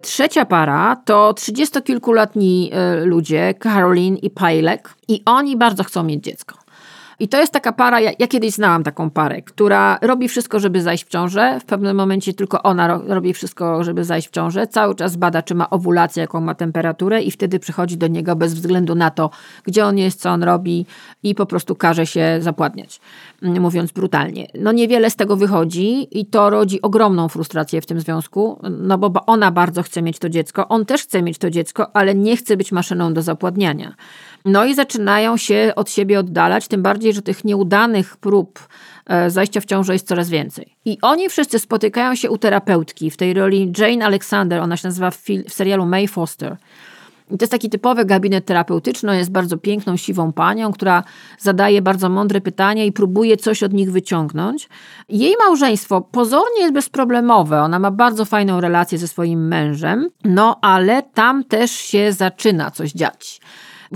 Trzecia 0.00 0.44
para 0.44 0.96
to 1.04 1.34
trzydziestokilkuletni 1.34 2.70
y, 3.02 3.04
ludzie, 3.04 3.54
Caroline 3.62 4.16
i 4.16 4.30
Pajlek, 4.30 4.94
i 5.08 5.22
oni 5.24 5.56
bardzo 5.56 5.84
chcą 5.84 6.02
mieć 6.02 6.24
dziecko. 6.24 6.61
I 7.22 7.28
to 7.28 7.40
jest 7.40 7.52
taka 7.52 7.72
para, 7.72 8.00
ja, 8.00 8.10
ja, 8.18 8.26
kiedyś 8.26 8.50
znałam 8.50 8.84
taką 8.84 9.10
parę, 9.10 9.42
która 9.42 9.98
robi 10.02 10.28
wszystko, 10.28 10.60
żeby 10.60 10.82
zajść 10.82 11.04
w 11.04 11.08
ciążę. 11.08 11.60
W 11.60 11.64
pewnym 11.64 11.96
momencie 11.96 12.34
tylko 12.34 12.62
ona 12.62 12.88
ro, 12.88 13.02
robi 13.06 13.32
wszystko, 13.32 13.84
żeby 13.84 14.04
zajść 14.04 14.28
w 14.28 14.30
ciążę. 14.30 14.66
Cały 14.66 14.94
czas 14.94 15.16
bada, 15.16 15.42
czy 15.42 15.54
ma 15.54 15.70
owulację, 15.70 16.20
jaką 16.20 16.40
ma 16.40 16.54
temperaturę 16.54 17.22
i 17.22 17.30
wtedy 17.30 17.58
przychodzi 17.58 17.96
do 17.96 18.06
niego 18.06 18.36
bez 18.36 18.54
względu 18.54 18.94
na 18.94 19.10
to, 19.10 19.30
gdzie 19.64 19.86
on 19.86 19.98
jest, 19.98 20.20
co 20.20 20.30
on 20.30 20.42
robi 20.42 20.86
i 21.22 21.34
po 21.34 21.46
prostu 21.46 21.74
każe 21.74 22.06
się 22.06 22.38
zapładniać, 22.40 23.00
mm, 23.42 23.62
mówiąc 23.62 23.92
brutalnie. 23.92 24.46
No 24.54 24.72
niewiele 24.72 25.10
z 25.10 25.16
tego 25.16 25.36
wychodzi 25.36 26.18
i 26.20 26.26
to 26.26 26.50
rodzi 26.50 26.82
ogromną 26.82 27.28
frustrację 27.28 27.80
w 27.80 27.86
tym 27.86 28.00
związku, 28.00 28.60
no 28.70 28.98
bo 28.98 29.26
ona 29.26 29.50
bardzo 29.50 29.82
chce 29.82 30.02
mieć 30.02 30.18
to 30.18 30.28
dziecko, 30.28 30.68
on 30.68 30.86
też 30.86 31.02
chce 31.02 31.22
mieć 31.22 31.38
to 31.38 31.50
dziecko, 31.50 31.96
ale 31.96 32.14
nie 32.14 32.36
chce 32.36 32.56
być 32.56 32.72
maszyną 32.72 33.14
do 33.14 33.22
zapładniania. 33.22 33.94
No 34.44 34.64
i 34.64 34.74
zaczynają 34.74 35.36
się 35.36 35.72
od 35.76 35.90
siebie 35.90 36.18
oddalać, 36.18 36.68
tym 36.68 36.82
bardziej, 36.82 37.12
że 37.12 37.22
tych 37.22 37.44
nieudanych 37.44 38.16
prób 38.16 38.68
e, 39.06 39.30
zajścia 39.30 39.60
w 39.60 39.64
ciążę 39.64 39.92
jest 39.92 40.08
coraz 40.08 40.28
więcej. 40.28 40.76
I 40.84 40.98
oni 41.02 41.28
wszyscy 41.28 41.58
spotykają 41.58 42.14
się 42.14 42.30
u 42.30 42.38
terapeutki 42.38 43.10
w 43.10 43.16
tej 43.16 43.34
roli 43.34 43.72
Jane 43.78 44.06
Alexander, 44.06 44.60
ona 44.60 44.76
się 44.76 44.88
nazywa 44.88 45.10
w, 45.10 45.18
w 45.48 45.54
serialu 45.54 45.86
May 45.86 46.08
Foster. 46.08 46.56
I 47.30 47.38
to 47.38 47.42
jest 47.42 47.52
taki 47.52 47.70
typowy 47.70 48.04
gabinet 48.04 48.44
terapeutyczny, 48.44 49.16
jest 49.16 49.30
bardzo 49.30 49.58
piękną, 49.58 49.96
siwą 49.96 50.32
panią, 50.32 50.72
która 50.72 51.02
zadaje 51.38 51.82
bardzo 51.82 52.08
mądre 52.08 52.40
pytania 52.40 52.84
i 52.84 52.92
próbuje 52.92 53.36
coś 53.36 53.62
od 53.62 53.72
nich 53.72 53.92
wyciągnąć. 53.92 54.68
Jej 55.08 55.34
małżeństwo 55.46 56.00
pozornie 56.00 56.60
jest 56.60 56.74
bezproblemowe, 56.74 57.62
ona 57.62 57.78
ma 57.78 57.90
bardzo 57.90 58.24
fajną 58.24 58.60
relację 58.60 58.98
ze 58.98 59.08
swoim 59.08 59.48
mężem, 59.48 60.08
no 60.24 60.58
ale 60.62 61.02
tam 61.02 61.44
też 61.44 61.70
się 61.70 62.12
zaczyna 62.12 62.70
coś 62.70 62.92
dziać 62.92 63.40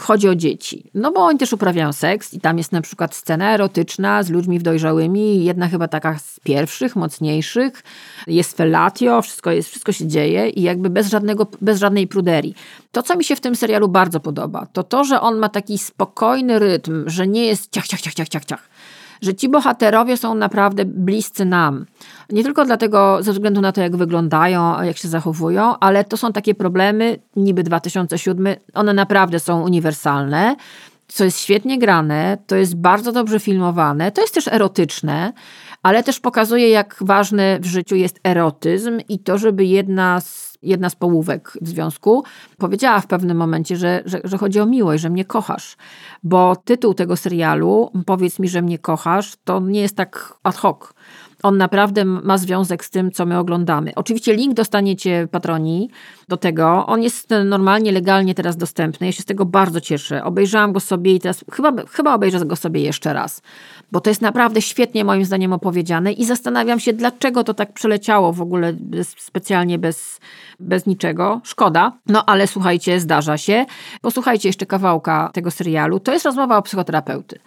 chodzi 0.01 0.29
o 0.29 0.35
dzieci. 0.35 0.91
No 0.95 1.13
bo 1.13 1.21
oni 1.21 1.39
też 1.39 1.53
uprawiają 1.53 1.93
seks 1.93 2.35
i 2.35 2.41
tam 2.41 2.59
jest 2.59 2.73
na 2.73 2.81
przykład 2.81 3.15
scena 3.15 3.55
erotyczna 3.55 4.23
z 4.23 4.31
ludźmi 4.31 4.59
dojrzałymi, 4.59 5.45
jedna 5.45 5.69
chyba 5.69 5.89
taka 5.89 6.19
z 6.19 6.41
pierwszych, 6.41 6.97
mocniejszych. 6.97 7.83
Jest 8.27 8.57
fellatio, 8.57 9.23
wszystko, 9.23 9.51
jest, 9.51 9.69
wszystko 9.69 9.93
się 9.93 10.07
dzieje 10.07 10.49
i 10.49 10.63
jakby 10.63 10.91
bez, 10.91 11.11
żadnego, 11.11 11.47
bez 11.61 11.79
żadnej 11.79 12.07
pruderii. 12.07 12.55
To, 12.93 13.03
co 13.03 13.17
mi 13.17 13.25
się 13.25 13.37
w 13.37 13.41
tym 13.41 13.57
serialu 13.57 13.89
bardzo 13.89 14.21
podoba, 14.21 14.67
to 14.73 14.83
to, 14.83 15.05
że 15.05 15.21
on 15.21 15.39
ma 15.39 15.49
taki 15.49 15.79
spokojny 15.79 16.59
rytm, 16.59 17.05
że 17.07 17.27
nie 17.27 17.47
jest 17.47 17.73
ciach, 17.73 17.87
ciach, 17.87 18.01
ciach, 18.01 18.15
ciach, 18.15 18.29
ciach, 18.29 18.45
ciach 18.45 18.69
że 19.23 19.35
ci 19.35 19.49
bohaterowie 19.49 20.17
są 20.17 20.35
naprawdę 20.35 20.85
bliscy 20.85 21.45
nam. 21.45 21.87
Nie 22.31 22.43
tylko 22.45 22.65
dlatego, 22.65 23.19
ze 23.23 23.33
względu 23.33 23.61
na 23.61 23.73
to, 23.73 23.81
jak 23.81 23.97
wyglądają, 23.97 24.83
jak 24.83 24.97
się 24.97 25.09
zachowują, 25.09 25.79
ale 25.79 26.05
to 26.05 26.17
są 26.17 26.33
takie 26.33 26.55
problemy, 26.55 27.19
niby 27.37 27.63
2007, 27.63 28.55
one 28.75 28.95
naprawdę 28.95 29.41
są 29.41 29.63
uniwersalne 29.63 30.57
co 31.09 31.25
jest 31.25 31.41
świetnie 31.41 31.79
grane, 31.79 32.39
to 32.47 32.57
jest 32.57 32.77
bardzo 32.77 33.13
dobrze 33.13 33.41
filmowane, 33.41 34.13
to 34.13 34.21
jest 34.21 34.35
też 34.35 34.49
erotyczne, 34.49 35.33
ale 35.83 36.03
też 36.03 36.21
pokazuje, 36.21 36.69
jak 36.69 36.97
ważny 37.01 37.59
w 37.61 37.67
życiu 37.67 37.97
jest 37.97 38.21
erotyzm 38.25 39.01
i 39.09 39.19
to, 39.19 39.39
żeby 39.39 39.65
jedna 39.65 40.21
z 40.21 40.47
jedna 40.63 40.91
z 40.91 40.97
połówek 40.97 41.53
w 41.61 41.69
związku 41.69 42.25
powiedziała 42.59 43.01
w 43.01 43.07
pewnym 43.07 43.37
momencie, 43.37 43.77
że, 43.77 44.03
że, 44.05 44.21
że 44.25 44.39
chodzi 44.39 44.61
o 44.61 44.67
miłość, 44.67 45.03
że 45.03 45.11
mnie 45.11 45.25
kochasz. 45.25 45.77
Bo 46.23 46.57
tytuł 46.57 46.95
tego 46.95 47.17
serialu, 47.17 47.91
powiedz 48.07 48.39
mi, 48.39 48.49
że 48.49 48.63
mnie 48.63 48.79
kochasz, 48.79 49.33
to 49.45 49.61
nie 49.61 49.81
jest 49.81 49.97
tak 49.97 50.35
ad 50.43 50.57
hoc 50.57 50.93
on 51.43 51.57
naprawdę 51.57 52.05
ma 52.05 52.39
związek 52.39 52.85
z 52.85 52.91
tym, 52.91 53.13
co 53.13 53.27
my 53.27 53.39
oglądamy. 53.39 53.93
Oczywiście 53.95 54.35
link 54.35 54.55
dostaniecie 54.55 55.29
patroni 55.31 55.91
do 56.29 56.37
tego. 56.37 56.87
On 56.87 57.03
jest 57.03 57.31
normalnie, 57.45 57.93
legalnie 57.93 58.35
teraz 58.35 58.57
dostępny. 58.57 59.07
Ja 59.07 59.13
się 59.13 59.23
z 59.23 59.25
tego 59.25 59.45
bardzo 59.45 59.81
cieszę. 59.81 60.25
Obejrzałam 60.25 60.73
go 60.73 60.81
sobie 60.81 61.15
i 61.15 61.21
teraz 61.21 61.45
chyba, 61.53 61.73
chyba 61.91 62.15
obejrzę 62.15 62.47
go 62.47 62.57
sobie 62.57 62.81
jeszcze 62.81 63.13
raz, 63.13 63.43
bo 63.93 64.01
to 64.01 64.11
jest 64.11 64.23
naprawdę 64.23 64.63
świetnie 64.63 65.05
moim 65.05 65.25
zdaniem 65.25 65.53
opowiedziane 65.53 66.13
i 66.13 66.25
zastanawiam 66.25 66.81
się, 66.81 66.93
dlaczego 66.93 67.45
to 67.45 67.55
tak 67.55 67.73
przeleciało 67.73 68.33
w 68.33 68.41
ogóle 68.41 68.73
bez, 68.73 69.09
specjalnie 69.19 69.79
bez, 69.79 70.21
bez 70.61 70.87
niczego. 70.87 71.41
Szkoda, 71.45 71.93
no 72.07 72.25
ale 72.25 72.47
słuchajcie, 72.47 73.01
zdarza 73.01 73.39
się. 73.39 73.67
Posłuchajcie 74.01 74.49
jeszcze 74.49 74.67
kawałka 74.67 75.31
tego 75.35 75.51
serialu. 75.51 76.01
To 76.01 76.13
jest 76.13 76.25
rozmowa 76.25 76.59
o 76.59 76.63
psychoterapeuty. 76.63 77.39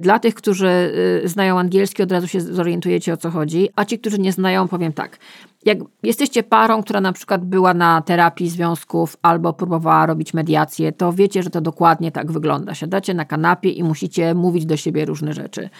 Dla 0.00 0.18
tych, 0.18 0.34
którzy 0.34 0.92
y, 1.24 1.28
znają 1.28 1.58
angielski, 1.58 2.02
od 2.02 2.12
razu 2.12 2.26
się 2.26 2.40
zorientujecie 2.40 3.12
o 3.12 3.16
co 3.16 3.30
chodzi, 3.30 3.68
a 3.76 3.84
ci, 3.84 3.98
którzy 3.98 4.18
nie 4.18 4.32
znają, 4.32 4.68
powiem 4.68 4.92
tak. 4.92 5.18
Jak 5.64 5.78
jesteście 6.02 6.42
parą, 6.42 6.82
która 6.82 7.00
na 7.00 7.12
przykład 7.12 7.44
była 7.44 7.74
na 7.74 8.02
terapii 8.02 8.48
związków 8.48 9.16
albo 9.22 9.52
próbowała 9.52 10.06
robić 10.06 10.34
mediację, 10.34 10.92
to 10.92 11.12
wiecie, 11.12 11.42
że 11.42 11.50
to 11.50 11.60
dokładnie 11.60 12.12
tak 12.12 12.32
wygląda. 12.32 12.74
Siadacie 12.74 13.14
na 13.14 13.24
kanapie 13.24 13.70
i 13.70 13.84
musicie 13.84 14.34
mówić 14.34 14.66
do 14.66 14.76
siebie 14.76 15.04
różne 15.04 15.32
rzeczy. 15.32 15.70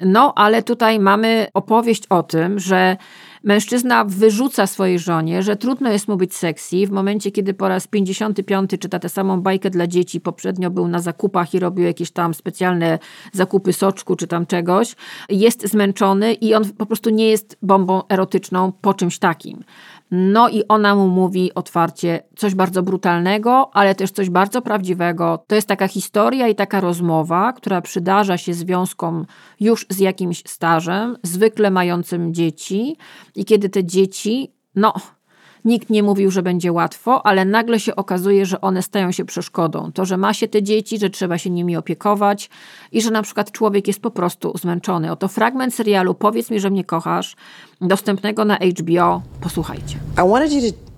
No, 0.00 0.32
ale 0.36 0.62
tutaj 0.62 1.00
mamy 1.00 1.46
opowieść 1.54 2.06
o 2.10 2.22
tym, 2.22 2.58
że 2.58 2.96
Mężczyzna 3.44 4.04
wyrzuca 4.04 4.66
swojej 4.66 4.98
żonie, 4.98 5.42
że 5.42 5.56
trudno 5.56 5.90
jest 5.90 6.08
mu 6.08 6.16
być 6.16 6.34
sexy 6.34 6.86
w 6.86 6.90
momencie, 6.90 7.30
kiedy 7.30 7.54
po 7.54 7.68
raz 7.68 7.86
55 7.86 8.70
czyta 8.80 8.98
tę 8.98 9.08
samą 9.08 9.40
bajkę 9.40 9.70
dla 9.70 9.86
dzieci, 9.86 10.20
poprzednio 10.20 10.70
był 10.70 10.88
na 10.88 10.98
zakupach 10.98 11.54
i 11.54 11.58
robił 11.58 11.84
jakieś 11.84 12.10
tam 12.10 12.34
specjalne 12.34 12.98
zakupy 13.32 13.72
soczku 13.72 14.16
czy 14.16 14.26
tam 14.26 14.46
czegoś, 14.46 14.96
jest 15.28 15.68
zmęczony 15.68 16.32
i 16.34 16.54
on 16.54 16.64
po 16.72 16.86
prostu 16.86 17.10
nie 17.10 17.28
jest 17.28 17.58
bombą 17.62 18.02
erotyczną 18.08 18.72
po 18.72 18.94
czymś 18.94 19.18
takim. 19.18 19.64
No 20.10 20.48
i 20.48 20.62
ona 20.68 20.94
mu 20.94 21.08
mówi 21.08 21.54
otwarcie 21.54 22.22
coś 22.36 22.54
bardzo 22.54 22.82
brutalnego, 22.82 23.70
ale 23.72 23.94
też 23.94 24.10
coś 24.10 24.30
bardzo 24.30 24.62
prawdziwego. 24.62 25.44
To 25.46 25.54
jest 25.54 25.68
taka 25.68 25.88
historia 25.88 26.48
i 26.48 26.54
taka 26.54 26.80
rozmowa, 26.80 27.52
która 27.52 27.80
przydarza 27.80 28.38
się 28.38 28.54
związkom 28.54 29.26
już 29.60 29.86
z 29.90 29.98
jakimś 29.98 30.42
stażem, 30.46 31.16
zwykle 31.22 31.70
mającym 31.70 32.34
dzieci, 32.34 32.96
i 33.34 33.44
kiedy 33.44 33.68
te 33.68 33.84
dzieci, 33.84 34.52
no, 34.74 34.94
Nikt 35.64 35.90
nie 35.90 36.02
mówił, 36.02 36.30
że 36.30 36.42
będzie 36.42 36.72
łatwo, 36.72 37.26
ale 37.26 37.44
nagle 37.44 37.80
się 37.80 37.96
okazuje, 37.96 38.46
że 38.46 38.60
one 38.60 38.82
stają 38.82 39.12
się 39.12 39.24
przeszkodą. 39.24 39.92
To, 39.92 40.04
że 40.04 40.16
ma 40.16 40.34
się 40.34 40.48
te 40.48 40.62
dzieci, 40.62 40.98
że 40.98 41.10
trzeba 41.10 41.38
się 41.38 41.50
nimi 41.50 41.76
opiekować 41.76 42.50
i 42.92 43.02
że 43.02 43.10
na 43.10 43.22
przykład 43.22 43.52
człowiek 43.52 43.86
jest 43.86 44.00
po 44.00 44.10
prostu 44.10 44.58
zmęczony. 44.58 45.12
Oto 45.12 45.28
fragment 45.28 45.74
serialu 45.74 46.14
Powiedz 46.14 46.50
mi, 46.50 46.60
że 46.60 46.70
mnie 46.70 46.84
kochasz, 46.84 47.36
dostępnego 47.80 48.44
na 48.44 48.56
HBO. 48.56 49.22
Posłuchajcie. 49.40 49.96
I 50.18 50.28
wanted 50.30 50.52
you 50.52 50.60
to. 50.72 50.88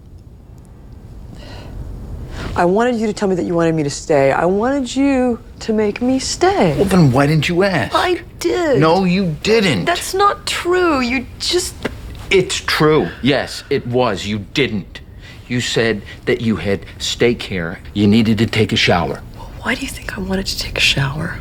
I 2.56 2.66
wanted 2.66 3.00
you 3.00 3.06
to 3.06 3.12
tell 3.12 3.28
me 3.28 3.36
that 3.36 3.46
you 3.46 3.54
wanted 3.54 3.74
me 3.74 3.84
to 3.84 3.90
stay. 3.90 4.32
I 4.32 4.44
wanted 4.44 4.96
you 4.96 5.38
to 5.66 5.72
make 5.72 6.00
me 6.02 6.20
stay. 6.20 6.74
Well, 6.76 6.86
then 6.86 7.10
why 7.12 7.26
didn't 7.26 7.48
you 7.48 7.62
ask? 7.62 7.94
I 7.94 8.16
did. 8.40 8.80
No, 8.80 9.04
you 9.04 9.36
didn't. 9.42 9.84
That's 9.84 10.14
not 10.14 10.46
true. 10.46 11.00
You 11.00 11.26
just. 11.38 11.74
It's 12.30 12.56
true. 12.56 13.08
Yes, 13.22 13.64
it 13.70 13.86
was. 13.86 14.26
You 14.26 14.38
didn't. 14.38 15.00
You 15.48 15.60
said 15.60 16.02
that 16.26 16.40
you 16.40 16.56
had 16.56 16.86
steak 16.98 17.42
here. 17.42 17.80
You 17.92 18.06
needed 18.06 18.38
to 18.38 18.46
take 18.46 18.72
a 18.72 18.76
shower. 18.76 19.20
Well, 19.34 19.50
Why 19.62 19.74
do 19.74 19.80
you 19.82 19.88
think 19.88 20.16
I 20.16 20.20
wanted 20.20 20.46
to 20.46 20.58
take 20.58 20.78
a 20.78 20.80
shower? 20.80 21.40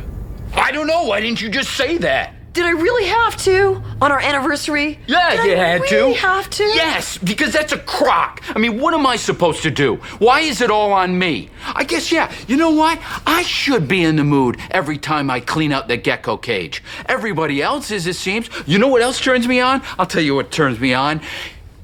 I 0.54 0.72
don't 0.72 0.88
know. 0.88 1.04
Why 1.04 1.20
didn't 1.20 1.40
you 1.40 1.48
just 1.48 1.70
say 1.76 1.96
that? 1.98 2.34
Did 2.52 2.64
I 2.66 2.70
really 2.70 3.06
have 3.08 3.36
to 3.44 3.80
on 4.02 4.10
our 4.10 4.18
anniversary? 4.18 4.98
Yeah, 5.06 5.36
Did 5.36 5.44
you 5.46 5.52
I 5.52 5.56
had 5.56 5.80
really 5.82 6.14
to. 6.14 6.20
have 6.20 6.50
to? 6.50 6.64
Yes, 6.64 7.16
because 7.18 7.52
that's 7.52 7.72
a 7.72 7.78
crock. 7.78 8.42
I 8.48 8.58
mean, 8.58 8.80
what 8.80 8.92
am 8.92 9.06
I 9.06 9.14
supposed 9.16 9.62
to 9.62 9.70
do? 9.70 9.96
Why 10.18 10.40
is 10.40 10.60
it 10.60 10.68
all 10.68 10.92
on 10.92 11.16
me? 11.16 11.48
I 11.74 11.84
guess, 11.84 12.10
yeah, 12.10 12.32
you 12.48 12.56
know 12.56 12.70
what? 12.72 12.98
I 13.24 13.42
should 13.42 13.86
be 13.86 14.02
in 14.02 14.16
the 14.16 14.24
mood 14.24 14.58
every 14.72 14.98
time 14.98 15.30
I 15.30 15.38
clean 15.38 15.70
out 15.70 15.86
the 15.86 15.96
gecko 15.96 16.36
cage. 16.36 16.82
Everybody 17.06 17.62
else 17.62 17.92
is, 17.92 18.08
it 18.08 18.16
seems. 18.16 18.50
You 18.66 18.80
know 18.80 18.88
what 18.88 19.02
else 19.02 19.20
turns 19.20 19.46
me 19.46 19.60
on? 19.60 19.80
I'll 19.96 20.06
tell 20.06 20.22
you 20.22 20.34
what 20.34 20.50
turns 20.50 20.80
me 20.80 20.92
on. 20.92 21.20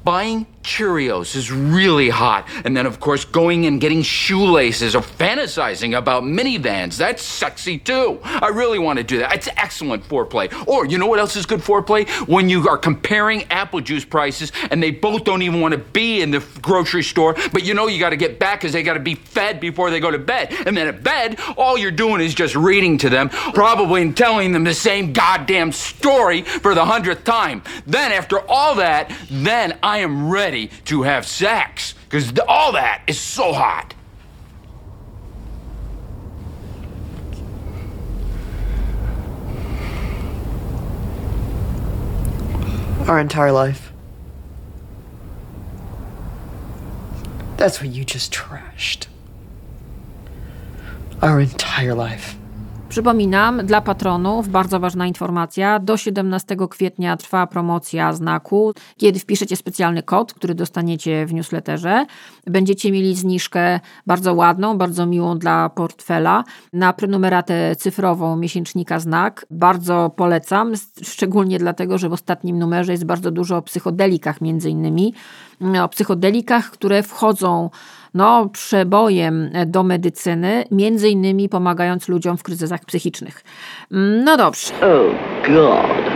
Buying 0.02 0.46
Cheerios 0.66 1.36
is 1.36 1.52
really 1.52 2.08
hot. 2.08 2.48
And 2.64 2.76
then, 2.76 2.86
of 2.86 2.98
course, 2.98 3.24
going 3.24 3.66
and 3.66 3.80
getting 3.80 4.02
shoelaces 4.02 4.96
or 4.96 5.00
fantasizing 5.00 5.96
about 5.96 6.24
minivans. 6.24 6.96
That's 6.96 7.22
sexy 7.22 7.78
too. 7.78 8.18
I 8.24 8.48
really 8.48 8.80
want 8.80 8.98
to 8.98 9.04
do 9.04 9.18
that. 9.18 9.32
It's 9.34 9.48
excellent 9.56 10.02
foreplay. 10.02 10.52
Or, 10.66 10.84
you 10.84 10.98
know 10.98 11.06
what 11.06 11.20
else 11.20 11.36
is 11.36 11.46
good 11.46 11.60
foreplay? 11.60 12.08
When 12.28 12.48
you 12.48 12.68
are 12.68 12.76
comparing 12.76 13.44
apple 13.44 13.80
juice 13.80 14.04
prices 14.04 14.50
and 14.70 14.82
they 14.82 14.90
both 14.90 15.22
don't 15.22 15.42
even 15.42 15.60
want 15.60 15.72
to 15.72 15.78
be 15.78 16.20
in 16.20 16.32
the 16.32 16.44
grocery 16.60 17.04
store, 17.04 17.34
but 17.52 17.62
you 17.62 17.72
know 17.72 17.86
you 17.86 18.00
got 18.00 18.10
to 18.10 18.16
get 18.16 18.40
back 18.40 18.60
because 18.60 18.72
they 18.72 18.82
got 18.82 18.94
to 18.94 19.00
be 19.00 19.14
fed 19.14 19.60
before 19.60 19.90
they 19.90 20.00
go 20.00 20.10
to 20.10 20.18
bed. 20.18 20.52
And 20.66 20.76
then 20.76 20.88
at 20.88 21.04
bed, 21.04 21.38
all 21.56 21.78
you're 21.78 21.92
doing 21.92 22.20
is 22.20 22.34
just 22.34 22.56
reading 22.56 22.98
to 22.98 23.08
them, 23.08 23.28
probably 23.28 24.12
telling 24.12 24.50
them 24.50 24.64
the 24.64 24.74
same 24.74 25.12
goddamn 25.12 25.70
story 25.70 26.42
for 26.42 26.74
the 26.74 26.84
hundredth 26.84 27.22
time. 27.22 27.62
Then, 27.86 28.10
after 28.10 28.40
all 28.40 28.74
that, 28.76 29.12
then 29.30 29.78
I 29.82 29.98
am 29.98 30.28
ready 30.28 30.55
to 30.64 31.02
have 31.02 31.26
sex 31.26 31.94
because 32.04 32.32
all 32.48 32.72
that 32.72 33.02
is 33.06 33.20
so 33.20 33.52
hot. 33.52 33.94
Our 43.08 43.20
entire 43.20 43.52
life. 43.52 43.92
That's 47.56 47.80
what 47.80 47.90
you 47.90 48.04
just 48.04 48.32
trashed. 48.32 49.06
Our 51.22 51.40
entire 51.40 51.94
life. 51.94 52.36
Przypominam, 52.88 53.66
dla 53.66 53.80
patronów 53.80 54.48
bardzo 54.48 54.80
ważna 54.80 55.06
informacja. 55.06 55.78
Do 55.78 55.96
17 55.96 56.56
kwietnia 56.70 57.16
trwa 57.16 57.46
promocja 57.46 58.12
znaku. 58.12 58.72
Kiedy 58.96 59.18
wpiszecie 59.18 59.56
specjalny 59.56 60.02
kod, 60.02 60.34
który 60.34 60.54
dostaniecie 60.54 61.26
w 61.26 61.34
newsletterze, 61.34 62.06
będziecie 62.46 62.92
mieli 62.92 63.14
zniżkę 63.14 63.80
bardzo 64.06 64.34
ładną, 64.34 64.78
bardzo 64.78 65.06
miłą 65.06 65.38
dla 65.38 65.68
portfela 65.68 66.44
na 66.72 66.92
prenumeratę 66.92 67.76
cyfrową 67.76 68.36
miesięcznika 68.36 69.00
znak. 69.00 69.46
Bardzo 69.50 70.10
polecam, 70.16 70.72
szczególnie 71.02 71.58
dlatego, 71.58 71.98
że 71.98 72.08
w 72.08 72.12
ostatnim 72.12 72.58
numerze 72.58 72.92
jest 72.92 73.04
bardzo 73.04 73.30
dużo 73.30 73.56
o 73.56 73.62
psychodelikach 73.62 74.40
między 74.40 74.70
innymi. 74.70 75.14
O 75.82 75.88
psychodelikach, 75.88 76.70
które 76.70 77.02
wchodzą 77.02 77.70
no, 78.16 78.48
przebojem 78.48 79.50
do 79.66 79.82
medycyny, 79.82 80.64
między 80.70 81.08
innymi 81.08 81.48
pomagając 81.48 82.08
ludziom 82.08 82.36
w 82.36 82.42
kryzysach 82.42 82.84
psychicznych. 82.84 83.44
No 84.24 84.36
dobrze. 84.36 84.72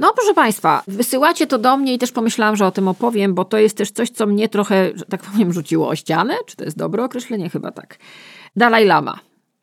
No 0.01 0.13
proszę 0.15 0.35
Państwa, 0.35 0.83
wysyłacie 0.89 1.47
to 1.47 1.59
do 1.59 1.77
mnie 1.77 1.95
i 1.95 1.99
też 1.99 2.13
pomyślałam, 2.13 2.57
że 2.57 2.67
o 2.67 2.71
tym 2.71 2.89
opowiem, 2.89 3.35
bo 3.35 3.45
to 3.45 3.59
jest 3.59 3.77
też 3.77 3.91
coś, 3.91 4.11
co 4.11 4.27
mnie 4.27 4.49
trochę, 4.49 4.91
że 4.95 5.05
tak 5.05 5.23
powiem, 5.23 5.53
rzuciło 5.53 5.89
o 5.89 5.97
ścianę. 5.97 6.35
Czy 6.47 6.57
to 6.57 6.65
jest 6.65 6.79
dobre 6.79 7.05
określenie? 7.05 7.51
Chyba 7.51 7.71
tak. 7.71 7.99
Dalaj 8.57 8.85
Lama. 8.85 9.19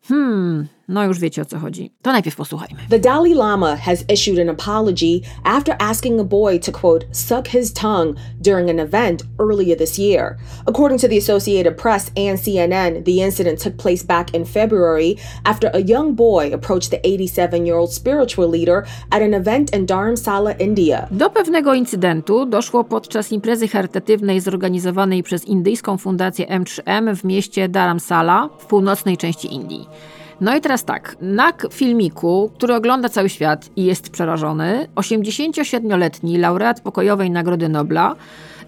Hmm, 0.08 0.66
no 0.88 1.04
już 1.04 1.18
wiecie 1.18 1.42
o 1.42 1.44
co 1.44 1.58
chodzi. 1.58 1.90
To 2.02 2.12
najpierw 2.12 2.36
posłuchajmy. 2.36 2.80
The 2.90 2.98
Dalai 2.98 3.34
Lama 3.34 3.76
has 3.76 4.04
issued 4.12 4.38
an 4.38 4.48
apology 4.48 5.20
after 5.44 5.76
asking 5.78 6.20
a 6.20 6.24
boy 6.24 6.58
to 6.58 6.72
quote 6.72 7.06
suck 7.12 7.48
his 7.48 7.72
tongue 7.72 8.14
during 8.40 8.70
an 8.70 8.78
event 8.78 9.22
earlier 9.38 9.78
this 9.78 9.98
year. 9.98 10.36
According 10.66 11.00
to 11.00 11.08
the 11.08 11.18
Associated 11.18 11.76
Press 11.76 12.10
and 12.16 12.38
CNN, 12.38 13.04
the 13.04 13.22
incident 13.24 13.62
took 13.62 13.76
place 13.76 14.06
back 14.06 14.34
in 14.34 14.44
February 14.44 15.16
after 15.44 15.70
a 15.74 15.80
young 15.80 16.14
boy 16.14 16.50
approached 16.54 16.90
the 16.90 17.00
87-year-old 17.08 17.92
spiritual 17.92 18.50
leader 18.50 18.86
at 19.10 19.22
an 19.22 19.34
event 19.34 19.74
in 19.74 19.86
Dharamsala, 19.86 20.54
India. 20.58 21.08
Do 21.10 21.30
pewnego 21.30 21.74
incydentu 21.74 22.46
doszło 22.46 22.84
podczas 22.84 23.32
imprezy 23.32 23.68
charytatywnej 23.68 24.40
zorganizowanej 24.40 25.22
przez 25.22 25.44
indyjską 25.44 25.98
fundację 25.98 26.46
M3M 26.46 27.16
w 27.16 27.24
mieście 27.24 27.68
Dharamsala 27.68 28.48
w 28.58 28.66
północnej 28.66 29.16
części 29.16 29.54
Indii. 29.54 29.88
No 30.40 30.56
i 30.56 30.60
teraz 30.60 30.84
tak, 30.84 31.16
na 31.20 31.52
filmiku, 31.70 32.50
który 32.54 32.74
ogląda 32.74 33.08
cały 33.08 33.28
świat 33.28 33.70
i 33.76 33.84
jest 33.84 34.10
przerażony, 34.10 34.88
87-letni 34.96 36.38
laureat 36.38 36.80
pokojowej 36.80 37.30
Nagrody 37.30 37.68
Nobla 37.68 38.14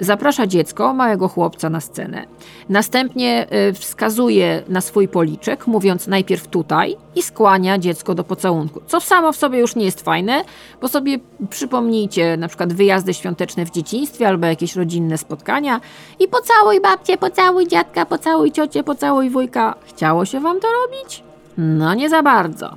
zaprasza 0.01 0.47
dziecko, 0.47 0.95
małego 0.95 1.29
chłopca 1.29 1.71
na 1.71 1.81
scenę. 1.81 2.25
Następnie 2.69 3.47
wskazuje 3.75 4.63
na 4.69 4.81
swój 4.81 5.09
policzek, 5.09 5.67
mówiąc 5.67 6.07
najpierw 6.07 6.49
tutaj 6.49 6.97
i 7.15 7.23
skłania 7.23 7.79
dziecko 7.79 8.15
do 8.15 8.25
pocałunku. 8.25 8.81
Co 8.87 9.01
samo 9.01 9.33
w 9.33 9.37
sobie 9.37 9.59
już 9.59 9.77
nie 9.77 9.85
jest 9.85 10.01
fajne, 10.01 10.45
bo 10.81 10.89
sobie 10.89 11.19
przypomnijcie 11.51 12.37
na 12.37 12.49
przykład 12.49 12.73
wyjazdy 12.73 13.15
świąteczne 13.15 13.67
w 13.67 13.71
dzieciństwie 13.71 14.29
albo 14.29 14.47
jakieś 14.47 14.77
rodzinne 14.77 15.19
spotkania 15.19 15.81
i 16.19 16.29
pocałuj 16.29 16.81
babcię, 16.81 17.19
pocałuj 17.19 17.67
dziadka, 17.67 18.07
pocałuj 18.07 18.53
ciocię, 18.53 18.83
pocałuj 18.83 19.31
wujka. 19.31 19.75
Chciało 19.87 20.25
się 20.25 20.41
wam 20.41 20.61
to 20.61 20.69
robić? 20.69 21.30
No 21.61 21.95
nie 21.95 22.09
za 22.09 22.23
bardzo. 22.23 22.77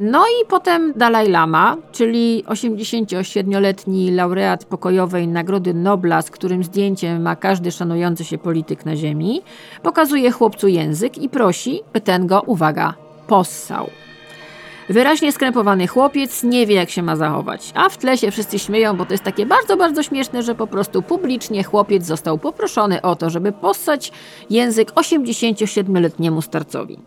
No 0.00 0.24
i 0.26 0.46
potem 0.48 0.92
Dalaj 0.96 1.28
Lama, 1.28 1.76
czyli 1.92 2.44
87-letni 2.46 4.10
laureat 4.10 4.64
pokojowej 4.64 5.28
Nagrody 5.28 5.74
Nobla, 5.74 6.22
z 6.22 6.30
którym 6.30 6.64
zdjęciem 6.64 7.22
ma 7.22 7.36
każdy 7.36 7.70
szanujący 7.70 8.24
się 8.24 8.38
polityk 8.38 8.86
na 8.86 8.96
ziemi, 8.96 9.42
pokazuje 9.82 10.30
chłopcu 10.30 10.68
język 10.68 11.18
i 11.18 11.28
prosi, 11.28 11.80
by 11.92 12.00
ten 12.00 12.26
go, 12.26 12.42
uwaga, 12.46 12.94
possał. 13.26 13.90
Wyraźnie 14.88 15.32
skrępowany 15.32 15.86
chłopiec 15.86 16.42
nie 16.42 16.66
wie, 16.66 16.74
jak 16.74 16.90
się 16.90 17.02
ma 17.02 17.16
zachować, 17.16 17.72
a 17.74 17.88
w 17.88 17.98
tle 17.98 18.18
się 18.18 18.30
wszyscy 18.30 18.58
śmieją, 18.58 18.96
bo 18.96 19.06
to 19.06 19.14
jest 19.14 19.24
takie 19.24 19.46
bardzo, 19.46 19.76
bardzo 19.76 20.02
śmieszne, 20.02 20.42
że 20.42 20.54
po 20.54 20.66
prostu 20.66 21.02
publicznie 21.02 21.64
chłopiec 21.64 22.04
został 22.06 22.38
poproszony 22.38 23.02
o 23.02 23.16
to, 23.16 23.30
żeby 23.30 23.52
possać 23.52 24.12
język 24.50 24.92
87-letniemu 24.92 26.42
starcowi. 26.42 26.98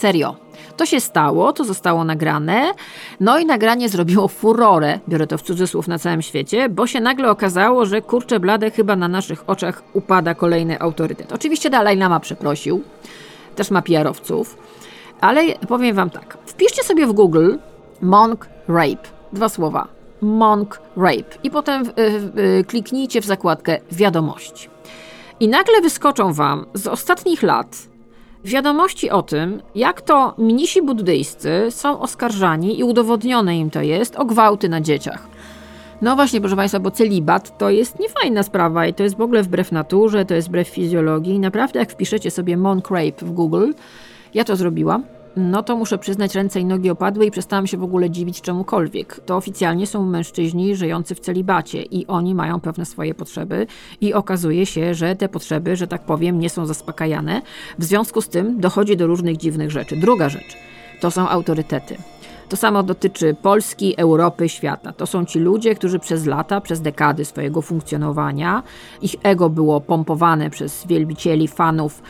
Serio. 0.00 0.36
To 0.76 0.86
się 0.86 1.00
stało, 1.00 1.52
to 1.52 1.64
zostało 1.64 2.04
nagrane, 2.04 2.72
no 3.20 3.38
i 3.38 3.46
nagranie 3.46 3.88
zrobiło 3.88 4.28
furorę, 4.28 4.98
biorę 5.08 5.26
to 5.26 5.38
w 5.38 5.42
cudzysłów 5.42 5.88
na 5.88 5.98
całym 5.98 6.22
świecie, 6.22 6.68
bo 6.68 6.86
się 6.86 7.00
nagle 7.00 7.30
okazało, 7.30 7.86
że 7.86 8.02
kurczę 8.02 8.40
blade 8.40 8.70
chyba 8.70 8.96
na 8.96 9.08
naszych 9.08 9.44
oczach 9.46 9.82
upada 9.92 10.34
kolejny 10.34 10.80
autorytet. 10.80 11.32
Oczywiście 11.32 11.70
Dalaj 11.70 11.96
Lama 11.96 12.20
przeprosił, 12.20 12.82
też 13.56 13.70
ma 13.70 13.82
PR-owców, 13.82 14.58
ale 15.20 15.42
powiem 15.68 15.96
wam 15.96 16.10
tak, 16.10 16.38
wpiszcie 16.46 16.82
sobie 16.82 17.06
w 17.06 17.12
Google 17.12 17.54
monk 18.02 18.48
rape, 18.68 19.08
dwa 19.32 19.48
słowa, 19.48 19.88
monk 20.20 20.80
rape 20.96 21.38
i 21.42 21.50
potem 21.50 21.82
kliknijcie 22.66 23.20
w 23.20 23.24
zakładkę 23.24 23.78
wiadomości. 23.92 24.68
I 25.40 25.48
nagle 25.48 25.80
wyskoczą 25.80 26.32
wam 26.32 26.66
z 26.74 26.86
ostatnich 26.86 27.42
lat 27.42 27.89
Wiadomości 28.44 29.10
o 29.10 29.22
tym, 29.22 29.62
jak 29.74 30.00
to 30.00 30.34
mnisi 30.38 30.82
buddyjscy 30.82 31.66
są 31.70 32.00
oskarżani 32.00 32.78
i 32.78 32.84
udowodnione 32.84 33.58
im 33.58 33.70
to 33.70 33.82
jest 33.82 34.16
o 34.16 34.24
gwałty 34.24 34.68
na 34.68 34.80
dzieciach. 34.80 35.26
No 36.02 36.16
właśnie, 36.16 36.40
proszę 36.40 36.56
Państwa, 36.56 36.80
bo 36.80 36.90
celibat 36.90 37.58
to 37.58 37.70
jest 37.70 37.98
niefajna 37.98 38.42
sprawa 38.42 38.86
i 38.86 38.94
to 38.94 39.02
jest 39.02 39.16
w 39.16 39.20
ogóle 39.20 39.42
wbrew 39.42 39.72
naturze, 39.72 40.24
to 40.24 40.34
jest 40.34 40.48
wbrew 40.48 40.68
fizjologii. 40.68 41.38
Naprawdę, 41.38 41.78
jak 41.78 41.92
wpiszecie 41.92 42.30
sobie 42.30 42.56
monk 42.56 42.90
rape 42.90 43.26
w 43.26 43.32
Google, 43.32 43.70
ja 44.34 44.44
to 44.44 44.56
zrobiłam, 44.56 45.04
no 45.36 45.62
to 45.62 45.76
muszę 45.76 45.98
przyznać, 45.98 46.34
ręce 46.34 46.60
i 46.60 46.64
nogi 46.64 46.90
opadły 46.90 47.26
i 47.26 47.30
przestałam 47.30 47.66
się 47.66 47.76
w 47.76 47.82
ogóle 47.82 48.10
dziwić 48.10 48.40
czemukolwiek. 48.40 49.20
To 49.26 49.36
oficjalnie 49.36 49.86
są 49.86 50.06
mężczyźni 50.06 50.76
żyjący 50.76 51.14
w 51.14 51.20
celibacie 51.20 51.82
i 51.82 52.06
oni 52.06 52.34
mają 52.34 52.60
pewne 52.60 52.86
swoje 52.86 53.14
potrzeby 53.14 53.66
i 54.00 54.14
okazuje 54.14 54.66
się, 54.66 54.94
że 54.94 55.16
te 55.16 55.28
potrzeby, 55.28 55.76
że 55.76 55.86
tak 55.86 56.04
powiem, 56.04 56.38
nie 56.38 56.50
są 56.50 56.66
zaspokajane. 56.66 57.42
W 57.78 57.84
związku 57.84 58.22
z 58.22 58.28
tym 58.28 58.60
dochodzi 58.60 58.96
do 58.96 59.06
różnych 59.06 59.36
dziwnych 59.36 59.70
rzeczy. 59.70 59.96
Druga 59.96 60.28
rzecz 60.28 60.56
to 61.00 61.10
są 61.10 61.28
autorytety. 61.28 61.96
To 62.50 62.56
samo 62.56 62.82
dotyczy 62.82 63.36
Polski, 63.42 63.94
Europy, 63.96 64.48
świata. 64.48 64.92
To 64.92 65.06
są 65.06 65.24
ci 65.24 65.38
ludzie, 65.38 65.74
którzy 65.74 65.98
przez 65.98 66.26
lata, 66.26 66.60
przez 66.60 66.80
dekady 66.80 67.24
swojego 67.24 67.62
funkcjonowania, 67.62 68.62
ich 69.02 69.14
ego 69.22 69.50
było 69.50 69.80
pompowane 69.80 70.50
przez 70.50 70.86
wielbicieli, 70.86 71.48
fanów 71.48 72.02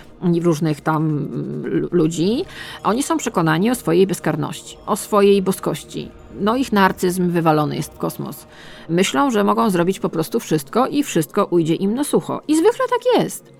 różnych 0.42 0.80
tam 0.80 1.02
mm, 1.06 1.88
ludzi. 1.92 2.44
Oni 2.84 3.02
są 3.02 3.16
przekonani 3.16 3.70
o 3.70 3.74
swojej 3.74 4.06
bezkarności, 4.06 4.76
o 4.86 4.96
swojej 4.96 5.42
boskości. 5.42 6.08
No 6.40 6.56
ich 6.56 6.72
narcyzm 6.72 7.30
wywalony 7.30 7.76
jest 7.76 7.92
w 7.92 7.98
kosmos. 7.98 8.46
Myślą, 8.88 9.30
że 9.30 9.44
mogą 9.44 9.70
zrobić 9.70 10.00
po 10.00 10.08
prostu 10.08 10.40
wszystko 10.40 10.86
i 10.86 11.02
wszystko 11.02 11.44
ujdzie 11.44 11.74
im 11.74 11.94
na 11.94 12.04
sucho. 12.04 12.40
I 12.48 12.56
zwykle 12.56 12.84
tak 12.90 13.22
jest. 13.22 13.52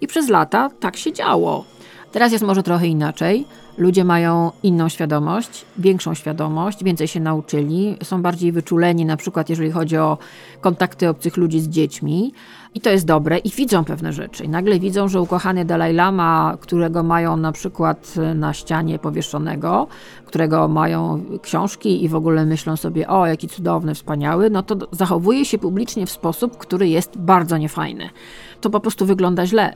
I 0.00 0.06
przez 0.06 0.28
lata 0.28 0.70
tak 0.80 0.96
się 0.96 1.12
działo. 1.12 1.64
Teraz 2.12 2.32
jest 2.32 2.44
może 2.44 2.62
trochę 2.62 2.86
inaczej. 2.86 3.46
Ludzie 3.78 4.04
mają 4.04 4.52
inną 4.62 4.88
świadomość, 4.88 5.64
większą 5.78 6.14
świadomość, 6.14 6.84
więcej 6.84 7.08
się 7.08 7.20
nauczyli, 7.20 7.96
są 8.02 8.22
bardziej 8.22 8.52
wyczuleni, 8.52 9.04
na 9.04 9.16
przykład 9.16 9.50
jeżeli 9.50 9.70
chodzi 9.70 9.96
o 9.96 10.18
kontakty 10.60 11.08
obcych 11.08 11.36
ludzi 11.36 11.60
z 11.60 11.68
dziećmi. 11.68 12.32
I 12.74 12.80
to 12.80 12.90
jest 12.90 13.06
dobre 13.06 13.38
i 13.38 13.50
widzą 13.50 13.84
pewne 13.84 14.12
rzeczy. 14.12 14.44
I 14.44 14.48
nagle 14.48 14.78
widzą, 14.78 15.08
że 15.08 15.20
ukochany 15.20 15.64
Dalaj 15.64 15.94
Lama, 15.94 16.56
którego 16.60 17.02
mają 17.02 17.36
na 17.36 17.52
przykład 17.52 18.14
na 18.34 18.52
ścianie 18.52 18.98
powieszonego, 18.98 19.86
którego 20.24 20.68
mają 20.68 21.24
książki 21.42 22.04
i 22.04 22.08
w 22.08 22.14
ogóle 22.14 22.46
myślą 22.46 22.76
sobie, 22.76 23.08
o 23.08 23.26
jaki 23.26 23.48
cudowny, 23.48 23.94
wspaniały, 23.94 24.50
no 24.50 24.62
to 24.62 24.76
zachowuje 24.92 25.44
się 25.44 25.58
publicznie 25.58 26.06
w 26.06 26.10
sposób, 26.10 26.58
który 26.58 26.88
jest 26.88 27.18
bardzo 27.18 27.58
niefajny. 27.58 28.10
To 28.60 28.70
po 28.70 28.80
prostu 28.80 29.06
wygląda 29.06 29.46
źle. 29.46 29.74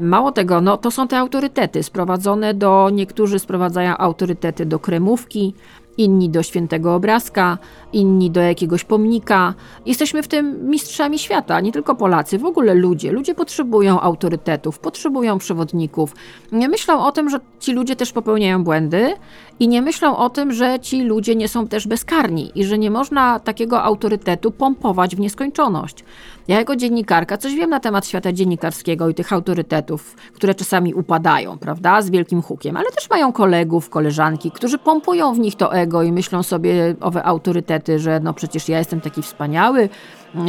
Mało 0.00 0.32
tego, 0.32 0.60
no 0.60 0.76
to 0.76 0.90
są 0.90 1.08
te 1.08 1.18
autorytety 1.18 1.82
sprowadzone 1.82 2.54
do, 2.54 2.90
niektórzy 2.92 3.38
sprowadzają 3.38 3.96
autorytety 3.96 4.66
do 4.66 4.78
kremówki, 4.78 5.54
inni 5.98 6.30
do 6.30 6.42
świętego 6.42 6.94
obrazka, 6.94 7.58
inni 7.92 8.30
do 8.30 8.40
jakiegoś 8.40 8.84
pomnika. 8.84 9.54
Jesteśmy 9.86 10.22
w 10.22 10.28
tym 10.28 10.70
mistrzami 10.70 11.18
świata, 11.18 11.60
nie 11.60 11.72
tylko 11.72 11.94
Polacy, 11.94 12.38
w 12.38 12.44
ogóle 12.44 12.74
ludzie. 12.74 13.12
Ludzie 13.12 13.34
potrzebują 13.34 14.00
autorytetów, 14.00 14.78
potrzebują 14.78 15.38
przewodników. 15.38 16.14
Nie 16.52 16.68
myślą 16.68 17.04
o 17.06 17.12
tym, 17.12 17.30
że 17.30 17.40
ci 17.60 17.72
ludzie 17.72 17.96
też 17.96 18.12
popełniają 18.12 18.64
błędy 18.64 19.14
i 19.60 19.68
nie 19.68 19.82
myślą 19.82 20.16
o 20.16 20.30
tym, 20.30 20.52
że 20.52 20.80
ci 20.80 21.02
ludzie 21.02 21.36
nie 21.36 21.48
są 21.48 21.68
też 21.68 21.86
bezkarni 21.86 22.52
i 22.54 22.64
że 22.64 22.78
nie 22.78 22.90
można 22.90 23.40
takiego 23.40 23.82
autorytetu 23.82 24.50
pompować 24.50 25.16
w 25.16 25.20
nieskończoność. 25.20 26.04
Ja 26.50 26.58
jako 26.58 26.76
dziennikarka 26.76 27.38
coś 27.38 27.54
wiem 27.54 27.70
na 27.70 27.80
temat 27.80 28.06
świata 28.06 28.32
dziennikarskiego 28.32 29.08
i 29.08 29.14
tych 29.14 29.32
autorytetów, 29.32 30.16
które 30.32 30.54
czasami 30.54 30.94
upadają, 30.94 31.58
prawda, 31.58 32.02
z 32.02 32.10
wielkim 32.10 32.42
hukiem, 32.42 32.76
ale 32.76 32.90
też 32.90 33.10
mają 33.10 33.32
kolegów, 33.32 33.90
koleżanki, 33.90 34.50
którzy 34.50 34.78
pompują 34.78 35.34
w 35.34 35.38
nich 35.38 35.54
to 35.54 35.74
ego 35.74 36.02
i 36.02 36.12
myślą 36.12 36.42
sobie 36.42 36.94
owe 37.00 37.24
autorytety, 37.24 37.98
że 37.98 38.20
no 38.20 38.34
przecież 38.34 38.68
ja 38.68 38.78
jestem 38.78 39.00
taki 39.00 39.22
wspaniały, 39.22 39.88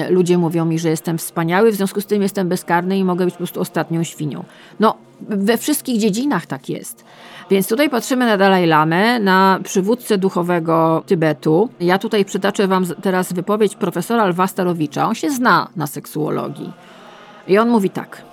ludzie 0.10 0.38
mówią 0.38 0.66
mi, 0.66 0.80
że 0.80 0.90
jestem 0.90 1.18
wspaniały, 1.18 1.72
w 1.72 1.76
związku 1.76 2.02
z 2.02 2.06
tym 2.06 2.22
jestem 2.22 2.50
bezkarny 2.50 2.98
i 2.98 3.04
mogę 3.04 3.26
być 3.26 3.34
po 3.34 3.38
prostu 3.38 3.62
ostatnią 3.62 4.04
świnią. 4.04 4.44
No, 4.80 4.96
we 5.22 5.58
wszystkich 5.58 6.00
dziedzinach 6.00 6.46
tak 6.46 6.70
jest. 6.70 7.06
Więc 7.52 7.68
tutaj 7.68 7.90
patrzymy 7.90 8.26
na 8.26 8.38
Dalaj 8.38 8.68
Lamę, 8.68 9.20
na 9.20 9.60
przywódcę 9.64 10.18
duchowego 10.18 11.04
Tybetu. 11.06 11.70
Ja 11.80 12.00
tutaj 12.00 12.26
przytaczę 12.26 12.68
Wam 12.68 12.86
teraz 13.02 13.34
wypowiedź 13.34 13.76
profesora 13.76 14.26
Lwa 14.26 14.48
Starowicza. 14.48 15.08
On 15.08 15.16
się 15.16 15.30
zna 15.30 15.68
na 15.76 15.88
seksuologii. 15.88 16.74
I 17.48 17.58
on 17.58 17.70
mówi 17.70 17.90
tak. 17.90 18.31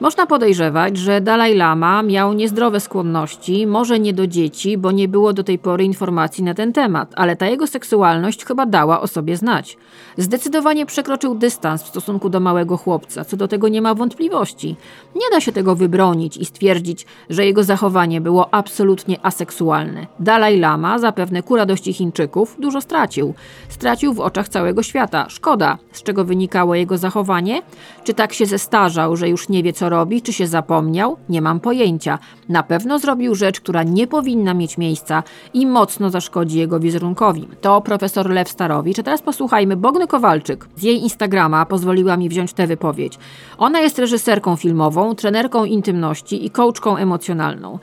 Można 0.00 0.26
podejrzewać, 0.26 0.96
że 0.96 1.20
Dalaj 1.20 1.54
Lama 1.54 2.02
miał 2.02 2.32
niezdrowe 2.32 2.80
skłonności, 2.80 3.66
może 3.66 4.00
nie 4.00 4.12
do 4.12 4.26
dzieci, 4.26 4.78
bo 4.78 4.90
nie 4.92 5.08
było 5.08 5.32
do 5.32 5.44
tej 5.44 5.58
pory 5.58 5.84
informacji 5.84 6.44
na 6.44 6.54
ten 6.54 6.72
temat, 6.72 7.12
ale 7.16 7.36
ta 7.36 7.46
jego 7.46 7.66
seksualność 7.66 8.44
chyba 8.44 8.66
dała 8.66 9.00
o 9.00 9.06
sobie 9.06 9.36
znać. 9.36 9.76
Zdecydowanie 10.16 10.86
przekroczył 10.86 11.34
dystans 11.34 11.82
w 11.82 11.88
stosunku 11.88 12.28
do 12.28 12.40
małego 12.40 12.76
chłopca, 12.76 13.24
co 13.24 13.36
do 13.36 13.48
tego 13.48 13.68
nie 13.68 13.82
ma 13.82 13.94
wątpliwości. 13.94 14.76
Nie 15.14 15.30
da 15.32 15.40
się 15.40 15.52
tego 15.52 15.76
wybronić 15.76 16.36
i 16.36 16.44
stwierdzić, 16.44 17.06
że 17.30 17.46
jego 17.46 17.64
zachowanie 17.64 18.20
było 18.20 18.54
absolutnie 18.54 19.18
aseksualne. 19.22 20.06
Dalaj 20.20 20.58
Lama, 20.58 20.98
zapewne 20.98 21.42
ku 21.42 21.56
radości 21.56 21.92
Chińczyków, 21.92 22.56
dużo 22.58 22.80
stracił. 22.80 23.34
Stracił 23.68 24.14
w 24.14 24.20
oczach 24.20 24.48
całego 24.48 24.82
świata. 24.82 25.26
Szkoda. 25.28 25.78
Z 25.92 26.02
czego 26.02 26.24
wynikało 26.24 26.74
jego 26.74 26.98
zachowanie? 26.98 27.62
Czy 28.04 28.14
tak 28.14 28.32
się 28.32 28.46
zestarzał, 28.46 29.16
że 29.16 29.28
już 29.28 29.48
nie 29.48 29.62
wie, 29.62 29.72
co 29.72 29.87
robi, 29.88 30.22
czy 30.22 30.32
się 30.32 30.46
zapomniał? 30.46 31.16
Nie 31.28 31.42
mam 31.42 31.60
pojęcia. 31.60 32.18
Na 32.48 32.62
pewno 32.62 32.98
zrobił 32.98 33.34
rzecz, 33.34 33.60
która 33.60 33.82
nie 33.82 34.06
powinna 34.06 34.54
mieć 34.54 34.78
miejsca 34.78 35.22
i 35.54 35.66
mocno 35.66 36.10
zaszkodzi 36.10 36.58
jego 36.58 36.80
wizerunkowi. 36.80 37.48
To 37.60 37.80
profesor 37.80 38.30
Lew 38.30 38.48
Starowicz. 38.48 38.98
A 38.98 39.02
teraz 39.02 39.22
posłuchajmy 39.22 39.76
Bogny 39.76 40.06
Kowalczyk. 40.06 40.68
Z 40.76 40.82
jej 40.82 41.02
Instagrama 41.02 41.66
pozwoliła 41.66 42.16
mi 42.16 42.28
wziąć 42.28 42.52
tę 42.52 42.66
wypowiedź. 42.66 43.18
Ona 43.58 43.80
jest 43.80 43.98
reżyserką 43.98 44.56
filmową, 44.56 45.14
trenerką 45.14 45.64
intymności 45.64 46.46
i 46.46 46.50
coachką 46.50 46.96
emocjonalną. 46.96 47.78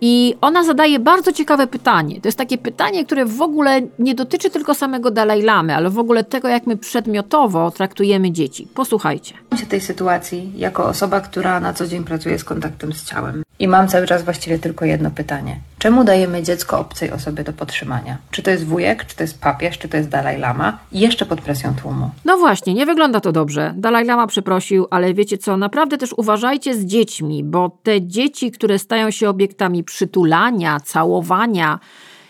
I 0.00 0.34
ona 0.40 0.64
zadaje 0.64 0.98
bardzo 0.98 1.32
ciekawe 1.32 1.66
pytanie. 1.66 2.20
To 2.20 2.28
jest 2.28 2.38
takie 2.38 2.58
pytanie, 2.58 3.04
które 3.04 3.24
w 3.24 3.42
ogóle 3.42 3.80
nie 3.98 4.14
dotyczy 4.14 4.50
tylko 4.50 4.74
samego 4.74 5.10
Dalaj 5.10 5.42
Lamy, 5.42 5.76
ale 5.76 5.90
w 5.90 5.98
ogóle 5.98 6.24
tego, 6.24 6.48
jak 6.48 6.66
my 6.66 6.76
przedmiotowo 6.76 7.70
traktujemy 7.70 8.32
dzieci. 8.32 8.68
Posłuchajcie. 8.74 9.34
się 9.60 9.66
tej 9.66 9.80
sytuacji 9.80 10.52
jako 10.56 10.84
osoba, 10.84 11.20
która 11.20 11.60
na 11.60 11.72
co 11.72 11.86
dzień 11.86 12.04
pracuje 12.04 12.38
z 12.38 12.44
kontaktem 12.44 12.92
z 12.92 13.04
ciałem. 13.04 13.42
I 13.58 13.68
mam 13.68 13.88
cały 13.88 14.06
czas 14.06 14.22
właściwie 14.22 14.58
tylko 14.58 14.84
jedno 14.84 15.10
pytanie. 15.10 15.60
Czemu 15.78 16.04
dajemy 16.04 16.42
dziecko 16.42 16.78
obcej 16.78 17.10
osobie 17.10 17.44
do 17.44 17.52
podtrzymania? 17.52 18.18
Czy 18.30 18.42
to 18.42 18.50
jest 18.50 18.64
wujek, 18.64 19.04
czy 19.06 19.16
to 19.16 19.22
jest 19.22 19.40
papież, 19.40 19.78
czy 19.78 19.88
to 19.88 19.96
jest 19.96 20.08
Dalaj 20.08 20.38
Lama? 20.38 20.78
I 20.92 21.00
jeszcze 21.00 21.26
pod 21.26 21.40
presją 21.40 21.74
tłumu. 21.82 22.10
No 22.24 22.36
właśnie, 22.36 22.74
nie 22.74 22.86
wygląda 22.86 23.20
to 23.20 23.32
dobrze. 23.32 23.74
Dalaj 23.76 24.04
Lama 24.04 24.26
przeprosił, 24.26 24.86
ale 24.90 25.14
wiecie 25.14 25.38
co, 25.38 25.56
naprawdę 25.56 25.98
też 25.98 26.12
uważajcie 26.16 26.74
z 26.74 26.84
dziećmi, 26.84 27.44
bo 27.44 27.78
te 27.82 28.02
dzieci, 28.02 28.50
które 28.50 28.78
stają 28.78 29.10
się 29.10 29.28
obiektami 29.28 29.84
przytulania, 29.84 30.80
całowania. 30.80 31.78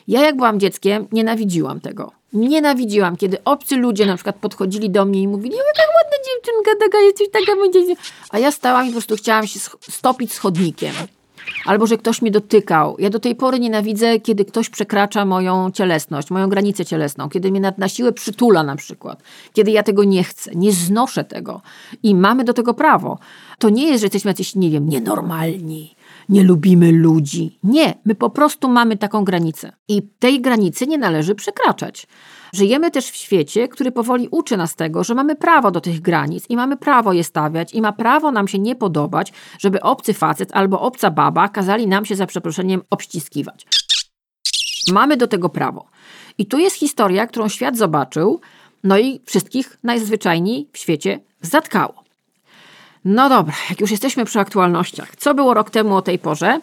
Ja 0.08 0.20
jak 0.20 0.36
byłam 0.36 0.60
dzieckiem, 0.60 1.06
nienawidziłam 1.12 1.80
tego. 1.80 2.12
Nienawidziłam, 2.32 3.16
kiedy 3.16 3.44
obcy 3.44 3.76
ludzie 3.76 4.06
na 4.06 4.14
przykład 4.14 4.36
podchodzili 4.36 4.90
do 4.90 5.04
mnie 5.04 5.22
i 5.22 5.28
mówili, 5.28 5.54
o 5.54 5.58
jaka 5.66 5.92
ładna 5.96 6.18
dziewczynka, 6.26 6.70
taka 6.84 6.98
jesteś, 6.98 7.28
taka 7.32 7.60
będzie. 7.60 8.02
A 8.30 8.38
ja 8.38 8.50
stałam 8.50 8.84
i 8.84 8.88
po 8.88 8.92
prostu 8.92 9.16
chciałam 9.16 9.46
się 9.46 9.60
stopić 9.80 10.32
z 10.32 10.38
chodnikiem. 10.38 10.92
Albo, 11.64 11.86
że 11.86 11.98
ktoś 11.98 12.22
mnie 12.22 12.30
dotykał. 12.30 12.96
Ja 12.98 13.10
do 13.10 13.20
tej 13.20 13.34
pory 13.34 13.60
nienawidzę, 13.60 14.20
kiedy 14.20 14.44
ktoś 14.44 14.68
przekracza 14.68 15.24
moją 15.24 15.70
cielesność, 15.70 16.30
moją 16.30 16.48
granicę 16.48 16.84
cielesną, 16.84 17.28
kiedy 17.28 17.50
mnie 17.50 17.72
na 17.78 17.88
siłę 17.88 18.12
przytula 18.12 18.62
na 18.62 18.76
przykład, 18.76 19.22
kiedy 19.52 19.70
ja 19.70 19.82
tego 19.82 20.04
nie 20.04 20.24
chcę, 20.24 20.50
nie 20.54 20.72
znoszę 20.72 21.24
tego 21.24 21.62
i 22.02 22.14
mamy 22.14 22.44
do 22.44 22.52
tego 22.52 22.74
prawo. 22.74 23.18
To 23.58 23.68
nie 23.68 23.86
jest, 23.86 24.00
że 24.00 24.06
jesteśmy 24.06 24.30
jacyś, 24.30 24.54
nie 24.54 24.70
wiem, 24.70 24.88
nienormalni, 24.88 25.96
nie 26.28 26.44
lubimy 26.44 26.92
ludzi. 26.92 27.58
Nie, 27.64 27.94
my 28.04 28.14
po 28.14 28.30
prostu 28.30 28.68
mamy 28.68 28.96
taką 28.96 29.24
granicę 29.24 29.72
i 29.88 30.02
tej 30.18 30.40
granicy 30.40 30.86
nie 30.86 30.98
należy 30.98 31.34
przekraczać. 31.34 32.06
Żyjemy 32.56 32.90
też 32.90 33.10
w 33.10 33.16
świecie, 33.16 33.68
który 33.68 33.92
powoli 33.92 34.28
uczy 34.30 34.56
nas 34.56 34.74
tego, 34.74 35.04
że 35.04 35.14
mamy 35.14 35.36
prawo 35.36 35.70
do 35.70 35.80
tych 35.80 36.00
granic 36.00 36.44
i 36.48 36.56
mamy 36.56 36.76
prawo 36.76 37.12
je 37.12 37.24
stawiać 37.24 37.74
i 37.74 37.82
ma 37.82 37.92
prawo 37.92 38.32
nam 38.32 38.48
się 38.48 38.58
nie 38.58 38.76
podobać, 38.76 39.32
żeby 39.58 39.80
obcy 39.80 40.14
facet 40.14 40.50
albo 40.52 40.80
obca 40.80 41.10
baba 41.10 41.48
kazali 41.48 41.86
nam 41.86 42.04
się 42.04 42.16
za 42.16 42.26
przeproszeniem 42.26 42.82
obściskiwać. 42.90 43.66
Mamy 44.92 45.16
do 45.16 45.26
tego 45.26 45.48
prawo. 45.48 45.86
I 46.38 46.46
tu 46.46 46.58
jest 46.58 46.76
historia, 46.76 47.26
którą 47.26 47.48
świat 47.48 47.76
zobaczył, 47.76 48.40
no 48.84 48.98
i 48.98 49.20
wszystkich 49.24 49.78
najzwyczajniej 49.82 50.68
w 50.72 50.78
świecie 50.78 51.20
zatkało. 51.40 52.04
No 53.04 53.28
dobra, 53.28 53.54
jak 53.70 53.80
już 53.80 53.90
jesteśmy 53.90 54.24
przy 54.24 54.40
aktualnościach. 54.40 55.16
Co 55.16 55.34
było 55.34 55.54
rok 55.54 55.70
temu 55.70 55.96
o 55.96 56.02
tej 56.02 56.18
porze? 56.18 56.60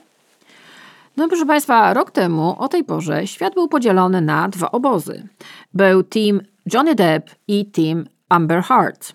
No 1.17 1.27
proszę 1.27 1.45
Państwa, 1.45 1.93
rok 1.93 2.11
temu 2.11 2.55
o 2.59 2.67
tej 2.67 2.83
porze 2.83 3.27
świat 3.27 3.53
był 3.53 3.67
podzielony 3.67 4.21
na 4.21 4.49
dwa 4.49 4.71
obozy. 4.71 5.27
Był 5.73 6.03
team 6.03 6.41
Johnny 6.73 6.95
Depp 6.95 7.31
i 7.47 7.65
team 7.65 8.05
Amber 8.29 8.63
Heard. 8.63 9.13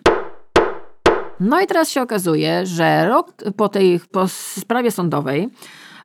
No 1.40 1.60
i 1.60 1.66
teraz 1.66 1.90
się 1.90 2.02
okazuje, 2.02 2.66
że 2.66 3.08
rok 3.08 3.32
po 3.56 3.68
tej 3.68 4.00
po 4.10 4.28
sprawie 4.28 4.90
sądowej, 4.90 5.48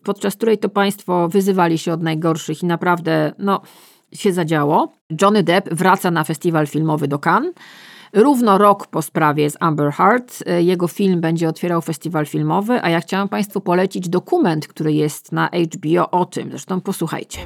podczas 0.04 0.36
której 0.36 0.58
to 0.58 0.70
państwo 0.70 1.30
wyzywali 1.30 1.78
się 1.78 1.94
od 1.94 2.04
najgorszych 2.04 2.64
i 2.64 2.66
naprawdę 2.66 3.34
no, 3.38 3.62
się 4.14 4.34
zadziało, 4.34 4.94
Johnny 5.22 5.44
Depp 5.44 5.76
wraca 5.76 6.12
na 6.12 6.24
festiwal 6.24 6.68
filmowy 6.68 7.08
do 7.08 7.20
Cannes 7.20 7.54
Równo 8.14 8.58
rok 8.58 8.88
po 8.88 9.02
sprawie 9.02 9.50
z 9.50 9.58
Amber 9.60 9.92
Heard 9.92 10.44
jego 10.60 10.88
film 10.88 11.22
będzie 11.22 11.50
otwierał 11.50 11.82
festiwal 11.82 12.26
filmowy, 12.26 12.80
a 12.84 12.90
ja 12.90 13.02
chciałam 13.02 13.30
Państwu 13.30 13.62
polecić 13.62 14.10
dokument, 14.10 14.68
który 14.68 14.94
jest 14.94 15.32
na 15.32 15.50
HBO 15.50 16.12
o 16.12 16.26
tym. 16.26 16.50
Zresztą 16.50 16.82
posłuchajcie. 16.82 17.46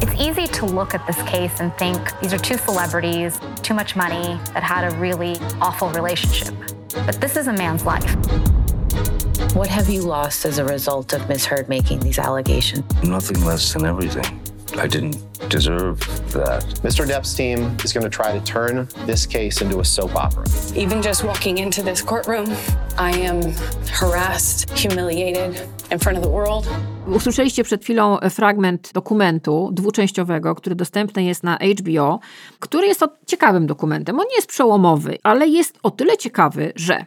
It's 0.00 0.28
easy 0.28 0.60
to 0.60 0.66
look 0.66 0.94
at 0.94 1.06
this 1.06 1.16
case 1.16 1.64
and 1.64 1.76
think 1.76 2.12
these 2.20 2.34
are 2.34 2.42
two 2.42 2.72
celebrities, 2.72 3.40
too 3.68 3.74
much 3.74 3.96
money, 3.96 4.38
that 4.54 4.62
had 4.62 4.92
a 4.92 5.00
really 5.00 5.32
awful 5.60 5.88
relationship. 6.02 6.54
But 7.06 7.20
this 7.20 7.36
is 7.36 7.48
a 7.48 7.52
man's 7.52 7.84
life. 7.84 8.16
What 9.54 9.68
have 9.68 9.92
you 9.92 10.02
lost 10.06 10.46
as 10.46 10.58
a 10.58 10.64
result 10.64 11.12
of 11.12 11.28
Miss 11.28 11.46
Heard 11.46 11.68
making 11.68 12.00
these 12.00 12.22
allegations? 12.22 12.84
Nothing 13.02 13.46
less 13.46 13.72
than 13.72 13.86
everything. 13.86 14.40
I 14.84 14.88
didn't 14.88 15.27
deserve 15.48 15.98
that. 16.32 16.64
Mr. 16.82 17.06
Depp's 17.06 17.36
team 17.36 17.76
is 17.84 17.92
going 17.92 18.10
to 18.10 18.22
try 18.22 18.38
to 18.38 18.44
turn 18.44 18.88
this 19.06 19.26
case 19.26 19.62
into 19.62 19.80
a 19.80 19.84
soap 19.84 20.16
opera. 20.16 20.44
Even 20.76 21.02
just 21.02 21.24
walking 21.24 21.58
into 21.58 21.82
this 21.82 22.02
courtroom, 22.02 22.46
I 22.98 23.10
am 23.10 23.54
harassed, 23.92 24.70
humiliated 24.78 25.68
in 25.90 25.98
front 25.98 26.18
of 26.18 26.24
the 26.24 26.30
world. 26.30 26.66
Usłyszeliście 27.06 27.64
przed 27.64 27.84
chwilą 27.84 28.18
fragment 28.30 28.92
dokumentu 28.92 29.70
dwuczęściowego, 29.72 30.54
który 30.54 30.76
dostępny 30.76 31.24
jest 31.24 31.42
na 31.44 31.58
HBO, 31.78 32.20
który 32.60 32.86
jest 32.86 33.04
ciekawym 33.26 33.66
dokumentem. 33.66 34.20
On 34.20 34.26
nie 34.30 34.36
jest 34.36 34.48
przełomowy, 34.48 35.18
ale 35.22 35.48
jest 35.48 35.78
o 35.82 35.90
tyle 35.90 36.16
ciekawy, 36.16 36.72
że 36.76 37.04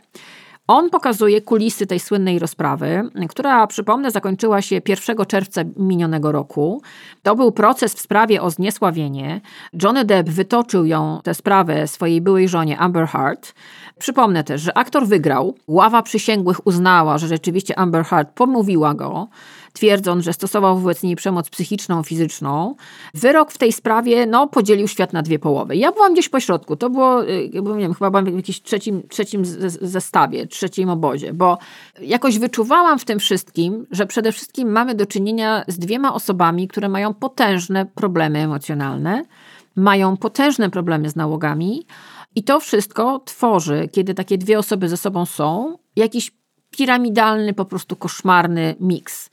on 0.71 0.89
pokazuje 0.89 1.41
kulisy 1.41 1.87
tej 1.87 1.99
słynnej 1.99 2.39
rozprawy, 2.39 3.09
która, 3.29 3.67
przypomnę, 3.67 4.11
zakończyła 4.11 4.61
się 4.61 4.81
1 4.87 5.25
czerwca 5.25 5.61
minionego 5.77 6.31
roku. 6.31 6.81
To 7.23 7.35
był 7.35 7.51
proces 7.51 7.93
w 7.93 7.99
sprawie 7.99 8.41
o 8.41 8.49
zniesławienie. 8.49 9.41
Johnny 9.83 10.05
Depp 10.05 10.31
wytoczył 10.31 10.85
ją, 10.85 11.19
tę 11.23 11.33
sprawę 11.33 11.87
swojej 11.87 12.21
byłej 12.21 12.49
żonie 12.49 12.79
Amber 12.79 13.07
Heard. 13.07 13.53
Przypomnę 13.99 14.43
też, 14.43 14.61
że 14.61 14.77
aktor 14.77 15.07
wygrał. 15.07 15.55
Ława 15.67 16.01
przysięgłych 16.01 16.67
uznała, 16.67 17.17
że 17.17 17.27
rzeczywiście 17.27 17.79
Amber 17.79 18.05
Heard 18.05 18.29
pomówiła 18.33 18.93
go 18.93 19.27
twierdząc, 19.73 20.25
że 20.25 20.33
stosował 20.33 20.79
wobec 20.79 21.03
niej 21.03 21.15
przemoc 21.15 21.49
psychiczną, 21.49 22.03
fizyczną. 22.03 22.75
Wyrok 23.13 23.51
w 23.51 23.57
tej 23.57 23.73
sprawie 23.73 24.25
no, 24.25 24.47
podzielił 24.47 24.87
świat 24.87 25.13
na 25.13 25.21
dwie 25.21 25.39
połowy. 25.39 25.75
Ja 25.75 25.91
byłam 25.91 26.13
gdzieś 26.13 26.29
po 26.29 26.39
środku. 26.39 26.75
To 26.75 26.89
było, 26.89 27.23
y, 27.23 27.49
nie 27.53 27.81
wiem, 27.81 27.93
chyba 27.93 28.11
byłam 28.11 28.25
w 28.25 28.35
jakimś 28.35 28.61
trzecim, 28.61 29.03
trzecim 29.09 29.45
zestawie, 29.81 30.47
trzecim 30.47 30.89
obozie, 30.89 31.33
bo 31.33 31.57
jakoś 32.01 32.39
wyczuwałam 32.39 32.99
w 32.99 33.05
tym 33.05 33.19
wszystkim, 33.19 33.87
że 33.91 34.05
przede 34.05 34.31
wszystkim 34.31 34.71
mamy 34.71 34.95
do 34.95 35.05
czynienia 35.05 35.63
z 35.67 35.79
dwiema 35.79 36.13
osobami, 36.13 36.67
które 36.67 36.89
mają 36.89 37.13
potężne 37.13 37.85
problemy 37.85 38.39
emocjonalne, 38.39 39.23
mają 39.75 40.17
potężne 40.17 40.69
problemy 40.69 41.09
z 41.09 41.15
nałogami. 41.15 41.85
I 42.35 42.43
to 42.43 42.59
wszystko 42.59 43.19
tworzy, 43.25 43.89
kiedy 43.91 44.13
takie 44.13 44.37
dwie 44.37 44.59
osoby 44.59 44.89
ze 44.89 44.97
sobą 44.97 45.25
są, 45.25 45.77
jakiś 45.95 46.31
piramidalny, 46.71 47.53
po 47.53 47.65
prostu 47.65 47.95
koszmarny 47.95 48.75
miks. 48.79 49.29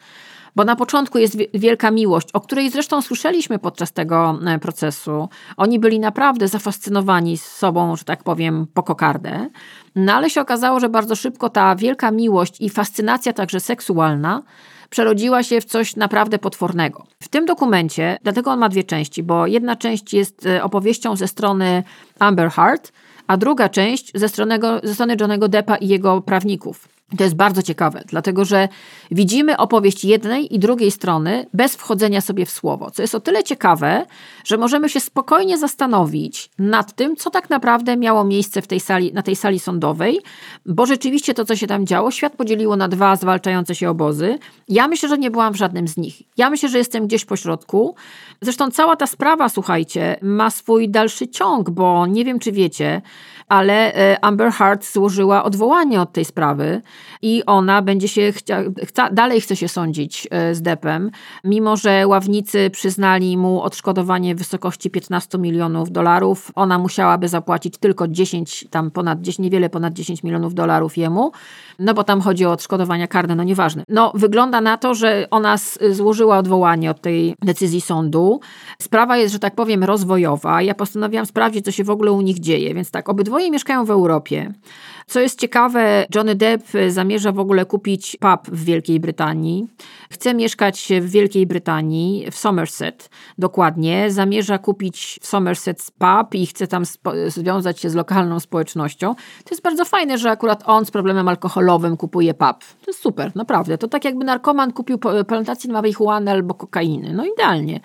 Bo 0.58 0.64
na 0.64 0.76
początku 0.76 1.18
jest 1.18 1.36
wielka 1.54 1.90
miłość, 1.90 2.28
o 2.32 2.40
której 2.40 2.70
zresztą 2.70 3.02
słyszeliśmy 3.02 3.58
podczas 3.58 3.92
tego 3.92 4.38
e, 4.46 4.58
procesu. 4.58 5.28
Oni 5.56 5.78
byli 5.78 6.00
naprawdę 6.00 6.48
zafascynowani 6.48 7.36
sobą, 7.36 7.96
że 7.96 8.04
tak 8.04 8.22
powiem, 8.22 8.66
po 8.74 8.82
kokardę. 8.82 9.48
No 9.96 10.14
ale 10.14 10.30
się 10.30 10.40
okazało, 10.40 10.80
że 10.80 10.88
bardzo 10.88 11.16
szybko 11.16 11.50
ta 11.50 11.76
wielka 11.76 12.10
miłość 12.10 12.60
i 12.60 12.70
fascynacja 12.70 13.32
także 13.32 13.60
seksualna 13.60 14.42
przerodziła 14.90 15.42
się 15.42 15.60
w 15.60 15.64
coś 15.64 15.96
naprawdę 15.96 16.38
potwornego. 16.38 17.06
W 17.22 17.28
tym 17.28 17.46
dokumencie, 17.46 18.18
dlatego 18.22 18.50
on 18.50 18.58
ma 18.58 18.68
dwie 18.68 18.84
części, 18.84 19.22
bo 19.22 19.46
jedna 19.46 19.76
część 19.76 20.14
jest 20.14 20.46
e, 20.46 20.62
opowieścią 20.62 21.16
ze 21.16 21.28
strony 21.28 21.82
Amber 22.18 22.50
Heard, 22.50 22.92
a 23.26 23.36
druga 23.36 23.68
część 23.68 24.12
ze 24.14 24.28
strony, 24.28 24.58
ze 24.82 24.94
strony 24.94 25.16
Johnego 25.20 25.48
Deppa 25.48 25.76
i 25.76 25.88
jego 25.88 26.20
prawników. 26.20 26.97
To 27.16 27.24
jest 27.24 27.36
bardzo 27.36 27.62
ciekawe, 27.62 28.02
dlatego 28.06 28.44
że 28.44 28.68
widzimy 29.10 29.56
opowieść 29.56 30.04
jednej 30.04 30.54
i 30.54 30.58
drugiej 30.58 30.90
strony 30.90 31.46
bez 31.54 31.76
wchodzenia 31.76 32.20
sobie 32.20 32.46
w 32.46 32.50
słowo, 32.50 32.90
co 32.90 33.02
jest 33.02 33.14
o 33.14 33.20
tyle 33.20 33.44
ciekawe, 33.44 34.06
że 34.44 34.56
możemy 34.56 34.88
się 34.88 35.00
spokojnie 35.00 35.58
zastanowić 35.58 36.50
nad 36.58 36.92
tym, 36.92 37.16
co 37.16 37.30
tak 37.30 37.50
naprawdę 37.50 37.96
miało 37.96 38.24
miejsce 38.24 38.62
w 38.62 38.66
tej 38.66 38.80
sali, 38.80 39.12
na 39.12 39.22
tej 39.22 39.36
sali 39.36 39.58
sądowej, 39.58 40.20
bo 40.66 40.86
rzeczywiście 40.86 41.34
to, 41.34 41.44
co 41.44 41.56
się 41.56 41.66
tam 41.66 41.86
działo, 41.86 42.10
świat 42.10 42.36
podzieliło 42.36 42.76
na 42.76 42.88
dwa 42.88 43.16
zwalczające 43.16 43.74
się 43.74 43.90
obozy. 43.90 44.38
Ja 44.68 44.88
myślę, 44.88 45.08
że 45.08 45.18
nie 45.18 45.30
byłam 45.30 45.52
w 45.52 45.56
żadnym 45.56 45.88
z 45.88 45.96
nich. 45.96 46.22
Ja 46.36 46.50
myślę, 46.50 46.68
że 46.68 46.78
jestem 46.78 47.06
gdzieś 47.06 47.24
po 47.24 47.36
środku. 47.36 47.94
Zresztą 48.40 48.70
cała 48.70 48.96
ta 48.96 49.06
sprawa, 49.06 49.48
słuchajcie, 49.48 50.16
ma 50.22 50.50
swój 50.50 50.88
dalszy 50.88 51.28
ciąg, 51.28 51.70
bo 51.70 52.06
nie 52.06 52.24
wiem, 52.24 52.38
czy 52.38 52.52
wiecie, 52.52 53.02
ale 53.48 53.94
e, 53.94 54.24
Amber 54.24 54.52
Heard 54.52 54.92
złożyła 54.92 55.44
odwołanie 55.44 56.00
od 56.00 56.12
tej 56.12 56.24
sprawy 56.24 56.82
i 57.22 57.42
ona 57.46 57.82
będzie 57.82 58.08
się 58.08 58.32
chcia, 58.32 58.62
chca, 58.86 59.10
dalej 59.10 59.40
chce 59.40 59.56
się 59.56 59.68
sądzić 59.68 60.28
e, 60.30 60.54
z 60.54 60.62
Deppem, 60.62 61.10
mimo 61.44 61.76
że 61.76 62.06
ławnicy 62.06 62.70
przyznali 62.70 63.36
mu 63.36 63.62
odszkodowanie 63.62 64.34
w 64.34 64.38
wysokości 64.38 64.90
15 64.90 65.38
milionów 65.38 65.92
dolarów. 65.92 66.52
Ona 66.54 66.78
musiałaby 66.78 67.28
zapłacić 67.28 67.78
tylko 67.78 68.08
10, 68.08 68.66
tam 68.70 68.90
ponad 68.90 69.20
10, 69.20 69.38
niewiele 69.38 69.70
ponad 69.70 69.94
10 69.94 70.22
milionów 70.22 70.54
dolarów 70.54 70.96
jemu, 70.96 71.32
no 71.78 71.94
bo 71.94 72.04
tam 72.04 72.20
chodzi 72.20 72.46
o 72.46 72.52
odszkodowania 72.52 73.06
karne, 73.06 73.34
no 73.34 73.44
nieważne. 73.44 73.84
No 73.88 74.12
wygląda 74.14 74.60
na 74.60 74.76
to, 74.76 74.94
że 74.94 75.26
ona 75.30 75.56
złożyła 75.90 76.38
odwołanie 76.38 76.90
od 76.90 77.00
tej 77.00 77.34
decyzji 77.42 77.80
sądu. 77.80 78.40
Sprawa 78.82 79.16
jest, 79.16 79.32
że 79.32 79.38
tak 79.38 79.54
powiem, 79.54 79.84
rozwojowa. 79.84 80.62
Ja 80.62 80.74
postanowiłam 80.74 81.26
sprawdzić, 81.26 81.64
co 81.64 81.70
się 81.70 81.84
w 81.84 81.90
ogóle 81.90 82.12
u 82.12 82.20
nich 82.20 82.40
dzieje, 82.40 82.74
więc 82.74 82.90
tak, 82.90 83.08
obydwoje 83.08 83.37
mieszkają 83.50 83.84
w 83.84 83.90
Europie. 83.90 84.52
Co 85.06 85.20
jest 85.20 85.40
ciekawe, 85.40 86.06
Johnny 86.14 86.34
Depp 86.34 86.72
zamierza 86.88 87.32
w 87.32 87.38
ogóle 87.38 87.64
kupić 87.64 88.16
pub 88.20 88.56
w 88.56 88.64
Wielkiej 88.64 89.00
Brytanii. 89.00 89.66
Chce 90.10 90.34
mieszkać 90.34 90.88
w 91.00 91.10
Wielkiej 91.10 91.46
Brytanii, 91.46 92.30
w 92.30 92.34
Somerset 92.34 93.10
dokładnie. 93.38 94.10
Zamierza 94.10 94.58
kupić 94.58 95.18
w 95.22 95.26
Somerset 95.26 95.90
pub 95.98 96.34
i 96.34 96.46
chce 96.46 96.66
tam 96.66 96.82
związać 97.26 97.80
się 97.80 97.90
z 97.90 97.94
lokalną 97.94 98.40
społecznością. 98.40 99.14
To 99.14 99.50
jest 99.50 99.62
bardzo 99.62 99.84
fajne, 99.84 100.18
że 100.18 100.30
akurat 100.30 100.62
on 100.66 100.84
z 100.84 100.90
problemem 100.90 101.28
alkoholowym 101.28 101.96
kupuje 101.96 102.34
pub. 102.34 102.58
To 102.58 102.86
jest 102.86 103.02
super, 103.02 103.36
naprawdę. 103.36 103.78
To 103.78 103.88
tak 103.88 104.04
jakby 104.04 104.24
narkoman 104.24 104.72
kupił 104.72 104.98
plantację 105.26 105.72
marihuany 105.72 106.30
albo 106.30 106.54
kokainy. 106.54 107.12
No 107.12 107.24
idealnie. 107.26 107.80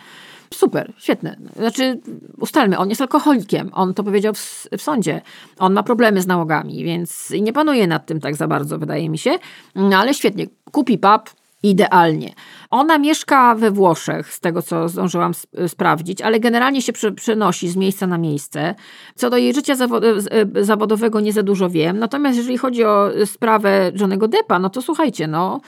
Super, 0.55 0.93
świetne. 0.97 1.35
Znaczy, 1.55 1.99
ustalmy, 2.39 2.77
on 2.77 2.89
jest 2.89 3.01
alkoholikiem. 3.01 3.69
On 3.73 3.93
to 3.93 4.03
powiedział 4.03 4.33
w, 4.33 4.67
w, 4.77 4.81
sądzie. 4.81 5.21
On 5.59 5.73
ma 5.73 5.83
problemy 5.83 6.21
z 6.21 6.27
nałogami, 6.27 6.83
więc 6.83 7.33
nie 7.41 7.53
panuje 7.53 7.87
nad 7.87 8.05
tym 8.05 8.19
tak 8.19 8.35
za 8.35 8.47
bardzo, 8.47 8.79
wydaje 8.79 9.09
mi 9.09 9.17
się. 9.17 9.31
No 9.75 9.97
ale 9.97 10.13
świetnie. 10.13 10.47
Kupi 10.71 10.97
pub, 10.97 11.29
idealnie. 11.63 12.33
Ona 12.69 12.97
mieszka 12.97 13.55
we 13.55 13.71
Włoszech, 13.71 14.33
z 14.33 14.39
tego 14.39 14.61
co 14.61 14.89
zdążyłam 14.89 15.31
sprawdzić, 15.67 16.21
ale 16.21 16.39
generalnie 16.39 16.81
się 16.81 16.93
przenosi 17.15 17.69
z 17.69 17.75
miejsca 17.75 18.07
na 18.07 18.17
miejsce. 18.17 18.75
Co 19.15 19.29
do 19.29 19.37
jej 19.37 19.53
życia 19.53 19.73
e, 19.73 20.63
zawodowego 20.63 21.19
nie 21.19 21.33
za 21.33 21.43
dużo 21.43 21.69
wiem. 21.69 21.99
Natomiast 21.99 22.37
jeżeli 22.37 22.57
chodzi 22.57 22.83
o 22.83 23.09
sprawę 23.25 23.91
Johnego 23.99 24.27
Deppa, 24.27 24.59
no 24.59 24.69
to 24.69 24.81
słuchajcie, 24.81 25.27
no 25.27 25.61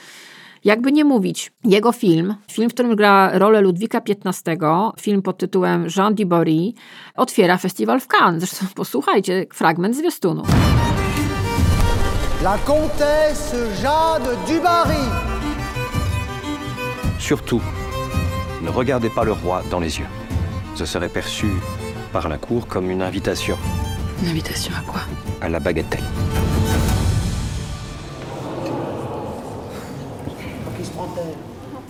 jakby 0.66 0.92
nie 0.92 1.04
mówić, 1.04 1.52
jego 1.64 1.92
film, 1.92 2.34
film, 2.52 2.70
w 2.70 2.74
którym 2.74 2.96
gra 2.96 3.38
rolę 3.38 3.60
Ludwika 3.60 4.00
XV, 4.08 4.56
film 5.00 5.22
pod 5.22 5.38
tytułem 5.38 5.86
Jean 5.96 6.14
Dubarry, 6.14 6.72
otwiera 7.14 7.56
festiwal 7.56 8.00
w 8.00 8.06
Cannes. 8.06 8.40
Zresztą 8.40 8.66
posłuchajcie, 8.74 9.46
fragment 9.52 9.96
zwiastunu. 9.96 10.42
La 12.42 12.58
comtesse 12.58 13.56
Jeanne 13.82 14.36
Dubarry. 14.48 15.04
Surtout, 17.18 17.62
ne 18.62 18.70
regardez 18.70 19.10
pas 19.10 19.24
le 19.26 19.32
roi 19.32 19.62
dans 19.70 19.82
les 19.82 19.98
yeux. 19.98 20.08
Ce 20.74 20.86
serait 20.86 21.12
perçu 21.12 21.46
par 22.12 22.28
la 22.28 22.38
cour 22.38 22.66
comme 22.66 22.90
une 22.90 23.02
invitation. 23.02 23.56
Une 24.22 24.30
invitation 24.30 24.72
à 24.78 24.92
quoi 24.92 25.00
À 25.40 25.48
la 25.48 25.60
bagatelle. 25.60 26.04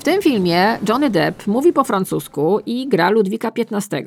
Tym 0.07 0.23
filmie 0.23 0.79
Johnny 0.89 1.11
Depp 1.11 1.47
mówi 1.47 1.73
po 1.73 1.85
francusku 1.85 2.61
i 2.67 2.89
gra 2.89 3.11
Ludwika 3.11 3.53
XV. 3.57 4.03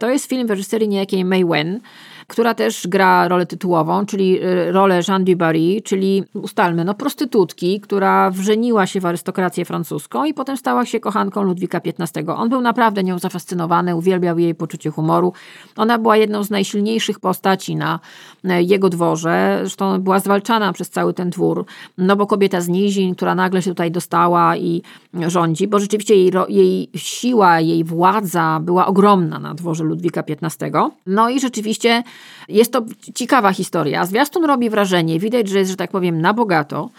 To 0.00 0.10
jest 0.10 0.28
film 0.28 0.46
w 0.46 0.50
reżyserii 0.50 0.88
niejakiej 0.88 1.24
May 1.24 1.44
Wen, 1.44 1.80
która 2.28 2.54
też 2.54 2.86
gra 2.88 3.28
rolę 3.28 3.46
tytułową, 3.46 4.06
czyli 4.06 4.44
y, 4.44 4.72
rolę 4.72 5.00
Jeanne 5.08 5.24
du 5.24 5.36
Barry, 5.36 5.82
czyli 5.84 6.24
ustalmy, 6.34 6.84
no 6.84 6.94
prostytutki, 6.94 7.80
która 7.80 8.30
wrzeniła 8.30 8.86
się 8.86 9.00
w 9.00 9.06
arystokrację 9.06 9.64
francuską 9.64 10.24
i 10.24 10.34
potem 10.34 10.56
stała 10.56 10.86
się 10.86 11.00
kochanką 11.00 11.42
Ludwika 11.42 11.80
XV. 11.84 12.34
On 12.36 12.48
był 12.48 12.60
naprawdę 12.60 13.04
nią 13.04 13.18
zafascynowany, 13.18 13.96
uwielbiał 13.96 14.38
jej 14.38 14.54
poczucie 14.54 14.90
humoru. 14.90 15.32
Ona 15.76 15.98
była 15.98 16.16
jedną 16.16 16.44
z 16.44 16.50
najsilniejszych 16.50 17.20
postaci 17.20 17.76
na 17.76 18.00
jego 18.44 18.88
dworze, 18.88 19.58
zresztą 19.60 20.00
była 20.00 20.18
zwalczana 20.18 20.72
przez 20.72 20.90
cały 20.90 21.14
ten 21.14 21.30
dwór, 21.30 21.64
no 21.98 22.16
bo 22.16 22.26
kobieta 22.26 22.60
z 22.60 22.68
nizin, 22.68 23.14
która 23.14 23.34
nagle 23.34 23.62
się 23.62 23.70
tutaj 23.70 23.90
dostała 23.90 24.56
i 24.56 24.82
rządzi, 25.14 25.68
bo 25.68 25.78
rzeczywiście 25.78 26.14
jej, 26.14 26.32
jej 26.48 26.90
siła, 26.94 27.60
jej 27.60 27.84
władza 27.84 28.60
była 28.62 28.86
ogromna 28.86 29.38
na 29.38 29.54
dworze 29.54 29.84
Ludwika 29.84 30.22
XV. 30.42 30.70
No 31.06 31.30
i 31.30 31.40
rzeczywiście 31.40 32.02
Jest 32.48 32.72
to 32.72 32.84
ciekawa 33.14 33.52
historia. 33.52 34.06
Zwiastun 34.06 34.44
robi 34.44 34.70
wrażenie, 34.70 35.20
widać, 35.20 35.48
że 35.48 35.58
jest, 35.58 35.70
że 35.70 35.76
tak 35.76 35.90
powiem, 35.90 36.20
na 36.20 36.34
bogato. 36.34 36.90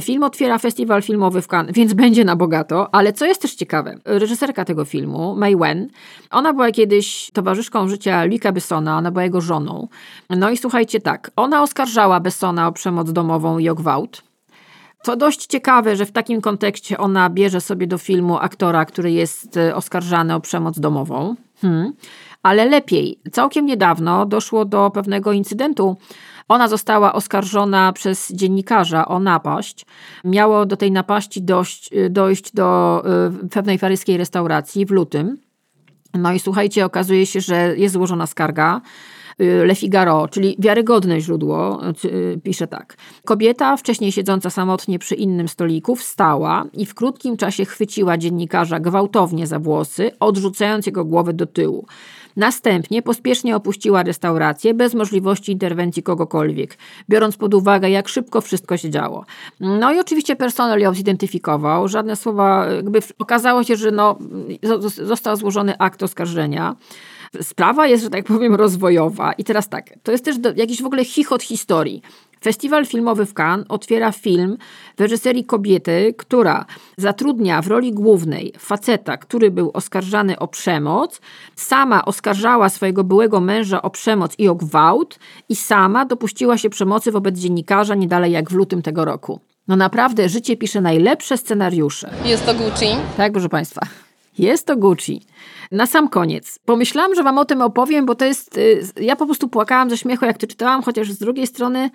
Film 0.00 0.22
otwiera 0.22 0.58
festiwal 0.58 1.02
filmowy 1.02 1.42
w 1.42 1.48
Cannes, 1.48 1.74
więc 1.74 1.94
będzie 2.02 2.24
na 2.24 2.36
bogato, 2.36 2.94
ale 2.94 3.12
co 3.12 3.26
jest 3.26 3.42
też 3.42 3.54
ciekawe, 3.54 3.98
reżyserka 4.04 4.64
tego 4.64 4.84
filmu, 4.84 5.36
May 5.36 5.56
Wen, 5.56 5.88
ona 6.30 6.52
była 6.52 6.70
kiedyś 6.70 7.30
towarzyszką 7.32 7.88
życia 7.88 8.24
Luca 8.24 8.52
Bessona, 8.52 8.98
ona 8.98 9.10
była 9.10 9.24
jego 9.24 9.40
żoną. 9.40 9.88
No 10.30 10.50
i 10.50 10.56
słuchajcie 10.56 11.00
tak, 11.00 11.30
ona 11.36 11.62
oskarżała 11.62 12.20
Bessona 12.20 12.68
o 12.68 12.72
przemoc 12.72 13.12
domową 13.12 13.58
i 13.58 13.68
o 13.68 13.74
gwałt. 13.74 14.22
To 15.06 15.16
dość 15.16 15.46
ciekawe, 15.46 15.96
że 15.96 16.06
w 16.06 16.12
takim 16.12 16.40
kontekście 16.40 16.98
ona 16.98 17.30
bierze 17.30 17.60
sobie 17.60 17.86
do 17.86 17.98
filmu 17.98 18.38
aktora, 18.38 18.84
który 18.84 19.12
jest 19.12 19.56
e, 19.56 19.74
oskarżany 19.74 20.34
o 20.34 20.40
przemoc 20.40 20.80
domową. 20.80 21.34
Hmm. 21.60 21.92
Ale 22.42 22.64
lepiej, 22.64 23.18
całkiem 23.32 23.66
niedawno 23.66 24.26
doszło 24.26 24.64
do 24.64 24.90
pewnego 24.90 25.32
incydentu. 25.32 25.96
Ona 26.48 26.68
została 26.68 27.12
oskarżona 27.12 27.92
przez 27.92 28.32
dziennikarza 28.32 29.08
o 29.08 29.18
napaść. 29.18 29.86
Miało 30.24 30.66
do 30.66 30.76
tej 30.76 30.92
napaści 30.92 31.42
dojść, 31.42 31.92
e, 31.92 32.10
dojść 32.10 32.52
do 32.52 33.02
e, 33.44 33.48
pewnej 33.48 33.78
paryskiej 33.78 34.16
restauracji 34.16 34.86
w 34.86 34.90
lutym. 34.90 35.36
No 36.14 36.32
i 36.32 36.38
słuchajcie, 36.38 36.84
okazuje 36.84 37.26
się, 37.26 37.40
że 37.40 37.76
jest 37.76 37.94
złożona 37.94 38.26
skarga. 38.26 38.80
Le 39.38 39.74
Figaro, 39.74 40.28
czyli 40.28 40.56
wiarygodne 40.58 41.20
źródło, 41.20 41.80
pisze 42.42 42.66
tak. 42.66 42.96
Kobieta, 43.24 43.76
wcześniej 43.76 44.12
siedząca 44.12 44.50
samotnie 44.50 44.98
przy 44.98 45.14
innym 45.14 45.48
stoliku, 45.48 45.96
wstała 45.96 46.64
i 46.72 46.86
w 46.86 46.94
krótkim 46.94 47.36
czasie 47.36 47.64
chwyciła 47.64 48.18
dziennikarza 48.18 48.80
gwałtownie 48.80 49.46
za 49.46 49.58
włosy, 49.58 50.10
odrzucając 50.20 50.86
jego 50.86 51.04
głowę 51.04 51.32
do 51.32 51.46
tyłu. 51.46 51.86
Następnie 52.36 53.02
pospiesznie 53.02 53.56
opuściła 53.56 54.02
restaurację 54.02 54.74
bez 54.74 54.94
możliwości 54.94 55.52
interwencji 55.52 56.02
kogokolwiek, 56.02 56.78
biorąc 57.08 57.36
pod 57.36 57.54
uwagę, 57.54 57.90
jak 57.90 58.08
szybko 58.08 58.40
wszystko 58.40 58.76
się 58.76 58.90
działo. 58.90 59.24
No 59.60 59.92
i 59.92 59.98
oczywiście 59.98 60.36
personel 60.36 60.80
ją 60.80 60.94
zidentyfikował, 60.94 61.88
żadne 61.88 62.16
słowa, 62.16 62.66
jakby 62.66 63.00
okazało 63.18 63.64
się, 63.64 63.76
że 63.76 63.90
no, 63.90 64.18
został 65.02 65.36
złożony 65.36 65.78
akt 65.78 66.02
oskarżenia. 66.02 66.76
Sprawa 67.42 67.86
jest, 67.86 68.04
że 68.04 68.10
tak 68.10 68.24
powiem, 68.24 68.54
rozwojowa. 68.54 69.32
I 69.32 69.44
teraz 69.44 69.68
tak, 69.68 69.90
to 70.02 70.12
jest 70.12 70.24
też 70.24 70.38
do, 70.38 70.52
jakiś 70.56 70.82
w 70.82 70.86
ogóle 70.86 71.04
chichot 71.04 71.42
historii. 71.42 72.02
Festiwal 72.44 72.86
filmowy 72.86 73.26
w 73.26 73.34
Cannes 73.34 73.66
otwiera 73.68 74.12
film 74.12 74.56
w 74.96 75.00
reżyserii 75.00 75.44
kobiety, 75.44 76.14
która 76.18 76.64
zatrudnia 76.96 77.62
w 77.62 77.66
roli 77.66 77.92
głównej 77.92 78.52
faceta, 78.58 79.16
który 79.16 79.50
był 79.50 79.70
oskarżany 79.74 80.38
o 80.38 80.48
przemoc, 80.48 81.20
sama 81.56 82.04
oskarżała 82.04 82.68
swojego 82.68 83.04
byłego 83.04 83.40
męża 83.40 83.82
o 83.82 83.90
przemoc 83.90 84.38
i 84.38 84.48
o 84.48 84.54
gwałt 84.54 85.18
i 85.48 85.56
sama 85.56 86.04
dopuściła 86.04 86.58
się 86.58 86.70
przemocy 86.70 87.12
wobec 87.12 87.38
dziennikarza 87.38 87.94
nie 87.94 88.08
dalej 88.08 88.32
jak 88.32 88.50
w 88.50 88.54
lutym 88.54 88.82
tego 88.82 89.04
roku. 89.04 89.40
No 89.68 89.76
naprawdę, 89.76 90.28
życie 90.28 90.56
pisze 90.56 90.80
najlepsze 90.80 91.36
scenariusze. 91.36 92.10
Jest 92.24 92.46
to 92.46 92.54
Gucci? 92.54 92.86
Tak, 93.16 93.32
proszę 93.32 93.48
Państwa. 93.48 93.80
Jest 94.38 94.66
to 94.66 94.76
Gucci. 94.76 95.22
Na 95.72 95.86
sam 95.86 96.08
koniec. 96.08 96.58
Pomyślałam, 96.64 97.14
że 97.14 97.22
Wam 97.22 97.38
o 97.38 97.44
tym 97.44 97.62
opowiem, 97.62 98.06
bo 98.06 98.14
to 98.14 98.24
jest. 98.24 98.58
Y, 98.58 98.82
ja 99.00 99.16
po 99.16 99.26
prostu 99.26 99.48
płakałam 99.48 99.90
ze 99.90 99.96
śmiechu, 99.96 100.24
jak 100.24 100.38
to 100.38 100.46
czytałam, 100.46 100.82
chociaż 100.82 101.12
z 101.12 101.18
drugiej 101.18 101.46
strony 101.46 101.90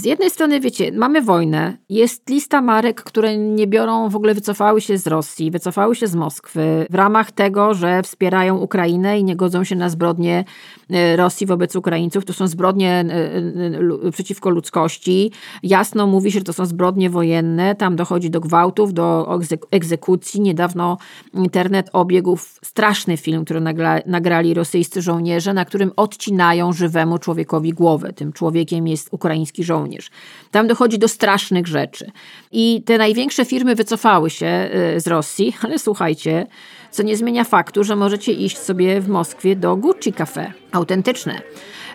z 0.00 0.04
jednej 0.04 0.30
strony, 0.30 0.60
wiecie, 0.60 0.92
mamy 0.92 1.22
wojnę, 1.22 1.76
jest 1.88 2.30
lista 2.30 2.62
marek, 2.62 3.02
które 3.02 3.38
nie 3.38 3.66
biorą, 3.66 4.08
w 4.08 4.16
ogóle 4.16 4.34
wycofały 4.34 4.80
się 4.80 4.98
z 4.98 5.06
Rosji, 5.06 5.50
wycofały 5.50 5.96
się 5.96 6.06
z 6.06 6.14
Moskwy 6.14 6.86
w 6.90 6.94
ramach 6.94 7.32
tego, 7.32 7.74
że 7.74 8.02
wspierają 8.02 8.56
Ukrainę 8.56 9.18
i 9.18 9.24
nie 9.24 9.36
godzą 9.36 9.64
się 9.64 9.76
na 9.76 9.88
zbrodnie 9.88 10.44
e, 10.90 11.16
Rosji 11.16 11.46
wobec 11.46 11.76
Ukraińców. 11.76 12.24
To 12.24 12.32
są 12.32 12.46
zbrodnie 12.46 12.90
e, 12.90 14.06
e, 14.06 14.12
przeciwko 14.12 14.50
ludzkości. 14.50 15.32
Jasno 15.62 16.06
mówi 16.06 16.32
się, 16.32 16.38
że 16.38 16.44
to 16.44 16.52
są 16.52 16.66
zbrodnie 16.66 17.10
wojenne. 17.10 17.74
Tam 17.74 17.96
dochodzi 17.96 18.30
do 18.30 18.40
gwałtów, 18.40 18.94
do 18.94 19.38
egzekucji. 19.70 20.40
Niedawno 20.40 20.98
internet 21.34 21.90
obiegł 21.92 22.38
straszny 22.62 23.16
film, 23.16 23.44
który 23.44 23.60
nagrali 24.06 24.54
rosyjscy 24.54 25.02
żołnierze, 25.02 25.54
na 25.54 25.64
którym 25.64 25.92
odcinają 25.96 26.72
żywemu 26.72 27.18
człowiekowi 27.18 27.72
głowę. 27.72 28.12
Tym 28.12 28.32
człowiekiem 28.32 28.86
jest 28.86 29.08
ukraiński 29.12 29.64
żołnierz 29.64 29.89
żołnierz. 29.90 30.10
Tam 30.50 30.66
dochodzi 30.66 30.98
do 30.98 31.08
strasznych 31.08 31.66
rzeczy. 31.66 32.10
I 32.52 32.82
te 32.82 32.98
największe 32.98 33.44
firmy 33.44 33.74
wycofały 33.74 34.30
się 34.30 34.70
y, 34.96 35.00
z 35.00 35.06
Rosji, 35.06 35.56
ale 35.62 35.78
słuchajcie, 35.78 36.46
co 36.90 37.02
nie 37.02 37.16
zmienia 37.16 37.44
faktu, 37.44 37.84
że 37.84 37.96
możecie 37.96 38.32
iść 38.32 38.58
sobie 38.58 39.00
w 39.00 39.08
Moskwie 39.08 39.56
do 39.56 39.76
Gucci 39.76 40.12
Cafe, 40.12 40.52
autentyczne. 40.72 41.40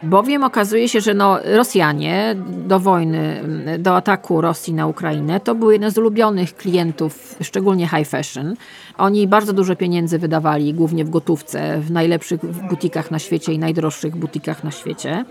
Bowiem 0.03 0.43
okazuje 0.43 0.89
się, 0.89 1.01
że 1.01 1.13
no, 1.13 1.39
Rosjanie 1.43 2.35
do 2.67 2.79
wojny, 2.79 3.43
do 3.79 3.95
ataku 3.95 4.41
Rosji 4.41 4.73
na 4.73 4.87
Ukrainę, 4.87 5.39
to 5.39 5.55
był 5.55 5.71
jeden 5.71 5.91
z 5.91 5.97
ulubionych 5.97 6.55
klientów, 6.55 7.35
szczególnie 7.41 7.87
high 7.87 8.07
fashion. 8.07 8.55
Oni 8.97 9.27
bardzo 9.27 9.53
dużo 9.53 9.75
pieniędzy 9.75 10.19
wydawali, 10.19 10.73
głównie 10.73 11.05
w 11.05 11.09
gotówce, 11.09 11.81
w 11.81 11.91
najlepszych 11.91 12.39
butikach 12.69 13.11
na 13.11 13.19
świecie 13.19 13.53
i 13.53 13.59
najdroższych 13.59 14.15
butikach 14.15 14.63
na 14.63 14.71
świecie. 14.71 15.25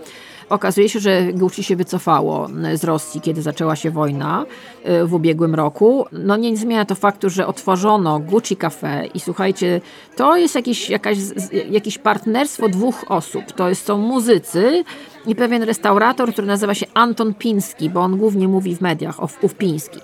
Okazuje 0.49 0.89
się, 0.89 0.99
że 0.99 1.33
Gucci 1.33 1.63
się 1.63 1.75
wycofało 1.75 2.47
z 2.73 2.83
Rosji, 2.83 3.21
kiedy 3.21 3.41
zaczęła 3.41 3.75
się 3.75 3.91
wojna 3.91 4.45
y, 4.89 5.05
w 5.05 5.13
ubiegłym 5.13 5.55
roku. 5.55 6.05
No 6.11 6.35
nie 6.35 6.57
zmienia 6.57 6.85
to 6.85 6.95
faktu, 6.95 7.29
że 7.29 7.47
otworzono 7.47 8.19
Gucci 8.19 8.57
Cafe 8.57 9.05
i 9.13 9.19
słuchajcie, 9.19 9.81
to 10.15 10.37
jest 10.37 10.55
jakieś, 10.55 10.89
jakaś, 10.89 11.17
jakieś 11.69 11.97
partnerstwo 11.97 12.69
dwóch 12.69 13.05
osób. 13.07 13.51
To 13.51 13.69
jest, 13.69 13.85
są 13.85 13.97
muzycy, 13.97 14.83
i 15.27 15.35
pewien 15.35 15.63
restaurator, 15.63 16.33
który 16.33 16.47
nazywa 16.47 16.73
się 16.73 16.85
Anton 16.93 17.33
Piński, 17.33 17.89
bo 17.89 18.01
on 18.01 18.17
głównie 18.17 18.47
mówi 18.47 18.75
w 18.75 18.81
mediach 18.81 19.23
o 19.23 19.29
ów 19.41 19.55
Piński. 19.55 19.99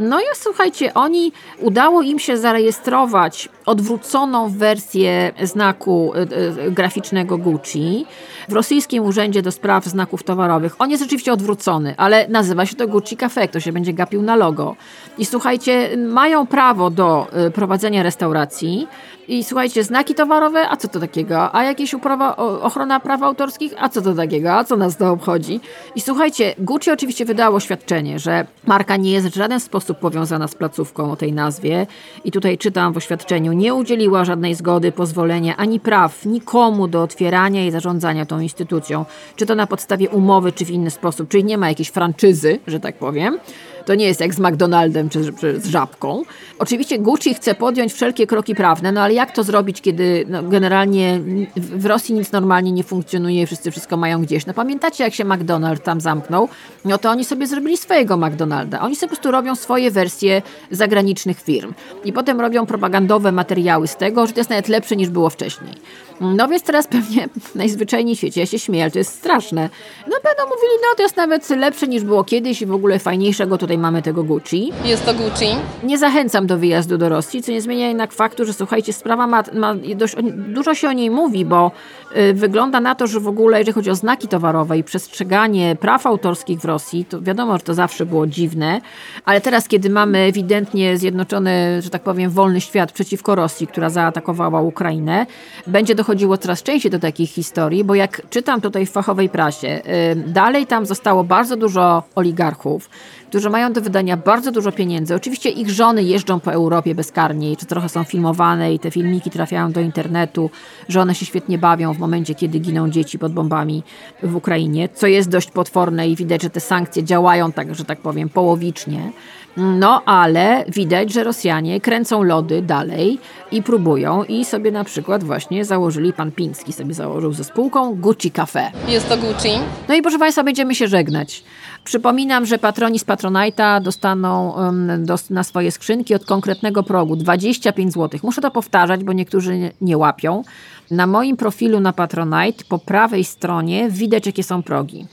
No 0.00 0.20
i 0.20 0.24
słuchajcie, 0.34 0.94
oni 0.94 1.32
udało 1.60 2.02
im 2.02 2.18
się 2.18 2.36
zarejestrować 2.36 3.48
odwróconą 3.66 4.50
wersję 4.50 5.32
znaku 5.42 6.12
y, 6.14 6.66
y, 6.66 6.70
graficznego 6.70 7.38
Gucci 7.38 8.06
w 8.48 8.52
rosyjskim 8.52 9.04
urzędzie 9.04 9.42
do 9.42 9.52
spraw 9.52 9.84
znaków 9.84 10.22
towarowych. 10.22 10.76
On 10.78 10.90
jest 10.90 11.02
rzeczywiście 11.02 11.32
odwrócony, 11.32 11.94
ale 11.96 12.28
nazywa 12.28 12.66
się 12.66 12.76
to 12.76 12.88
Gucci 12.88 13.16
Cafe, 13.16 13.48
to 13.48 13.60
się 13.60 13.72
będzie 13.72 13.92
gapił 13.92 14.22
na 14.22 14.36
logo. 14.36 14.76
I 15.18 15.24
słuchajcie, 15.24 15.96
mają 15.96 16.46
prawo 16.46 16.90
do 16.90 17.26
y, 17.46 17.50
prowadzenia 17.50 18.02
restauracji, 18.02 18.88
i 19.28 19.44
słuchajcie, 19.44 19.84
znaki 19.84 20.14
towarowe, 20.14 20.68
a 20.68 20.76
co 20.76 20.88
to 20.88 21.00
takiego? 21.00 21.54
A 21.54 21.64
jakieś 21.64 21.94
uprawa, 21.94 22.36
ochrona 22.36 23.00
praw 23.00 23.22
autorskich, 23.22 23.74
a 23.78 23.88
co 23.88 24.02
to 24.02 24.14
takiego? 24.14 24.52
A 24.52 24.64
co 24.64 24.76
nas 24.76 24.96
to 24.96 25.10
obchodzi? 25.10 25.60
I 25.94 26.00
słuchajcie, 26.00 26.54
Gucci 26.58 26.90
oczywiście 26.90 27.24
wydało 27.24 27.56
oświadczenie, 27.56 28.18
że 28.18 28.46
marka 28.66 28.96
nie 28.96 29.12
jest 29.12 29.28
w 29.28 29.34
żaden 29.34 29.60
sposób 29.60 29.98
powiązana 29.98 30.48
z 30.48 30.54
placówką 30.54 31.10
o 31.12 31.16
tej 31.16 31.32
nazwie. 31.32 31.86
I 32.24 32.32
tutaj 32.32 32.58
czytam 32.58 32.92
w 32.92 32.96
oświadczeniu, 32.96 33.52
nie 33.52 33.74
udzieliła 33.74 34.24
żadnej 34.24 34.54
zgody, 34.54 34.92
pozwolenia 34.92 35.56
ani 35.56 35.80
praw 35.80 36.26
nikomu 36.26 36.88
do 36.88 37.02
otwierania 37.02 37.66
i 37.66 37.70
zarządzania 37.70 38.26
tą 38.26 38.40
instytucją. 38.40 39.04
Czy 39.36 39.46
to 39.46 39.54
na 39.54 39.66
podstawie 39.66 40.10
umowy, 40.10 40.52
czy 40.52 40.64
w 40.64 40.70
inny 40.70 40.90
sposób. 40.90 41.28
Czyli 41.28 41.44
nie 41.44 41.58
ma 41.58 41.68
jakiejś 41.68 41.88
franczyzy, 41.88 42.58
że 42.66 42.80
tak 42.80 42.96
powiem. 42.96 43.38
To 43.86 43.94
nie 43.94 44.06
jest 44.06 44.20
jak 44.20 44.34
z 44.34 44.38
McDonaldem 44.38 45.08
czy, 45.08 45.32
czy 45.40 45.60
z 45.60 45.66
żabką. 45.66 46.22
Oczywiście 46.58 46.98
Gucci 46.98 47.34
chce 47.34 47.54
podjąć 47.54 47.92
wszelkie 47.92 48.26
kroki 48.26 48.54
prawne, 48.54 48.92
no 48.92 49.00
ale 49.02 49.14
jak 49.14 49.32
to 49.32 49.42
zrobić, 49.42 49.80
kiedy 49.80 50.24
no, 50.28 50.42
generalnie 50.42 51.20
w 51.56 51.86
Rosji 51.86 52.14
nic 52.14 52.32
normalnie 52.32 52.72
nie 52.72 52.84
funkcjonuje, 52.84 53.46
wszyscy 53.46 53.70
wszystko 53.70 53.96
mają 53.96 54.22
gdzieś. 54.22 54.46
No 54.46 54.54
pamiętacie, 54.54 55.04
jak 55.04 55.14
się 55.14 55.24
McDonald 55.24 55.82
tam 55.82 56.00
zamknął? 56.00 56.48
No 56.84 56.98
to 56.98 57.10
oni 57.10 57.24
sobie 57.24 57.46
zrobili 57.46 57.76
swojego 57.76 58.16
McDonalda. 58.16 58.80
Oni 58.80 58.96
sobie 58.96 59.08
po 59.08 59.14
prostu 59.14 59.30
robią 59.30 59.54
swoje 59.54 59.90
wersje 59.90 60.42
zagranicznych 60.70 61.42
firm. 61.42 61.74
I 62.04 62.12
potem 62.12 62.40
robią 62.40 62.66
propagandowe 62.66 63.32
materiały 63.32 63.86
z 63.86 63.96
tego, 63.96 64.26
że 64.26 64.32
to 64.32 64.40
jest 64.40 64.50
nawet 64.50 64.68
lepsze 64.68 64.96
niż 64.96 65.08
było 65.08 65.30
wcześniej. 65.30 65.72
No 66.20 66.48
więc 66.48 66.62
teraz 66.62 66.86
pewnie 66.86 67.28
najzwyczajniej 67.54 68.16
w 68.16 68.18
świecie, 68.18 68.40
ja 68.40 68.46
się 68.46 68.58
śmieję, 68.58 68.84
ale 68.84 68.90
to 68.90 68.98
jest 68.98 69.14
straszne. 69.14 69.68
No 70.06 70.16
będą 70.24 70.42
mówili, 70.42 70.72
no 70.82 70.96
to 70.96 71.02
jest 71.02 71.16
nawet 71.16 71.50
lepsze 71.50 71.86
niż 71.86 72.04
było 72.04 72.24
kiedyś 72.24 72.62
i 72.62 72.66
w 72.66 72.72
ogóle 72.72 72.98
fajniejszego 72.98 73.58
tutaj 73.58 73.78
mamy 73.78 74.02
tego 74.02 74.24
Gucci. 74.24 74.72
Jest 74.84 75.06
to 75.06 75.14
Gucci. 75.14 75.46
Nie 75.82 75.98
zachęcam 75.98 76.46
do 76.46 76.58
wyjazdu 76.58 76.98
do 76.98 77.08
Rosji, 77.08 77.42
co 77.42 77.52
nie 77.52 77.62
zmienia 77.62 77.88
jednak 77.88 78.12
faktu, 78.12 78.44
że 78.44 78.52
słuchajcie, 78.52 78.92
sprawa 78.92 79.26
ma, 79.26 79.44
ma 79.54 79.74
dość, 79.96 80.16
dużo 80.32 80.74
się 80.74 80.88
o 80.88 80.92
niej 80.92 81.10
mówi, 81.10 81.44
bo 81.44 81.70
y, 82.16 82.34
wygląda 82.34 82.80
na 82.80 82.94
to, 82.94 83.06
że 83.06 83.20
w 83.20 83.28
ogóle 83.28 83.58
jeżeli 83.58 83.74
chodzi 83.74 83.90
o 83.90 83.94
znaki 83.94 84.28
towarowe 84.28 84.78
i 84.78 84.84
przestrzeganie 84.84 85.76
praw 85.80 86.06
autorskich 86.06 86.60
w 86.60 86.64
Rosji, 86.64 87.04
to 87.04 87.20
wiadomo, 87.20 87.56
że 87.58 87.64
to 87.64 87.74
zawsze 87.74 88.06
było 88.06 88.26
dziwne, 88.26 88.80
ale 89.24 89.40
teraz, 89.40 89.68
kiedy 89.68 89.90
mamy 89.90 90.18
ewidentnie 90.18 90.98
zjednoczony, 90.98 91.82
że 91.82 91.90
tak 91.90 92.02
powiem, 92.02 92.30
wolny 92.30 92.60
świat 92.60 92.92
przeciwko 92.92 93.34
Rosji, 93.34 93.66
która 93.66 93.90
zaatakowała 93.90 94.60
Ukrainę, 94.60 95.26
będzie 95.66 95.94
dochodzić 95.94 96.05
dochodziło 96.06 96.38
coraz 96.38 96.62
częściej 96.62 96.90
do 96.90 96.98
takich 96.98 97.30
historii, 97.30 97.84
bo 97.84 97.94
jak 97.94 98.28
czytam 98.30 98.60
tutaj 98.60 98.86
w 98.86 98.90
fachowej 98.90 99.28
prasie, 99.28 99.68
y, 99.68 100.32
dalej 100.32 100.66
tam 100.66 100.86
zostało 100.86 101.24
bardzo 101.24 101.56
dużo 101.56 102.02
oligarchów, 102.14 102.90
którzy 103.28 103.50
mają 103.50 103.72
do 103.72 103.80
wydania 103.80 104.16
bardzo 104.16 104.52
dużo 104.52 104.72
pieniędzy. 104.72 105.14
Oczywiście 105.14 105.50
ich 105.50 105.70
żony 105.70 106.02
jeżdżą 106.02 106.40
po 106.40 106.52
Europie 106.52 106.94
bezkarnie, 106.94 107.56
czy 107.56 107.66
trochę 107.66 107.88
są 107.88 108.04
filmowane 108.04 108.74
i 108.74 108.78
te 108.78 108.90
filmiki 108.90 109.30
trafiają 109.30 109.72
do 109.72 109.80
internetu, 109.80 110.50
że 110.88 111.00
one 111.00 111.14
się 111.14 111.26
świetnie 111.26 111.58
bawią 111.58 111.92
w 111.92 111.98
momencie, 111.98 112.34
kiedy 112.34 112.58
giną 112.58 112.90
dzieci 112.90 113.18
pod 113.18 113.32
bombami 113.32 113.82
w 114.22 114.36
Ukrainie, 114.36 114.88
co 114.88 115.06
jest 115.06 115.28
dość 115.28 115.50
potworne 115.50 116.08
i 116.08 116.16
widać, 116.16 116.42
że 116.42 116.50
te 116.50 116.60
sankcje 116.60 117.04
działają 117.04 117.52
tak, 117.52 117.74
że 117.74 117.84
tak 117.84 118.00
powiem, 118.00 118.28
połowicznie. 118.28 119.12
No, 119.56 120.02
ale 120.04 120.64
widać, 120.68 121.12
że 121.12 121.24
Rosjanie 121.24 121.80
kręcą 121.80 122.22
lody 122.22 122.62
dalej 122.62 123.18
i 123.52 123.62
próbują 123.62 124.24
i 124.24 124.44
sobie 124.44 124.72
na 124.72 124.84
przykład 124.84 125.24
właśnie 125.24 125.64
założyli, 125.64 126.12
pan 126.12 126.32
Piński 126.32 126.72
sobie 126.72 126.94
założył 126.94 127.32
ze 127.32 127.44
spółką 127.44 127.94
Gucci 127.94 128.30
Cafe. 128.30 128.70
Jest 128.88 129.08
to 129.08 129.16
Gucci. 129.16 129.50
No 129.88 129.94
i 129.94 130.02
proszę 130.02 130.18
Państwa, 130.18 130.44
będziemy 130.44 130.74
się 130.74 130.88
żegnać. 130.88 131.44
Przypominam, 131.84 132.46
że 132.46 132.58
patroni 132.58 132.98
z 132.98 133.04
Patronite'a 133.04 133.82
dostaną 133.82 134.52
um, 134.52 135.04
dos 135.04 135.30
na 135.30 135.44
swoje 135.44 135.72
skrzynki 135.72 136.14
od 136.14 136.24
konkretnego 136.24 136.82
progu 136.82 137.16
25 137.16 137.92
zł. 137.92 138.20
Muszę 138.22 138.40
to 138.40 138.50
powtarzać, 138.50 139.04
bo 139.04 139.12
niektórzy 139.12 139.58
nie, 139.58 139.72
nie 139.80 139.98
łapią. 139.98 140.42
Na 140.90 141.06
moim 141.06 141.36
profilu 141.36 141.80
na 141.80 141.92
Patronite 141.92 142.64
po 142.68 142.78
prawej 142.78 143.24
stronie 143.24 143.90
widać, 143.90 144.26
jakie 144.26 144.42
są 144.42 144.62
progi. 144.62 145.06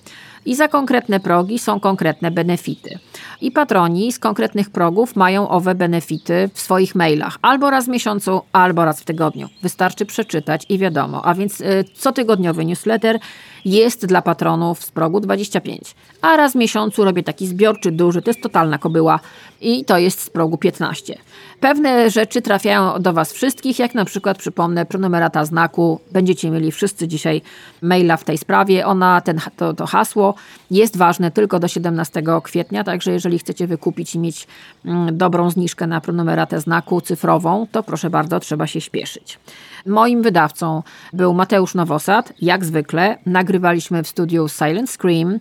I 0.46 0.56
za 0.56 0.68
konkretne 0.68 1.20
progi 1.20 1.60
są 1.60 1.80
konkretne 1.80 2.32
benefity. 2.32 3.00
I 3.41 3.52
patroni 3.52 4.12
z 4.12 4.20
konkretnych 4.20 4.70
progów 4.70 5.16
mają 5.16 5.50
owe 5.50 5.76
benefity 5.76 6.50
w 6.54 6.60
swoich 6.60 6.96
mailach. 6.96 7.38
Albo 7.41 7.70
raz 7.70 7.86
w 7.86 7.88
miesiącu, 7.88 8.41
albo 8.52 8.86
raz 8.86 9.02
w 9.02 9.06
tygodniu. 9.06 9.50
Wystarczy 9.62 10.06
przeczytać 10.06 10.66
i 10.70 10.78
wiadomo. 10.78 11.26
A 11.26 11.34
więc 11.34 11.62
y, 11.62 11.86
cotygodniowy 11.94 12.66
newsletter 12.66 13.20
jest 13.66 14.06
dla 14.06 14.22
patronów 14.22 14.84
z 14.84 14.91
progu 14.91 15.20
25. 15.20 15.96
A 16.22 16.38
raz 16.38 16.52
w 16.52 16.56
miesiącu 16.56 17.04
robię 17.04 17.24
taki 17.24 17.48
zbiorczy, 17.48 17.91
duży, 17.91 18.22
to 18.22 18.30
jest 18.30 18.41
totalna 18.41 18.78
kobyła 18.78 19.20
i 19.62 19.86
to 19.86 19.98
jest 19.98 20.22
z 20.22 20.30
progu 20.30 20.58
15. 20.58 21.18
Pewne 21.60 22.10
rzeczy 22.10 22.41
trafiają 22.41 23.02
do 23.02 23.14
Was 23.14 23.34
wszystkich, 23.34 23.80
jak 23.80 23.96
na 23.96 24.06
przykład 24.06 24.38
przypomnę 24.38 24.86
prenumerata 24.86 25.46
znaku. 25.46 26.00
Będziecie 26.12 26.52
mieli 26.52 26.72
wszyscy 26.72 27.08
dzisiaj 27.08 27.41
maila 27.82 28.18
w 28.18 28.24
tej 28.24 28.38
sprawie. 28.38 28.86
Ona, 28.86 29.22
ten, 29.22 29.39
to, 29.58 29.74
to 29.74 29.86
hasło 29.86 30.32
jest 30.71 30.97
ważne 30.97 31.31
tylko 31.31 31.59
do 31.59 31.67
17 31.67 32.23
kwietnia, 32.43 32.84
także 32.84 33.11
jeżeli 33.11 33.39
chcecie 33.39 33.67
wykupić 33.67 34.15
i 34.15 34.19
mieć 34.19 34.47
mm, 34.86 35.17
dobrą 35.17 35.49
zniżkę 35.49 35.88
na 35.88 36.01
prenumeratę 36.01 36.61
znaku 36.61 37.01
cyfrową, 37.01 37.67
to 37.71 37.84
proszę 37.84 38.09
bardzo, 38.09 38.39
trzeba 38.39 38.67
się 38.67 38.81
śpieszyć. 38.81 39.39
Moim 39.86 40.21
wydawcą 40.21 40.84
był 41.13 41.34
Mateusz 41.34 41.75
Nowosad, 41.75 42.34
jak 42.41 42.65
zwykle. 42.65 43.17
Nagrywaliśmy 43.25 44.03
w 44.03 44.07
studiu 44.07 44.47
Silent 44.47 44.89
Scream. 44.89 45.39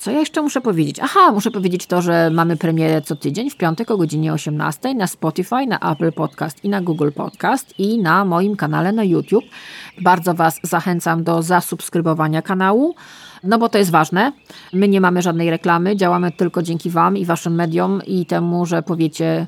Co 0.00 0.10
ja 0.10 0.18
jeszcze 0.18 0.42
muszę 0.42 0.60
powiedzieć? 0.60 1.00
Aha, 1.02 1.32
muszę 1.32 1.50
powiedzieć 1.50 1.86
to, 1.86 2.02
że 2.02 2.30
mamy 2.30 2.56
premierę 2.56 3.02
co 3.02 3.16
tydzień 3.16 3.50
w 3.50 3.56
piątek 3.56 3.90
o 3.90 3.96
godzinie 3.96 4.32
18 4.32 4.94
na 4.94 5.06
Spotify, 5.06 5.66
na 5.66 5.78
Apple 5.92 6.12
Podcast 6.12 6.64
i 6.64 6.68
na 6.68 6.80
Google 6.80 7.10
Podcast 7.14 7.78
i 7.78 7.98
na 7.98 8.24
moim 8.24 8.56
kanale 8.56 8.92
na 8.92 9.04
YouTube. 9.04 9.44
Bardzo 10.02 10.34
Was 10.34 10.60
zachęcam 10.62 11.24
do 11.24 11.42
zasubskrybowania 11.42 12.42
kanału. 12.42 12.94
No 13.44 13.58
bo 13.58 13.68
to 13.68 13.78
jest 13.78 13.90
ważne. 13.90 14.32
My 14.72 14.88
nie 14.88 15.00
mamy 15.00 15.22
żadnej 15.22 15.50
reklamy, 15.50 15.96
działamy 15.96 16.32
tylko 16.32 16.62
dzięki 16.62 16.90
Wam 16.90 17.16
i 17.16 17.24
Waszym 17.24 17.54
mediom 17.54 18.02
i 18.06 18.26
temu, 18.26 18.66
że 18.66 18.82
powiecie 18.82 19.46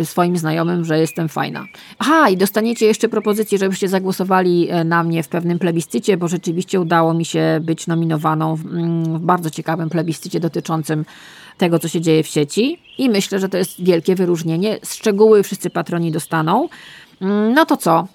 y, 0.00 0.04
swoim 0.04 0.36
znajomym, 0.36 0.84
że 0.84 0.98
jestem 0.98 1.28
fajna. 1.28 1.64
Aha, 1.98 2.28
i 2.28 2.36
dostaniecie 2.36 2.86
jeszcze 2.86 3.08
propozycję, 3.08 3.58
żebyście 3.58 3.88
zagłosowali 3.88 4.72
y, 4.72 4.84
na 4.84 5.04
mnie 5.04 5.22
w 5.22 5.28
pewnym 5.28 5.58
plebiscycie, 5.58 6.16
bo 6.16 6.28
rzeczywiście 6.28 6.80
udało 6.80 7.14
mi 7.14 7.24
się 7.24 7.60
być 7.62 7.86
nominowaną 7.86 8.56
w, 8.56 8.66
mm, 8.66 9.18
w 9.18 9.20
bardzo 9.20 9.50
ciekawym 9.50 9.90
plebiscycie 9.90 10.40
dotyczącym 10.40 11.04
tego, 11.58 11.78
co 11.78 11.88
się 11.88 12.00
dzieje 12.00 12.22
w 12.22 12.26
sieci. 12.26 12.78
I 12.98 13.10
myślę, 13.10 13.38
że 13.38 13.48
to 13.48 13.58
jest 13.58 13.84
wielkie 13.84 14.14
wyróżnienie. 14.14 14.78
Szczegóły 14.84 15.42
wszyscy 15.42 15.70
patroni 15.70 16.12
dostaną. 16.12 16.68
Mm, 17.20 17.54
no 17.54 17.66
to 17.66 17.76
co? 17.76 18.08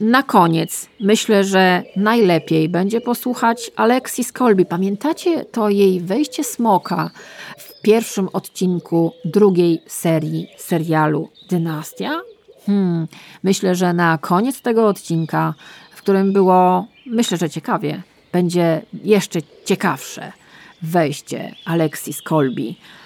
Na 0.00 0.22
koniec 0.22 0.88
myślę, 1.00 1.44
że 1.44 1.82
najlepiej 1.96 2.68
będzie 2.68 3.00
posłuchać 3.00 3.70
Alexis 3.76 4.32
Colby. 4.32 4.64
Pamiętacie 4.64 5.44
to 5.44 5.68
jej 5.68 6.00
wejście 6.00 6.44
smoka 6.44 7.10
w 7.58 7.82
pierwszym 7.82 8.28
odcinku 8.32 9.12
drugiej 9.24 9.82
serii 9.86 10.48
serialu 10.56 11.28
Dynastia? 11.50 12.20
Hmm, 12.66 13.06
myślę, 13.42 13.74
że 13.74 13.92
na 13.92 14.18
koniec 14.18 14.60
tego 14.60 14.88
odcinka, 14.88 15.54
w 15.90 16.02
którym 16.02 16.32
było, 16.32 16.86
myślę, 17.06 17.36
że 17.36 17.50
ciekawie, 17.50 18.02
będzie 18.32 18.82
jeszcze 19.04 19.40
ciekawsze 19.64 20.32
wejście 20.82 21.54
Alexis 21.64 22.22
Colby 22.22 22.62
E, 22.62 23.03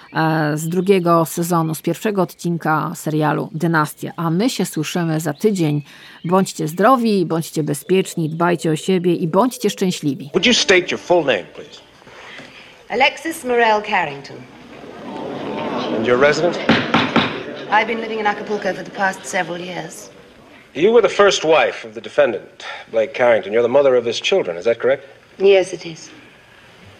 z 0.53 0.69
drugiego 0.69 1.25
sezonu, 1.25 1.75
z 1.75 1.81
pierwszego 1.81 2.21
odcinka 2.21 2.91
serialu 2.95 3.49
Dynastia. 3.51 4.11
A 4.15 4.29
my 4.29 4.49
się 4.49 4.65
słyszymy 4.65 5.19
za 5.19 5.33
tydzień. 5.33 5.83
Bądźcie 6.25 6.67
zdrowi, 6.67 7.25
bądźcie 7.25 7.63
bezpieczni, 7.63 8.29
dbajcie 8.29 8.71
o 8.71 8.75
siebie 8.75 9.13
i 9.15 9.27
bądźcie 9.27 9.69
szczęśliwi. 9.69 10.29
Would 10.33 10.45
you 10.45 10.53
state 10.53 10.91
your 10.91 10.99
full 10.99 11.25
name, 11.25 11.43
please? 11.43 11.81
Alexis 12.89 13.43
Morel 13.43 13.81
Carrington. 13.81 14.37
And 15.97 16.07
your 16.07 16.19
residence? 16.19 16.59
I've 17.71 17.87
been 17.87 18.01
living 18.01 18.19
in 18.19 18.27
Acapulco 18.27 18.73
for 18.73 18.83
the 18.83 18.91
past 18.91 19.25
several 19.25 19.61
years. 19.61 20.09
You 20.75 20.91
were 20.91 21.01
the 21.01 21.15
first 21.15 21.43
wife 21.43 21.87
of 21.87 21.93
the 21.93 22.01
defendant, 22.01 22.65
Blake 22.91 23.13
Carrington. 23.13 23.53
You're 23.53 23.67
the 23.67 23.73
mother 23.73 23.95
of 23.95 24.05
his 24.05 24.21
children, 24.21 24.57
is 24.57 24.63
that 24.65 24.79
correct? 24.79 25.03
Yes, 25.37 25.73
it 25.73 25.85
is. 25.85 26.09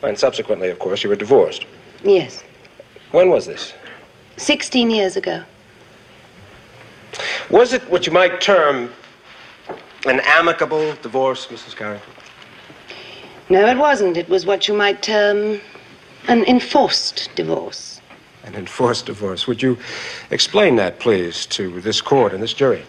And 0.01 0.17
subsequently, 0.17 0.71
of 0.71 0.79
course, 0.79 1.03
you 1.03 1.09
were 1.09 1.19
divorced. 1.19 1.65
Yes. 2.03 2.43
When 3.11 3.29
was 3.29 3.45
this? 3.45 3.73
Sixteen 4.37 4.89
years 4.89 5.15
ago. 5.15 5.43
Was 7.49 7.73
it 7.73 7.81
what 7.89 8.05
you 8.05 8.13
might 8.13 8.39
term 8.39 8.91
an 10.05 10.21
amicable 10.23 10.93
divorce, 11.01 11.47
Mrs. 11.47 11.75
Carrington? 11.75 12.13
No, 13.49 13.65
it 13.65 13.77
wasn't. 13.77 14.15
It 14.15 14.29
was 14.29 14.45
what 14.45 14.67
you 14.67 14.75
might 14.75 15.01
term 15.01 15.59
an 16.27 16.43
enforced 16.45 17.31
divorce. 17.35 17.99
An 18.43 18.53
enforced 18.53 19.07
divorce. 19.07 19.47
Would 19.47 19.61
you 19.61 19.77
explain 20.29 20.75
that, 20.75 20.99
please, 20.99 21.47
to 21.47 21.81
this 21.81 22.01
court 22.01 22.33
and 22.33 22.43
this 22.43 22.53
jury? 22.53 22.83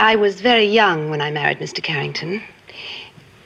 I 0.00 0.16
was 0.16 0.40
very 0.40 0.64
young 0.64 1.10
when 1.10 1.20
I 1.20 1.30
married 1.30 1.58
Mr. 1.58 1.82
Carrington. 1.82 2.42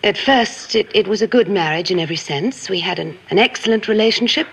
At 0.05 0.16
first, 0.16 0.76
it, 0.76 0.88
it 0.94 1.09
was 1.09 1.20
a 1.20 1.26
good 1.26 1.48
marriage 1.48 1.90
in 1.90 1.98
every 1.98 2.14
sense. 2.14 2.68
We 2.68 2.78
had 2.78 3.00
an, 3.00 3.18
an 3.30 3.40
excellent 3.40 3.88
relationship, 3.88 4.46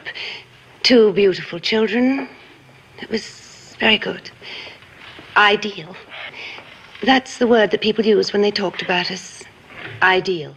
two 0.81 1.13
beautiful 1.13 1.59
children. 1.59 2.27
It 2.99 3.09
was 3.11 3.75
very 3.79 3.99
good. 3.99 4.31
Ideal. 5.37 5.95
That's 7.03 7.37
the 7.37 7.45
word 7.45 7.69
that 7.69 7.81
people 7.81 8.03
use 8.03 8.33
when 8.33 8.41
they 8.41 8.51
talked 8.51 8.81
about 8.81 9.11
us. 9.11 9.43
Ideal. 10.01 10.55